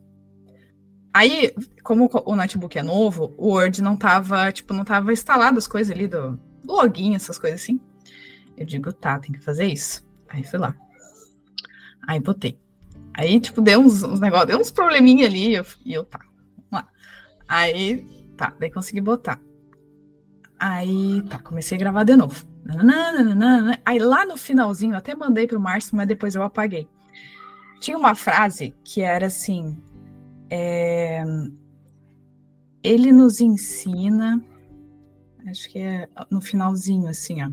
Aí, 1.14 1.53
como 1.84 2.10
o 2.26 2.36
notebook 2.36 2.78
é 2.78 2.84
novo, 2.84 3.34
o 3.38 3.49
Word 3.49 3.82
não 3.82 3.97
tava, 3.97 4.51
tipo, 4.51 4.74
não 4.74 4.86
tava 4.86 5.12
instalado 5.12 5.57
as 5.57 5.68
coisas 5.68 5.95
ali 5.95 6.07
do, 6.07 6.39
login, 6.64 7.16
essas 7.16 7.39
coisas 7.39 7.62
assim. 7.62 7.80
Eu 8.55 8.66
digo, 8.66 8.93
tá, 8.93 9.20
tem 9.20 9.32
que 9.32 9.39
fazer 9.39 9.66
isso. 9.66 10.05
Aí 10.28 10.43
fui 10.43 10.60
lá. 10.60 10.76
Aí 12.07 12.20
botei. 12.20 12.60
Aí, 13.14 13.39
tipo, 13.39 13.62
deu 13.62 13.80
uns, 13.80 14.03
uns 14.03 14.20
negócios, 14.20 14.47
deu 14.47 14.60
uns 14.60 14.72
probleminha 14.72 15.26
ali, 15.26 15.49
e 15.49 15.55
eu, 15.55 15.66
e 15.84 15.93
eu 15.93 16.05
tá, 16.05 16.20
vamos 16.20 16.72
lá. 16.72 16.88
Aí, 17.47 18.07
tá, 18.38 18.53
daí 18.60 18.72
consegui 18.72 19.01
botar. 19.01 19.39
Aí, 20.60 21.22
tá, 21.24 21.39
comecei 21.39 21.78
a 21.78 21.80
gravar 21.80 22.03
de 22.03 22.16
novo. 22.16 22.45
Aí 23.86 23.99
lá 23.99 24.26
no 24.26 24.38
finalzinho, 24.38 24.95
até 24.95 25.16
mandei 25.16 25.47
pro 25.47 25.60
Márcio, 25.60 25.95
mas 25.95 26.07
depois 26.07 26.36
eu 26.36 26.43
apaguei. 26.43 26.88
Tinha 27.80 27.97
uma 27.97 28.14
frase 28.14 28.76
que 28.84 29.01
era 29.01 29.28
assim: 29.28 29.82
é, 30.49 31.23
ele 32.83 33.11
nos 33.11 33.39
ensina, 33.39 34.43
acho 35.47 35.69
que 35.69 35.79
é 35.79 36.07
no 36.29 36.41
finalzinho, 36.41 37.07
assim, 37.07 37.43
ó. 37.43 37.51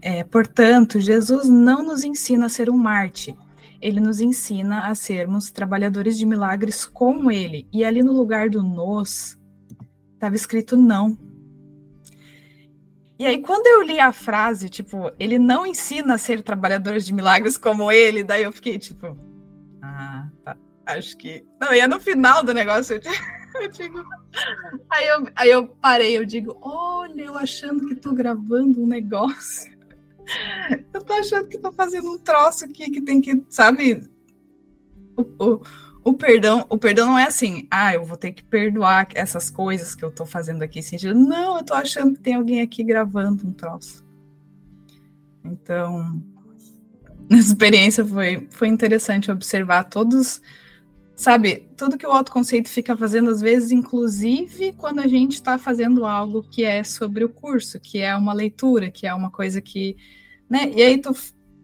É, 0.00 0.22
portanto, 0.22 1.00
Jesus 1.00 1.48
não 1.48 1.82
nos 1.82 2.04
ensina 2.04 2.46
a 2.46 2.50
ser 2.50 2.68
um 2.68 2.76
Marte, 2.76 3.34
ele 3.80 4.00
nos 4.00 4.20
ensina 4.20 4.86
a 4.86 4.94
sermos 4.94 5.50
trabalhadores 5.50 6.18
de 6.18 6.26
milagres 6.26 6.84
como 6.84 7.30
ele. 7.30 7.66
E 7.72 7.84
ali 7.84 8.02
no 8.02 8.12
lugar 8.12 8.50
do 8.50 8.62
nos, 8.62 9.38
estava 10.14 10.34
escrito 10.34 10.76
não. 10.76 11.18
E 13.18 13.24
aí, 13.26 13.40
quando 13.40 13.66
eu 13.66 13.82
li 13.82 14.00
a 14.00 14.12
frase, 14.12 14.68
tipo, 14.68 15.12
ele 15.18 15.38
não 15.38 15.66
ensina 15.66 16.14
a 16.14 16.18
ser 16.18 16.42
trabalhadores 16.42 17.06
de 17.06 17.14
milagres 17.14 17.56
como 17.56 17.90
ele, 17.90 18.24
daí 18.24 18.42
eu 18.42 18.52
fiquei 18.52 18.78
tipo, 18.78 19.16
ah, 19.80 20.28
tá, 20.44 20.56
acho 20.86 21.16
que. 21.16 21.44
Não, 21.60 21.72
e 21.72 21.80
é 21.80 21.86
no 21.86 22.00
final 22.00 22.42
do 22.42 22.54
negócio, 22.54 23.00
eu, 23.60 23.68
digo. 23.70 24.04
Aí 24.90 25.06
eu, 25.06 25.28
aí 25.36 25.50
eu 25.50 25.68
parei, 25.68 26.16
eu 26.16 26.24
digo, 26.24 26.58
olha, 26.60 27.22
eu 27.22 27.36
achando 27.36 27.86
que 27.86 27.94
tô 27.94 28.12
gravando 28.12 28.82
um 28.82 28.86
negócio. 28.86 29.72
Eu 30.90 31.04
tô 31.04 31.12
achando 31.12 31.46
que 31.48 31.58
tô 31.58 31.70
fazendo 31.70 32.10
um 32.10 32.18
troço 32.18 32.64
aqui 32.64 32.90
que 32.90 33.02
tem 33.02 33.20
que, 33.20 33.44
sabe? 33.50 34.08
O, 35.14 35.22
o, 35.38 35.62
o, 36.02 36.14
perdão, 36.14 36.64
o 36.70 36.78
perdão 36.78 37.08
não 37.08 37.18
é 37.18 37.24
assim, 37.24 37.66
ah, 37.70 37.94
eu 37.94 38.04
vou 38.04 38.16
ter 38.16 38.32
que 38.32 38.42
perdoar 38.42 39.06
essas 39.14 39.50
coisas 39.50 39.94
que 39.94 40.02
eu 40.02 40.10
tô 40.10 40.24
fazendo 40.24 40.62
aqui. 40.62 40.82
Sentindo. 40.82 41.14
Não, 41.14 41.58
eu 41.58 41.62
tô 41.62 41.74
achando 41.74 42.14
que 42.14 42.22
tem 42.22 42.34
alguém 42.34 42.62
aqui 42.62 42.82
gravando 42.82 43.46
um 43.46 43.52
troço. 43.52 44.04
Então, 45.44 46.22
nessa 47.28 47.48
experiência 47.48 48.04
foi, 48.04 48.48
foi 48.50 48.68
interessante 48.68 49.30
observar 49.30 49.84
todos, 49.84 50.40
sabe, 51.16 51.68
tudo 51.76 51.96
que 51.96 52.06
o 52.06 52.10
autoconceito 52.10 52.68
fica 52.68 52.96
fazendo, 52.96 53.30
às 53.30 53.40
vezes, 53.40 53.70
inclusive 53.70 54.72
quando 54.72 55.00
a 55.00 55.06
gente 55.06 55.34
está 55.34 55.58
fazendo 55.58 56.04
algo 56.04 56.42
que 56.42 56.64
é 56.64 56.82
sobre 56.82 57.24
o 57.24 57.28
curso, 57.28 57.78
que 57.80 58.00
é 58.00 58.14
uma 58.16 58.32
leitura, 58.32 58.90
que 58.90 59.06
é 59.06 59.14
uma 59.14 59.30
coisa 59.30 59.60
que, 59.60 59.96
né, 60.50 60.70
e 60.74 60.82
aí 60.82 60.98
tu, 60.98 61.14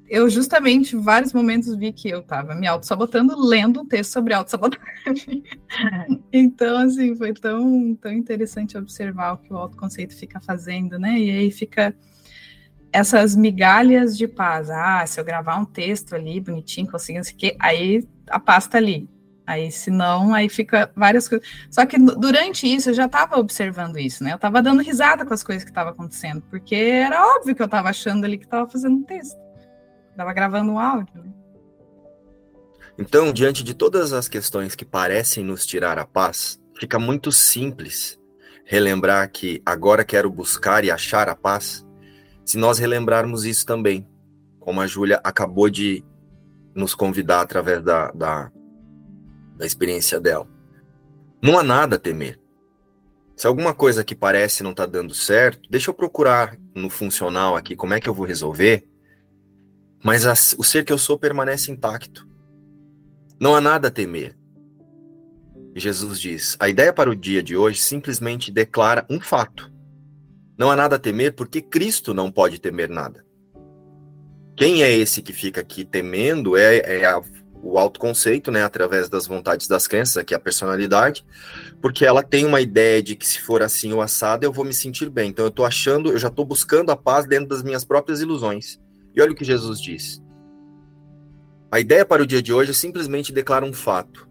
eu 0.08 0.28
justamente, 0.30 0.94
em 0.94 1.00
vários 1.00 1.32
momentos, 1.32 1.74
vi 1.74 1.92
que 1.92 2.08
eu 2.08 2.20
estava 2.20 2.54
me 2.54 2.66
auto-sabotando 2.66 3.34
lendo 3.38 3.80
um 3.80 3.86
texto 3.86 4.12
sobre 4.12 4.34
auto-sabotagem. 4.34 5.44
então, 6.32 6.78
assim, 6.78 7.14
foi 7.16 7.32
tão, 7.32 7.94
tão 7.96 8.12
interessante 8.12 8.76
observar 8.78 9.34
o 9.34 9.38
que 9.38 9.52
o 9.52 9.56
autoconceito 9.56 10.16
fica 10.16 10.40
fazendo, 10.40 10.98
né, 10.98 11.18
e 11.18 11.30
aí 11.30 11.50
fica 11.50 11.94
essas 12.92 13.34
migalhas 13.34 14.16
de 14.16 14.28
paz. 14.28 14.70
Ah, 14.70 15.04
se 15.06 15.20
eu 15.20 15.24
gravar 15.24 15.56
um 15.56 15.64
texto 15.64 16.14
ali 16.14 16.40
bonitinho, 16.40 16.90
conseguindo 16.90 17.24
isso 17.24 17.34
aqui, 17.34 17.56
aí 17.58 18.06
a 18.28 18.38
paz 18.38 18.68
tá 18.68 18.78
ali. 18.78 19.08
Aí, 19.50 19.72
se 19.72 19.90
não, 19.90 20.32
aí 20.32 20.48
fica 20.48 20.88
várias 20.94 21.28
coisas. 21.28 21.44
Só 21.68 21.84
que 21.84 21.98
durante 21.98 22.72
isso 22.72 22.90
eu 22.90 22.94
já 22.94 23.06
estava 23.06 23.36
observando 23.36 23.98
isso, 23.98 24.22
né? 24.22 24.30
Eu 24.30 24.36
estava 24.36 24.62
dando 24.62 24.80
risada 24.80 25.26
com 25.26 25.34
as 25.34 25.42
coisas 25.42 25.64
que 25.64 25.70
estavam 25.70 25.92
acontecendo, 25.92 26.40
porque 26.48 26.76
era 26.76 27.34
óbvio 27.34 27.56
que 27.56 27.60
eu 27.60 27.66
estava 27.66 27.88
achando 27.88 28.24
ali 28.24 28.38
que 28.38 28.44
estava 28.44 28.70
fazendo 28.70 28.94
um 28.94 29.02
texto. 29.02 29.36
Estava 30.12 30.32
gravando 30.32 30.70
um 30.70 30.78
áudio. 30.78 31.12
Né? 31.16 31.32
Então, 32.96 33.32
diante 33.32 33.64
de 33.64 33.74
todas 33.74 34.12
as 34.12 34.28
questões 34.28 34.76
que 34.76 34.84
parecem 34.84 35.42
nos 35.42 35.66
tirar 35.66 35.98
a 35.98 36.06
paz, 36.06 36.60
fica 36.78 36.96
muito 36.96 37.32
simples 37.32 38.16
relembrar 38.64 39.28
que 39.32 39.60
agora 39.66 40.04
quero 40.04 40.30
buscar 40.30 40.84
e 40.84 40.92
achar 40.92 41.28
a 41.28 41.34
paz 41.34 41.84
se 42.44 42.56
nós 42.56 42.78
relembrarmos 42.78 43.44
isso 43.44 43.66
também, 43.66 44.06
como 44.60 44.80
a 44.80 44.86
Júlia 44.86 45.20
acabou 45.24 45.68
de 45.68 46.04
nos 46.72 46.94
convidar 46.94 47.40
através 47.40 47.82
da, 47.82 48.12
da, 48.12 48.52
da 49.60 49.66
experiência 49.66 50.18
dela. 50.18 50.48
Não 51.42 51.58
há 51.58 51.62
nada 51.62 51.96
a 51.96 51.98
temer. 51.98 52.40
Se 53.36 53.46
alguma 53.46 53.74
coisa 53.74 54.02
que 54.02 54.14
parece 54.14 54.62
não 54.62 54.70
está 54.70 54.86
dando 54.86 55.14
certo, 55.14 55.68
deixa 55.70 55.90
eu 55.90 55.94
procurar 55.94 56.56
no 56.74 56.88
funcional 56.88 57.56
aqui 57.56 57.76
como 57.76 57.92
é 57.92 58.00
que 58.00 58.08
eu 58.08 58.14
vou 58.14 58.26
resolver. 58.26 58.86
Mas 60.02 60.26
a, 60.26 60.32
o 60.58 60.64
ser 60.64 60.82
que 60.82 60.92
eu 60.92 60.98
sou 60.98 61.18
permanece 61.18 61.70
intacto. 61.70 62.26
Não 63.38 63.54
há 63.54 63.60
nada 63.60 63.88
a 63.88 63.90
temer. 63.90 64.34
Jesus 65.76 66.18
diz: 66.18 66.56
a 66.58 66.66
ideia 66.68 66.92
para 66.92 67.10
o 67.10 67.14
dia 67.14 67.42
de 67.42 67.54
hoje 67.54 67.80
simplesmente 67.80 68.50
declara 68.50 69.06
um 69.10 69.20
fato. 69.20 69.70
Não 70.56 70.70
há 70.70 70.76
nada 70.76 70.96
a 70.96 70.98
temer, 70.98 71.34
porque 71.34 71.60
Cristo 71.60 72.14
não 72.14 72.32
pode 72.32 72.58
temer 72.58 72.88
nada. 72.88 73.24
Quem 74.56 74.82
é 74.82 74.90
esse 74.90 75.22
que 75.22 75.32
fica 75.32 75.60
aqui 75.60 75.84
temendo 75.84 76.56
é, 76.56 76.78
é 76.78 77.04
a, 77.06 77.22
o 77.62 77.78
autoconceito, 77.78 78.50
né, 78.50 78.62
através 78.62 79.08
das 79.08 79.26
vontades 79.26 79.68
das 79.68 79.86
crenças, 79.86 80.16
aqui 80.16 80.34
a 80.34 80.40
personalidade, 80.40 81.24
porque 81.80 82.04
ela 82.04 82.22
tem 82.22 82.46
uma 82.46 82.60
ideia 82.60 83.02
de 83.02 83.14
que 83.14 83.26
se 83.26 83.40
for 83.40 83.62
assim 83.62 83.92
o 83.92 84.00
assado, 84.00 84.44
eu 84.44 84.52
vou 84.52 84.64
me 84.64 84.72
sentir 84.72 85.10
bem. 85.10 85.30
Então 85.30 85.44
eu 85.44 85.50
estou 85.50 85.64
achando, 85.64 86.10
eu 86.10 86.18
já 86.18 86.28
estou 86.28 86.44
buscando 86.44 86.90
a 86.90 86.96
paz 86.96 87.26
dentro 87.26 87.48
das 87.48 87.62
minhas 87.62 87.84
próprias 87.84 88.20
ilusões. 88.20 88.80
E 89.14 89.20
olha 89.20 89.32
o 89.32 89.34
que 89.34 89.44
Jesus 89.44 89.80
diz. 89.80 90.22
A 91.70 91.78
ideia 91.78 92.04
para 92.04 92.22
o 92.22 92.26
dia 92.26 92.42
de 92.42 92.52
hoje 92.52 92.70
é 92.70 92.74
simplesmente 92.74 93.32
declarar 93.32 93.66
um 93.66 93.72
fato. 93.72 94.28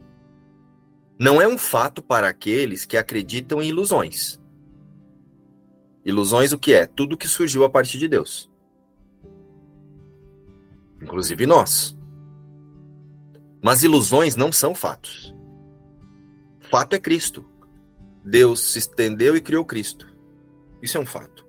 Não 1.17 1.41
é 1.41 1.47
um 1.47 1.57
fato 1.57 2.01
para 2.01 2.27
aqueles 2.27 2.85
que 2.85 2.97
acreditam 2.97 3.61
em 3.61 3.69
ilusões. 3.69 4.39
Ilusões 6.03 6.53
o 6.53 6.57
que 6.57 6.73
é? 6.73 6.85
Tudo 6.87 7.17
que 7.17 7.27
surgiu 7.27 7.63
a 7.63 7.69
partir 7.69 7.97
de 7.97 8.07
Deus. 8.07 8.49
Inclusive 11.01 11.45
nós. 11.45 11.98
Mas 13.61 13.83
ilusões 13.83 14.35
não 14.35 14.51
são 14.51 14.73
fatos. 14.73 15.33
Fato 16.69 16.95
é 16.95 16.99
Cristo. 16.99 17.45
Deus 18.23 18.61
se 18.61 18.79
estendeu 18.79 19.35
e 19.35 19.41
criou 19.41 19.65
Cristo. 19.65 20.07
Isso 20.81 20.97
é 20.97 21.01
um 21.01 21.05
fato. 21.05 21.45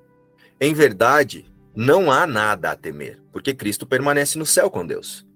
Em 0.61 0.75
verdade, 0.75 1.53
não 1.75 2.11
há 2.11 2.27
nada 2.27 2.71
a 2.71 2.77
temer, 2.77 3.21
porque 3.33 3.55
Cristo 3.55 3.87
permanece 3.87 4.39
no 4.39 4.47
céu 4.47 4.71
com 4.71 4.87
Deus. 4.87 5.27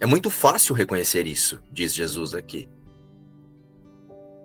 É 0.00 0.06
muito 0.06 0.30
fácil 0.30 0.74
reconhecer 0.74 1.26
isso, 1.26 1.62
diz 1.72 1.94
Jesus 1.94 2.34
aqui 2.34 2.68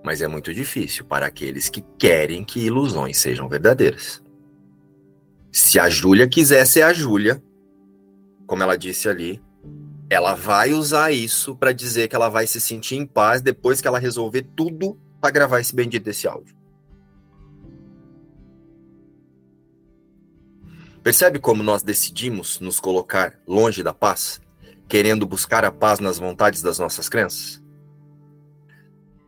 mas 0.03 0.21
é 0.21 0.27
muito 0.27 0.53
difícil 0.53 1.05
para 1.05 1.25
aqueles 1.25 1.69
que 1.69 1.83
querem 1.97 2.43
que 2.43 2.59
ilusões 2.61 3.17
sejam 3.17 3.49
verdadeiras. 3.49 4.23
Se 5.51 5.79
a 5.79 5.89
Júlia 5.89 6.27
quiser 6.27 6.65
ser 6.65 6.83
a 6.83 6.93
Júlia, 6.93 7.41
como 8.47 8.63
ela 8.63 8.77
disse 8.77 9.09
ali, 9.09 9.41
ela 10.09 10.33
vai 10.33 10.73
usar 10.73 11.11
isso 11.11 11.55
para 11.55 11.71
dizer 11.71 12.07
que 12.07 12.15
ela 12.15 12.29
vai 12.29 12.47
se 12.47 12.59
sentir 12.59 12.95
em 12.95 13.05
paz 13.05 13.41
depois 13.41 13.79
que 13.79 13.87
ela 13.87 13.99
resolver 13.99 14.41
tudo 14.55 14.99
para 15.21 15.29
gravar 15.29 15.59
esse 15.59 15.75
bendito 15.75 16.03
desse 16.03 16.27
áudio. 16.27 16.57
Percebe 21.03 21.39
como 21.39 21.61
nós 21.61 21.83
decidimos 21.83 22.59
nos 22.59 22.79
colocar 22.79 23.39
longe 23.47 23.83
da 23.83 23.93
paz, 23.93 24.41
querendo 24.87 25.25
buscar 25.25 25.63
a 25.63 25.71
paz 25.71 25.99
nas 25.99 26.17
vontades 26.17 26.61
das 26.61 26.79
nossas 26.79 27.07
crenças? 27.07 27.61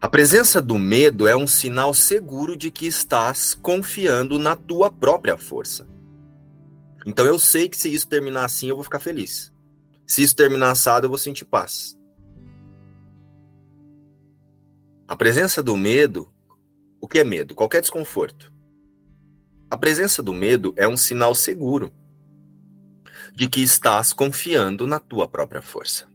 A 0.01 0.09
presença 0.09 0.59
do 0.59 0.79
medo 0.79 1.27
é 1.27 1.36
um 1.36 1.45
sinal 1.45 1.93
seguro 1.93 2.57
de 2.57 2.71
que 2.71 2.88
estás 2.88 3.53
confiando 3.53 4.39
na 4.39 4.55
tua 4.55 4.91
própria 4.91 5.38
força. 5.38 5.88
Então 7.05 7.25
eu 7.25 7.38
sei 7.38 7.69
que 7.69 7.77
se 7.77 7.93
isso 7.93 8.07
terminar 8.07 8.45
assim, 8.45 8.67
eu 8.67 8.75
vou 8.75 8.84
ficar 8.84 8.99
feliz. 8.99 9.51
Se 10.12 10.22
isso 10.22 10.36
terminar 10.36 10.72
assado, 10.72 11.05
eu 11.05 11.09
vou 11.09 11.18
sentir 11.18 11.45
paz. 11.45 11.97
A 15.07 15.16
presença 15.16 15.64
do 15.64 15.78
medo, 15.78 16.30
o 16.99 17.07
que 17.07 17.20
é 17.20 17.24
medo? 17.24 17.55
Qualquer 17.55 17.80
desconforto. 17.80 18.51
A 19.70 19.78
presença 19.78 20.22
do 20.22 20.34
medo 20.34 20.74
é 20.76 20.86
um 20.86 20.97
sinal 20.97 21.34
seguro 21.34 21.93
de 23.34 23.47
que 23.47 23.62
estás 23.62 24.12
confiando 24.12 24.86
na 24.86 24.99
tua 24.99 25.30
própria 25.30 25.62
força. 25.62 26.09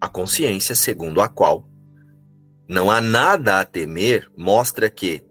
A 0.00 0.08
consciência 0.08 0.76
segundo 0.76 1.20
a 1.20 1.28
qual 1.28 1.68
não 2.68 2.88
há 2.88 3.00
nada 3.00 3.58
a 3.58 3.64
temer 3.64 4.30
mostra 4.36 4.88
que, 4.88 5.24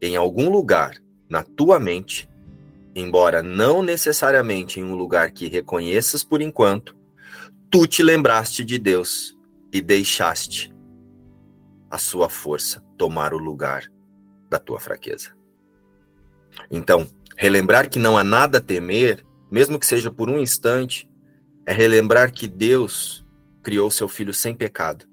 em 0.00 0.14
algum 0.14 0.48
lugar 0.48 1.02
na 1.28 1.42
tua 1.42 1.80
mente, 1.80 2.28
embora 2.94 3.42
não 3.42 3.82
necessariamente 3.82 4.80
em 4.80 4.84
um 4.84 4.94
lugar 4.94 5.30
que 5.30 5.48
reconheças 5.48 6.22
por 6.22 6.40
enquanto, 6.40 6.96
tu 7.70 7.86
te 7.86 8.02
lembraste 8.02 8.64
de 8.64 8.78
Deus 8.78 9.36
e 9.72 9.80
deixaste 9.80 10.72
a 11.90 11.98
sua 11.98 12.28
força 12.28 12.82
tomar 12.96 13.34
o 13.34 13.38
lugar 13.38 13.84
da 14.48 14.58
tua 14.58 14.78
fraqueza. 14.78 15.34
Então, 16.70 17.06
relembrar 17.36 17.88
que 17.88 17.98
não 17.98 18.18
há 18.18 18.24
nada 18.24 18.58
a 18.58 18.60
temer, 18.60 19.24
mesmo 19.50 19.78
que 19.78 19.86
seja 19.86 20.10
por 20.10 20.28
um 20.28 20.38
instante, 20.38 21.08
é 21.64 21.72
relembrar 21.72 22.32
que 22.32 22.46
Deus 22.46 23.24
criou 23.62 23.90
seu 23.90 24.08
filho 24.08 24.34
sem 24.34 24.54
pecado. 24.54 25.06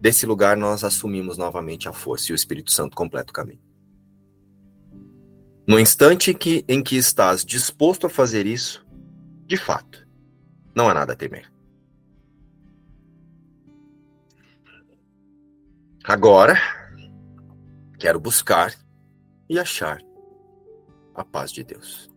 Desse 0.00 0.24
lugar 0.24 0.56
nós 0.56 0.84
assumimos 0.84 1.36
novamente 1.36 1.88
a 1.88 1.92
força 1.92 2.30
e 2.30 2.32
o 2.32 2.36
Espírito 2.36 2.70
Santo 2.70 2.96
completa 2.96 3.30
o 3.30 3.34
caminho. 3.34 3.65
No 5.66 5.80
instante 5.80 6.32
que, 6.32 6.64
em 6.68 6.80
que 6.80 6.96
estás 6.96 7.44
disposto 7.44 8.06
a 8.06 8.10
fazer 8.10 8.46
isso, 8.46 8.86
de 9.46 9.56
fato, 9.56 10.06
não 10.76 10.88
há 10.88 10.94
nada 10.94 11.12
a 11.12 11.16
temer. 11.16 11.50
Agora, 16.04 16.54
quero 17.98 18.20
buscar 18.20 18.72
e 19.48 19.58
achar 19.58 20.00
a 21.12 21.24
paz 21.24 21.50
de 21.50 21.64
Deus. 21.64 22.08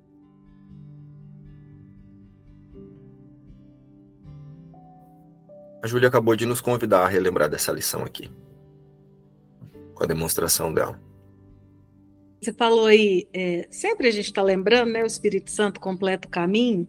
A 5.82 5.88
Júlia 5.88 6.08
acabou 6.08 6.36
de 6.36 6.46
nos 6.46 6.62
convidar 6.62 7.04
a 7.04 7.08
relembrar 7.08 7.50
dessa 7.50 7.72
lição 7.72 8.04
aqui, 8.04 8.30
com 9.96 10.04
a 10.04 10.08
demonstração 10.08 10.72
dela. 10.72 11.09
Você 12.42 12.54
falou 12.54 12.86
aí, 12.86 13.28
é, 13.34 13.68
sempre 13.70 14.08
a 14.08 14.12
gente 14.12 14.26
está 14.26 14.42
lembrando, 14.42 14.92
né? 14.92 15.04
O 15.04 15.08
Espírito 15.08 15.52
Santo 15.52 15.80
completa 15.80 16.28
o 16.28 16.32
caminho. 16.32 16.88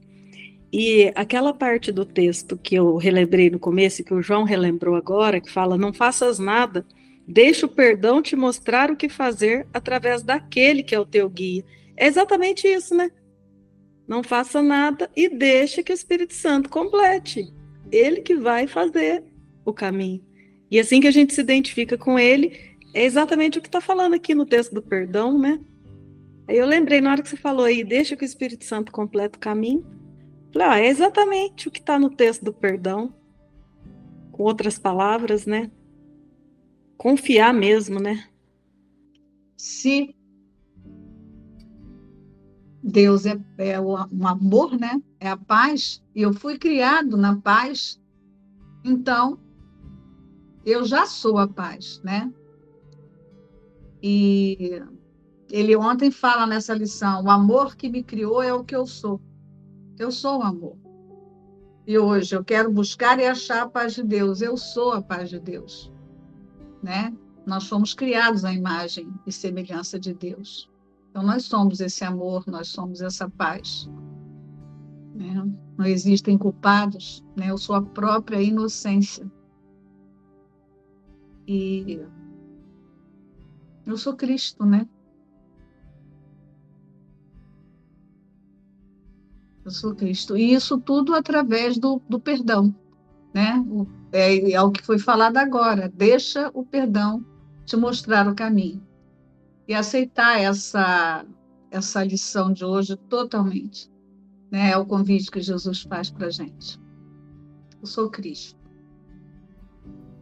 E 0.72 1.10
aquela 1.16 1.52
parte 1.52 1.90
do 1.90 2.04
texto 2.04 2.56
que 2.56 2.76
eu 2.76 2.96
relembrei 2.96 3.50
no 3.50 3.58
começo, 3.58 4.04
que 4.04 4.14
o 4.14 4.22
João 4.22 4.44
relembrou 4.44 4.94
agora, 4.94 5.40
que 5.40 5.50
fala: 5.50 5.76
Não 5.76 5.92
faças 5.92 6.38
nada, 6.38 6.86
deixa 7.26 7.66
o 7.66 7.68
perdão 7.68 8.22
te 8.22 8.36
mostrar 8.36 8.90
o 8.90 8.96
que 8.96 9.08
fazer 9.08 9.66
através 9.72 10.22
daquele 10.22 10.84
que 10.84 10.94
é 10.94 11.00
o 11.00 11.06
teu 11.06 11.28
guia. 11.28 11.64
É 11.96 12.06
exatamente 12.06 12.68
isso, 12.68 12.94
né? 12.94 13.10
Não 14.06 14.22
faça 14.22 14.62
nada 14.62 15.10
e 15.16 15.28
deixa 15.28 15.82
que 15.82 15.92
o 15.92 15.94
Espírito 15.94 16.34
Santo 16.34 16.68
complete. 16.68 17.52
Ele 17.90 18.20
que 18.20 18.36
vai 18.36 18.68
fazer 18.68 19.24
o 19.64 19.72
caminho. 19.72 20.24
E 20.70 20.78
assim 20.78 21.00
que 21.00 21.08
a 21.08 21.12
gente 21.12 21.34
se 21.34 21.40
identifica 21.40 21.98
com 21.98 22.16
ele, 22.16 22.69
é 22.92 23.04
exatamente 23.04 23.58
o 23.58 23.62
que 23.62 23.68
está 23.68 23.80
falando 23.80 24.14
aqui 24.14 24.34
no 24.34 24.46
texto 24.46 24.74
do 24.74 24.82
perdão, 24.82 25.38
né? 25.38 25.60
Aí 26.48 26.56
eu 26.56 26.66
lembrei, 26.66 27.00
na 27.00 27.12
hora 27.12 27.22
que 27.22 27.28
você 27.28 27.36
falou 27.36 27.64
aí, 27.64 27.84
deixa 27.84 28.16
que 28.16 28.24
o 28.24 28.26
Espírito 28.26 28.64
Santo 28.64 28.90
complete 28.90 29.36
o 29.36 29.40
caminho. 29.40 29.86
Falei, 30.52 30.68
ah, 30.68 30.78
é 30.80 30.88
exatamente 30.88 31.68
o 31.68 31.70
que 31.70 31.78
está 31.78 31.98
no 31.98 32.10
texto 32.10 32.44
do 32.44 32.52
perdão. 32.52 33.14
Com 34.32 34.42
outras 34.42 34.78
palavras, 34.78 35.46
né? 35.46 35.70
Confiar 36.96 37.54
mesmo, 37.54 38.00
né? 38.00 38.26
Se 39.56 40.14
Deus 42.82 43.26
é, 43.26 43.38
é 43.58 43.78
o, 43.78 43.94
um 44.10 44.26
amor, 44.26 44.76
né? 44.76 45.00
É 45.20 45.28
a 45.28 45.36
paz, 45.36 46.02
e 46.14 46.22
eu 46.22 46.32
fui 46.32 46.58
criado 46.58 47.16
na 47.16 47.36
paz, 47.36 48.00
então 48.84 49.38
eu 50.64 50.84
já 50.84 51.06
sou 51.06 51.38
a 51.38 51.46
paz, 51.46 52.00
né? 52.02 52.32
E 54.02 54.82
ele 55.50 55.76
ontem 55.76 56.10
fala 56.10 56.46
nessa 56.46 56.74
lição: 56.74 57.24
o 57.24 57.30
amor 57.30 57.76
que 57.76 57.88
me 57.88 58.02
criou 58.02 58.42
é 58.42 58.52
o 58.52 58.64
que 58.64 58.74
eu 58.74 58.86
sou. 58.86 59.20
Eu 59.98 60.10
sou 60.10 60.38
o 60.38 60.42
amor. 60.42 60.76
E 61.86 61.98
hoje 61.98 62.34
eu 62.34 62.44
quero 62.44 62.70
buscar 62.70 63.18
e 63.18 63.26
achar 63.26 63.62
a 63.62 63.68
paz 63.68 63.94
de 63.94 64.02
Deus. 64.02 64.40
Eu 64.40 64.56
sou 64.56 64.92
a 64.92 65.02
paz 65.02 65.28
de 65.28 65.40
Deus. 65.40 65.92
Né? 66.82 67.12
Nós 67.44 67.68
fomos 67.68 67.94
criados 67.94 68.44
à 68.44 68.52
imagem 68.52 69.12
e 69.26 69.32
semelhança 69.32 69.98
de 69.98 70.14
Deus. 70.14 70.70
Então 71.10 71.22
nós 71.22 71.44
somos 71.44 71.80
esse 71.80 72.04
amor, 72.04 72.44
nós 72.46 72.68
somos 72.68 73.00
essa 73.00 73.28
paz. 73.28 73.90
Né? 75.14 75.44
Não 75.76 75.84
existem 75.84 76.38
culpados, 76.38 77.24
né? 77.36 77.50
Eu 77.50 77.58
sou 77.58 77.74
a 77.74 77.82
própria 77.82 78.40
inocência. 78.40 79.30
E 81.46 82.00
eu 83.86 83.96
sou 83.96 84.14
Cristo, 84.14 84.64
né? 84.64 84.86
Eu 89.64 89.70
sou 89.70 89.94
Cristo. 89.94 90.36
E 90.36 90.52
isso 90.52 90.78
tudo 90.78 91.14
através 91.14 91.78
do, 91.78 92.00
do 92.08 92.18
perdão, 92.18 92.74
né? 93.34 93.62
O, 93.68 93.86
é, 94.12 94.52
é 94.52 94.62
o 94.62 94.70
que 94.70 94.84
foi 94.84 94.98
falado 94.98 95.36
agora. 95.36 95.88
Deixa 95.88 96.50
o 96.54 96.64
perdão 96.64 97.24
te 97.64 97.76
mostrar 97.76 98.26
o 98.28 98.34
caminho. 98.34 98.82
E 99.68 99.74
aceitar 99.74 100.40
essa, 100.40 101.24
essa 101.70 102.02
lição 102.02 102.52
de 102.52 102.64
hoje 102.64 102.96
totalmente. 102.96 103.90
Né? 104.50 104.72
É 104.72 104.76
o 104.76 104.84
convite 104.84 105.30
que 105.30 105.40
Jesus 105.40 105.82
faz 105.82 106.10
para 106.10 106.26
a 106.26 106.30
gente. 106.30 106.80
Eu 107.80 107.86
sou 107.86 108.10
Cristo. 108.10 108.58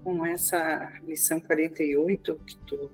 Com 0.05 0.25
essa 0.27 0.93
lição 1.07 1.41
48 1.41 2.41
que 2.47 2.57
tu 2.59 2.91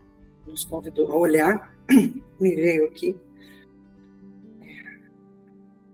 nos 0.47 0.65
convidou 0.65 1.11
a 1.11 1.17
olhar, 1.17 1.77
me 2.41 2.55
veio 2.55 2.87
aqui 2.87 3.17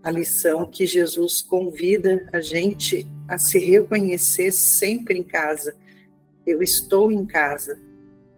a 0.02 0.10
lição 0.10 0.66
que 0.66 0.86
Jesus 0.86 1.42
convida 1.42 2.26
a 2.32 2.40
gente 2.40 3.06
a 3.28 3.38
se 3.38 3.58
reconhecer 3.58 4.50
sempre 4.52 5.18
em 5.18 5.22
casa. 5.22 5.76
Eu 6.46 6.62
estou 6.62 7.12
em 7.12 7.26
casa. 7.26 7.80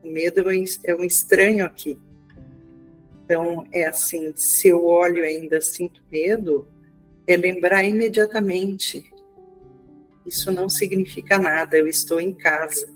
O 0.03 0.09
medo 0.09 0.45
é 0.85 0.95
um 0.95 1.05
estranho 1.05 1.65
aqui. 1.65 1.99
Então, 3.25 3.67
é 3.73 3.87
assim: 3.87 4.33
se 4.35 4.69
eu 4.69 4.85
olho 4.85 5.19
e 5.19 5.27
ainda 5.27 5.61
sinto 5.61 6.03
medo, 6.11 6.67
é 7.27 7.37
lembrar 7.37 7.85
imediatamente. 7.85 9.11
Isso 10.27 10.51
não 10.51 10.69
significa 10.69 11.39
nada, 11.39 11.77
eu 11.77 11.87
estou 11.87 12.21
em 12.21 12.35
casa. 12.35 12.89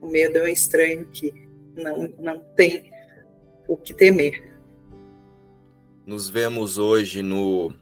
O 0.00 0.08
medo 0.08 0.38
é 0.38 0.44
um 0.44 0.48
estranho 0.48 1.02
aqui 1.02 1.41
não, 1.76 2.08
não 2.18 2.38
tem 2.56 2.90
o 3.66 3.76
que 3.76 3.94
temer. 3.94 4.52
Nos 6.06 6.28
vemos 6.28 6.78
hoje 6.78 7.22
no 7.22 7.72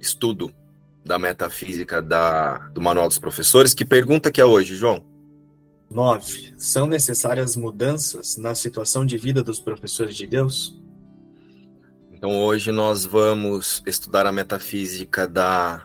estudo 0.00 0.52
da 1.04 1.18
metafísica 1.18 2.00
da, 2.00 2.58
do 2.68 2.80
Manual 2.80 3.08
dos 3.08 3.18
Professores. 3.18 3.74
Que 3.74 3.84
pergunta 3.84 4.30
que 4.30 4.40
é 4.40 4.44
hoje, 4.44 4.76
João? 4.76 5.04
9. 5.90 6.54
São 6.56 6.86
necessárias 6.86 7.56
mudanças 7.56 8.36
na 8.36 8.54
situação 8.54 9.04
de 9.04 9.18
vida 9.18 9.42
dos 9.42 9.60
professores 9.60 10.16
de 10.16 10.26
Deus? 10.26 10.80
Então, 12.12 12.40
hoje 12.40 12.70
nós 12.70 13.04
vamos 13.04 13.82
estudar 13.86 14.26
a 14.26 14.32
metafísica 14.32 15.26
da, 15.26 15.84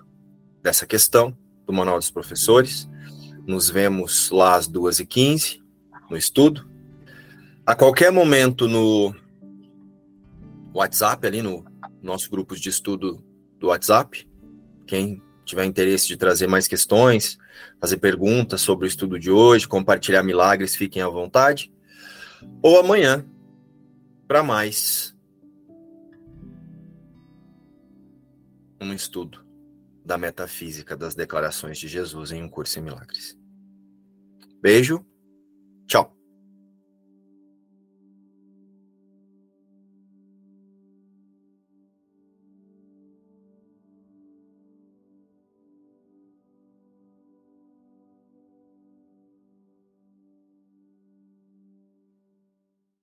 dessa 0.62 0.86
questão 0.86 1.36
do 1.66 1.74
Manual 1.74 1.98
dos 1.98 2.12
Professores. 2.12 2.88
Nos 3.46 3.70
vemos 3.70 4.30
lá 4.30 4.56
às 4.56 4.70
2h15 4.70 5.67
no 6.10 6.18
estudo. 6.18 6.70
A 7.66 7.76
qualquer 7.76 8.12
momento 8.12 8.68
no 8.68 9.14
WhatsApp, 10.74 11.26
ali 11.26 11.42
no 11.42 11.66
nosso 12.02 12.30
grupo 12.30 12.56
de 12.56 12.70
estudo 12.70 13.24
do 13.60 13.68
WhatsApp, 13.68 14.28
quem 14.86 15.22
tiver 15.44 15.66
interesse 15.66 16.08
de 16.08 16.18
trazer 16.18 16.48
mais 16.48 16.68
questões, 16.68 17.38
fazer 17.80 17.98
perguntas 17.98 18.62
sobre 18.62 18.86
o 18.86 18.88
estudo 18.88 19.20
de 19.20 19.32
hoje, 19.32 19.68
compartilhar 19.68 20.24
milagres, 20.24 20.76
fiquem 20.76 21.02
à 21.02 21.10
vontade. 21.10 21.74
Ou 22.62 22.80
amanhã, 22.80 23.26
para 24.28 24.44
mais 24.44 25.16
um 28.80 28.94
estudo 28.94 29.46
da 30.06 30.18
metafísica 30.18 30.96
das 30.96 31.16
declarações 31.16 31.78
de 31.78 31.88
Jesus 31.88 32.32
em 32.32 32.44
um 32.44 32.50
curso 32.50 32.80
em 32.80 32.84
milagres. 32.84 33.38
Beijo 34.62 35.06
Ciao. 35.88 36.17